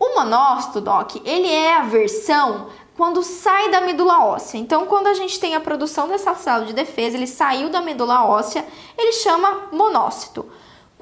o 0.00 0.16
monócito, 0.16 0.80
Doc, 0.80 1.14
ele 1.24 1.48
é 1.48 1.76
a 1.76 1.82
versão 1.82 2.66
quando 2.96 3.22
sai 3.22 3.70
da 3.70 3.80
medula 3.80 4.24
óssea. 4.24 4.58
Então, 4.58 4.86
quando 4.86 5.06
a 5.06 5.14
gente 5.14 5.38
tem 5.38 5.54
a 5.54 5.60
produção 5.60 6.08
dessa 6.08 6.34
célula 6.34 6.66
de 6.66 6.72
defesa, 6.72 7.16
ele 7.16 7.28
saiu 7.28 7.70
da 7.70 7.80
medula 7.80 8.24
óssea, 8.24 8.66
ele 8.98 9.12
chama 9.12 9.68
monócito. 9.70 10.44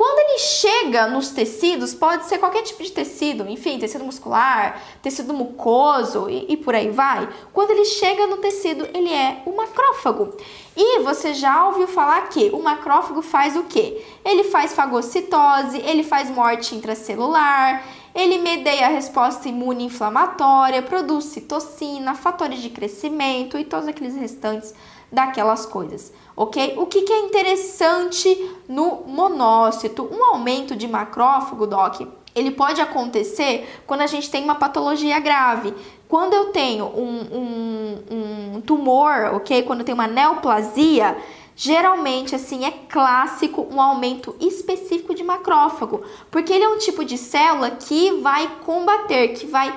Quando 0.02 0.18
ele 0.18 0.38
chega 0.40 1.06
nos 1.06 1.30
tecidos, 1.30 1.94
pode 1.94 2.26
ser 2.26 2.38
qualquer 2.38 2.62
tipo 2.62 2.82
de 2.82 2.90
tecido, 2.90 3.48
enfim, 3.48 3.78
tecido 3.78 4.02
muscular, 4.02 4.82
tecido 5.00 5.32
mucoso 5.32 6.28
e, 6.28 6.44
e, 6.48 6.56
por 6.56 6.74
aí 6.74 6.90
vai. 6.90 7.28
Quando 7.52 7.70
ele 7.70 7.84
chega 7.84 8.26
no 8.26 8.38
tecido, 8.38 8.84
ele 8.92 9.12
é 9.12 9.44
o 9.46 9.54
macrófago. 9.54 10.36
E 10.76 10.98
você 11.04 11.34
já 11.34 11.68
ouviu 11.68 11.86
falar 11.86 12.22
que 12.30 12.50
o 12.50 12.60
macrófago 12.60 13.22
faz 13.22 13.54
o 13.54 13.62
quê? 13.62 14.04
Ele 14.24 14.42
faz 14.42 14.74
fagocitose, 14.74 15.78
ele 15.78 16.02
faz 16.02 16.28
morte 16.28 16.74
intracelular, 16.74 17.84
ele 18.12 18.38
medeia 18.38 18.86
a 18.86 18.90
resposta 18.90 19.48
imune 19.48 19.84
inflamatória, 19.84 20.82
produz 20.82 21.26
citocina, 21.26 22.16
fatores 22.16 22.60
de 22.60 22.70
crescimento 22.70 23.56
e 23.56 23.64
todos 23.64 23.86
aqueles 23.86 24.16
restantes 24.16 24.74
daquelas 25.12 25.64
coisas 25.64 26.12
ok? 26.42 26.74
O 26.76 26.86
que, 26.86 27.02
que 27.02 27.12
é 27.12 27.20
interessante 27.20 28.50
no 28.68 29.04
monócito? 29.06 30.08
Um 30.12 30.24
aumento 30.24 30.74
de 30.74 30.88
macrófago, 30.88 31.66
Doc, 31.66 32.00
ele 32.34 32.50
pode 32.50 32.80
acontecer 32.80 33.82
quando 33.86 34.00
a 34.00 34.06
gente 34.06 34.30
tem 34.30 34.42
uma 34.42 34.54
patologia 34.54 35.18
grave. 35.20 35.72
Quando 36.08 36.34
eu 36.34 36.46
tenho 36.46 36.86
um, 36.86 37.20
um, 37.32 38.56
um 38.56 38.60
tumor, 38.60 39.34
ok? 39.34 39.62
Quando 39.62 39.80
eu 39.80 39.84
tenho 39.84 39.96
uma 39.96 40.06
neoplasia, 40.06 41.16
geralmente 41.54 42.34
assim 42.34 42.64
é 42.64 42.70
clássico 42.70 43.66
um 43.70 43.80
aumento 43.80 44.34
específico 44.40 45.14
de 45.14 45.22
macrófago, 45.22 46.02
porque 46.30 46.52
ele 46.52 46.64
é 46.64 46.68
um 46.68 46.78
tipo 46.78 47.04
de 47.04 47.16
célula 47.16 47.70
que 47.70 48.20
vai 48.20 48.50
combater, 48.64 49.28
que 49.28 49.46
vai 49.46 49.74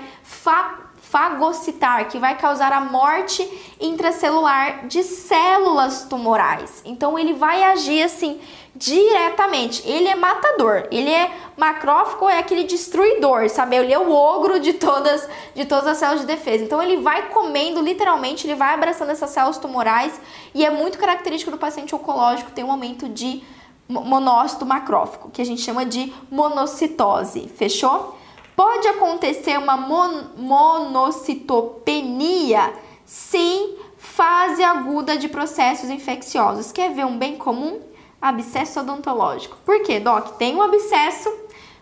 fagocitar, 1.16 2.10
que 2.10 2.20
vai 2.20 2.38
causar 2.38 2.74
a 2.74 2.82
morte 2.82 3.48
intracelular 3.80 4.86
de 4.86 5.02
células 5.02 6.04
tumorais. 6.10 6.82
Então 6.84 7.18
ele 7.18 7.32
vai 7.32 7.64
agir 7.64 8.04
assim 8.04 8.42
diretamente. 8.76 9.82
Ele 9.88 10.10
é 10.10 10.16
matador. 10.16 10.90
Ele 10.92 11.10
é 11.10 11.32
macrófago, 11.56 12.28
é 12.28 12.38
aquele 12.38 12.66
destruidor, 12.66 13.50
sabe? 13.50 13.78
Ele 13.78 13.94
é 13.94 13.98
o 13.98 14.12
ogro 14.12 14.60
de 14.60 14.74
todas 14.74 15.26
de 15.56 15.64
todas 15.64 15.88
as 15.88 15.98
células 16.00 16.20
de 16.20 16.28
defesa. 16.28 16.66
Então 16.66 16.84
ele 16.84 16.98
vai 16.98 17.30
comendo 17.30 17.80
literalmente, 17.80 18.46
ele 18.46 18.56
vai 18.56 18.74
abraçando 18.74 19.12
essas 19.12 19.30
células 19.30 19.58
tumorais 19.58 20.20
e 20.54 20.66
é 20.66 20.70
muito 20.70 20.98
característico 20.98 21.50
do 21.50 21.58
paciente 21.58 21.96
oncológico 21.96 22.52
ter 22.52 22.66
um 22.66 22.72
aumento 22.72 23.08
de 23.08 23.42
monócito 23.88 24.66
macrófago, 24.66 25.30
que 25.30 25.42
a 25.42 25.46
gente 25.46 25.62
chama 25.62 25.86
de 25.86 26.12
monocitose. 26.30 27.48
Fechou? 27.56 28.18
Pode 28.56 28.88
acontecer 28.88 29.58
uma 29.58 29.76
mon 29.76 30.30
monocitopenia? 30.38 32.74
Sim, 33.06 33.76
fase 33.98 34.64
aguda 34.64 35.18
de 35.18 35.28
processos 35.28 35.90
infecciosos. 35.90 36.72
Quer 36.72 36.94
ver 36.94 37.06
um 37.06 37.18
bem 37.18 37.36
comum? 37.36 37.82
Abscesso 38.22 38.80
odontológico. 38.80 39.58
Por 39.66 39.84
quê, 39.84 40.00
Doc? 40.00 40.38
Tem 40.38 40.56
um 40.56 40.62
abscesso, 40.62 41.30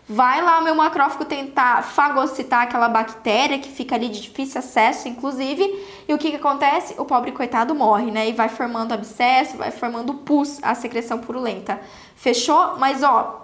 vai 0.08 0.42
lá 0.42 0.58
o 0.58 0.64
meu 0.64 0.74
macrófago 0.74 1.24
tentar 1.24 1.84
fagocitar 1.84 2.62
aquela 2.62 2.88
bactéria 2.88 3.60
que 3.60 3.70
fica 3.70 3.94
ali 3.94 4.08
de 4.08 4.20
difícil 4.20 4.58
acesso, 4.58 5.06
inclusive, 5.08 5.62
e 6.08 6.12
o 6.12 6.18
que, 6.18 6.30
que 6.30 6.36
acontece? 6.36 6.96
O 6.98 7.04
pobre 7.04 7.30
coitado 7.30 7.72
morre, 7.74 8.10
né? 8.10 8.28
E 8.28 8.32
vai 8.32 8.48
formando 8.48 8.92
abscesso, 8.92 9.56
vai 9.56 9.70
formando 9.70 10.12
pus, 10.12 10.58
a 10.60 10.74
secreção 10.74 11.18
purulenta. 11.18 11.80
Fechou? 12.16 12.76
Mas 12.78 13.04
ó, 13.04 13.43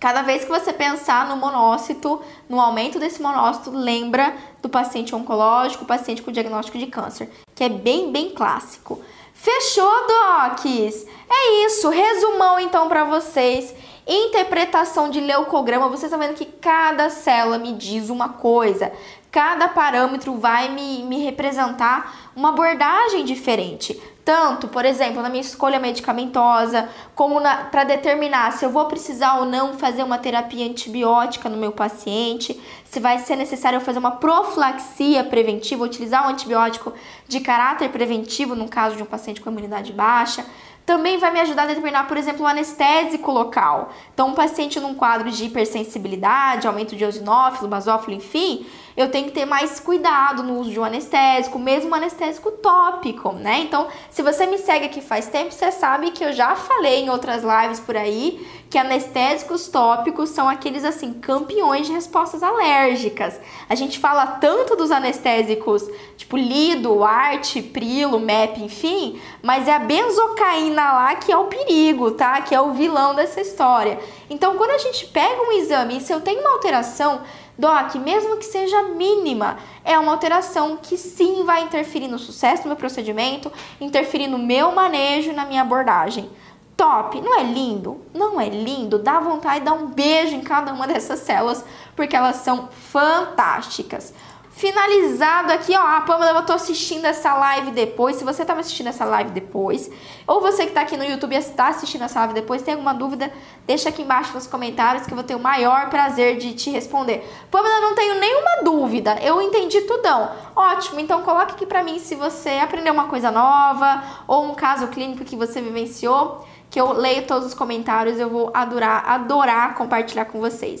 Cada 0.00 0.22
vez 0.22 0.44
que 0.44 0.50
você 0.50 0.72
pensar 0.72 1.28
no 1.28 1.36
monócito, 1.36 2.20
no 2.48 2.60
aumento 2.60 3.00
desse 3.00 3.20
monócito, 3.20 3.70
lembra 3.70 4.32
do 4.62 4.68
paciente 4.68 5.12
oncológico, 5.14 5.84
paciente 5.84 6.22
com 6.22 6.30
diagnóstico 6.30 6.78
de 6.78 6.86
câncer, 6.86 7.28
que 7.54 7.64
é 7.64 7.68
bem, 7.68 8.12
bem 8.12 8.30
clássico. 8.30 9.00
Fechou, 9.34 9.90
docs? 10.06 11.04
É 11.28 11.66
isso, 11.66 11.88
resumão 11.88 12.60
então 12.60 12.88
para 12.88 13.04
vocês. 13.04 13.74
Interpretação 14.06 15.10
de 15.10 15.20
leucograma, 15.20 15.88
vocês 15.88 16.04
estão 16.04 16.18
vendo 16.18 16.36
que 16.36 16.46
cada 16.46 17.10
célula 17.10 17.58
me 17.58 17.72
diz 17.72 18.08
uma 18.08 18.30
coisa, 18.30 18.90
cada 19.30 19.68
parâmetro 19.68 20.36
vai 20.38 20.70
me, 20.70 21.02
me 21.02 21.22
representar 21.22 22.30
uma 22.34 22.48
abordagem 22.50 23.24
diferente 23.24 24.00
tanto, 24.28 24.68
por 24.68 24.84
exemplo, 24.84 25.22
na 25.22 25.30
minha 25.30 25.40
escolha 25.40 25.80
medicamentosa, 25.80 26.86
como 27.14 27.40
para 27.70 27.84
determinar 27.84 28.52
se 28.52 28.62
eu 28.62 28.68
vou 28.68 28.84
precisar 28.84 29.38
ou 29.38 29.46
não 29.46 29.78
fazer 29.78 30.02
uma 30.02 30.18
terapia 30.18 30.66
antibiótica 30.66 31.48
no 31.48 31.56
meu 31.56 31.72
paciente, 31.72 32.60
se 32.84 33.00
vai 33.00 33.20
ser 33.20 33.36
necessário 33.36 33.80
fazer 33.80 33.98
uma 33.98 34.10
profilaxia 34.10 35.24
preventiva, 35.24 35.82
utilizar 35.82 36.26
um 36.26 36.28
antibiótico 36.28 36.92
de 37.26 37.40
caráter 37.40 37.88
preventivo 37.88 38.54
no 38.54 38.68
caso 38.68 38.96
de 38.96 39.02
um 39.02 39.06
paciente 39.06 39.40
com 39.40 39.48
imunidade 39.48 39.94
baixa, 39.94 40.44
também 40.84 41.16
vai 41.16 41.30
me 41.30 41.40
ajudar 41.40 41.62
a 41.62 41.66
determinar, 41.66 42.06
por 42.06 42.18
exemplo, 42.18 42.44
o 42.44 42.46
anestésico 42.46 43.30
local. 43.30 43.90
Então, 44.12 44.28
um 44.28 44.34
paciente 44.34 44.78
num 44.78 44.94
quadro 44.94 45.30
de 45.30 45.44
hipersensibilidade, 45.44 46.66
aumento 46.66 46.96
de 46.96 47.04
eosinófilo, 47.04 47.68
basófilo, 47.68 48.16
enfim, 48.16 48.66
eu 48.98 49.08
tenho 49.08 49.26
que 49.26 49.32
ter 49.32 49.44
mais 49.44 49.78
cuidado 49.78 50.42
no 50.42 50.58
uso 50.58 50.72
de 50.72 50.80
um 50.80 50.82
anestésico, 50.82 51.56
mesmo 51.56 51.90
um 51.90 51.94
anestésico 51.94 52.50
tópico, 52.50 53.32
né? 53.32 53.60
Então, 53.60 53.86
se 54.10 54.24
você 54.24 54.44
me 54.44 54.58
segue 54.58 54.86
aqui 54.86 55.00
faz 55.00 55.28
tempo, 55.28 55.52
você 55.52 55.70
sabe 55.70 56.10
que 56.10 56.24
eu 56.24 56.32
já 56.32 56.56
falei 56.56 57.04
em 57.04 57.08
outras 57.08 57.44
lives 57.44 57.78
por 57.78 57.96
aí 57.96 58.44
que 58.68 58.76
anestésicos 58.76 59.68
tópicos 59.68 60.30
são 60.30 60.48
aqueles 60.48 60.84
assim 60.84 61.12
campeões 61.12 61.86
de 61.86 61.92
respostas 61.92 62.42
alérgicas. 62.42 63.40
A 63.68 63.76
gente 63.76 64.00
fala 64.00 64.26
tanto 64.26 64.74
dos 64.74 64.90
anestésicos 64.90 65.88
tipo 66.16 66.36
Lido, 66.36 67.04
Arte, 67.04 67.62
Prilo, 67.62 68.18
MEP, 68.18 68.64
enfim, 68.64 69.20
mas 69.40 69.68
é 69.68 69.74
a 69.74 69.78
benzocaína 69.78 70.92
lá 70.92 71.14
que 71.14 71.30
é 71.30 71.36
o 71.36 71.44
perigo, 71.44 72.10
tá? 72.10 72.40
Que 72.40 72.52
é 72.52 72.60
o 72.60 72.72
vilão 72.72 73.14
dessa 73.14 73.40
história. 73.40 73.96
Então, 74.28 74.56
quando 74.56 74.72
a 74.72 74.78
gente 74.78 75.06
pega 75.06 75.40
um 75.40 75.52
exame 75.52 75.98
e 75.98 76.00
se 76.00 76.12
eu 76.12 76.20
tenho 76.20 76.40
uma 76.40 76.54
alteração 76.54 77.22
Doc, 77.58 77.96
mesmo 77.96 78.36
que 78.36 78.44
seja 78.44 78.80
mínima, 78.82 79.58
é 79.84 79.98
uma 79.98 80.12
alteração 80.12 80.76
que 80.80 80.96
sim 80.96 81.42
vai 81.44 81.64
interferir 81.64 82.06
no 82.06 82.18
sucesso 82.18 82.62
do 82.62 82.68
meu 82.68 82.76
procedimento, 82.76 83.50
interferir 83.80 84.28
no 84.28 84.38
meu 84.38 84.70
manejo 84.70 85.32
na 85.32 85.44
minha 85.44 85.62
abordagem. 85.62 86.30
Top, 86.76 87.20
não 87.20 87.36
é 87.36 87.42
lindo? 87.42 88.00
Não 88.14 88.40
é 88.40 88.48
lindo? 88.48 89.00
Dá 89.00 89.18
vontade 89.18 89.58
de 89.58 89.64
dar 89.64 89.72
um 89.72 89.88
beijo 89.88 90.36
em 90.36 90.40
cada 90.40 90.72
uma 90.72 90.86
dessas 90.86 91.18
células, 91.18 91.64
porque 91.96 92.14
elas 92.14 92.36
são 92.36 92.68
fantásticas. 92.92 94.14
Finalizado 94.58 95.52
aqui, 95.52 95.72
ó, 95.72 95.80
a 95.80 96.00
Pamela, 96.00 96.40
eu 96.40 96.44
tô 96.44 96.52
assistindo 96.52 97.04
essa 97.04 97.32
live 97.32 97.70
depois. 97.70 98.16
Se 98.16 98.24
você 98.24 98.44
tá 98.44 98.54
assistindo 98.54 98.88
essa 98.88 99.04
live 99.04 99.30
depois, 99.30 99.88
ou 100.26 100.40
você 100.40 100.66
que 100.66 100.72
tá 100.72 100.80
aqui 100.80 100.96
no 100.96 101.04
YouTube 101.04 101.36
está 101.36 101.68
assistindo 101.68 102.02
essa 102.02 102.18
live 102.18 102.34
depois, 102.34 102.60
tem 102.60 102.74
alguma 102.74 102.92
dúvida, 102.92 103.32
deixa 103.64 103.88
aqui 103.88 104.02
embaixo 104.02 104.34
nos 104.34 104.48
comentários 104.48 105.06
que 105.06 105.12
eu 105.12 105.14
vou 105.14 105.22
ter 105.22 105.36
o 105.36 105.38
maior 105.38 105.88
prazer 105.90 106.38
de 106.38 106.54
te 106.54 106.70
responder. 106.70 107.24
Pamela, 107.52 107.80
não 107.80 107.94
tenho 107.94 108.18
nenhuma 108.18 108.64
dúvida, 108.64 109.16
eu 109.22 109.40
entendi 109.40 109.80
tudão. 109.82 110.32
Ótimo, 110.56 110.98
então 110.98 111.22
coloque 111.22 111.52
aqui 111.52 111.64
pra 111.64 111.84
mim 111.84 112.00
se 112.00 112.16
você 112.16 112.58
aprendeu 112.60 112.92
uma 112.92 113.06
coisa 113.06 113.30
nova 113.30 114.02
ou 114.26 114.44
um 114.44 114.56
caso 114.56 114.88
clínico 114.88 115.24
que 115.24 115.36
você 115.36 115.60
vivenciou, 115.60 116.44
que 116.68 116.80
eu 116.80 116.94
leio 116.94 117.28
todos 117.28 117.46
os 117.46 117.54
comentários, 117.54 118.18
eu 118.18 118.28
vou 118.28 118.50
adorar, 118.52 119.08
adorar 119.08 119.76
compartilhar 119.76 120.24
com 120.24 120.40
vocês. 120.40 120.80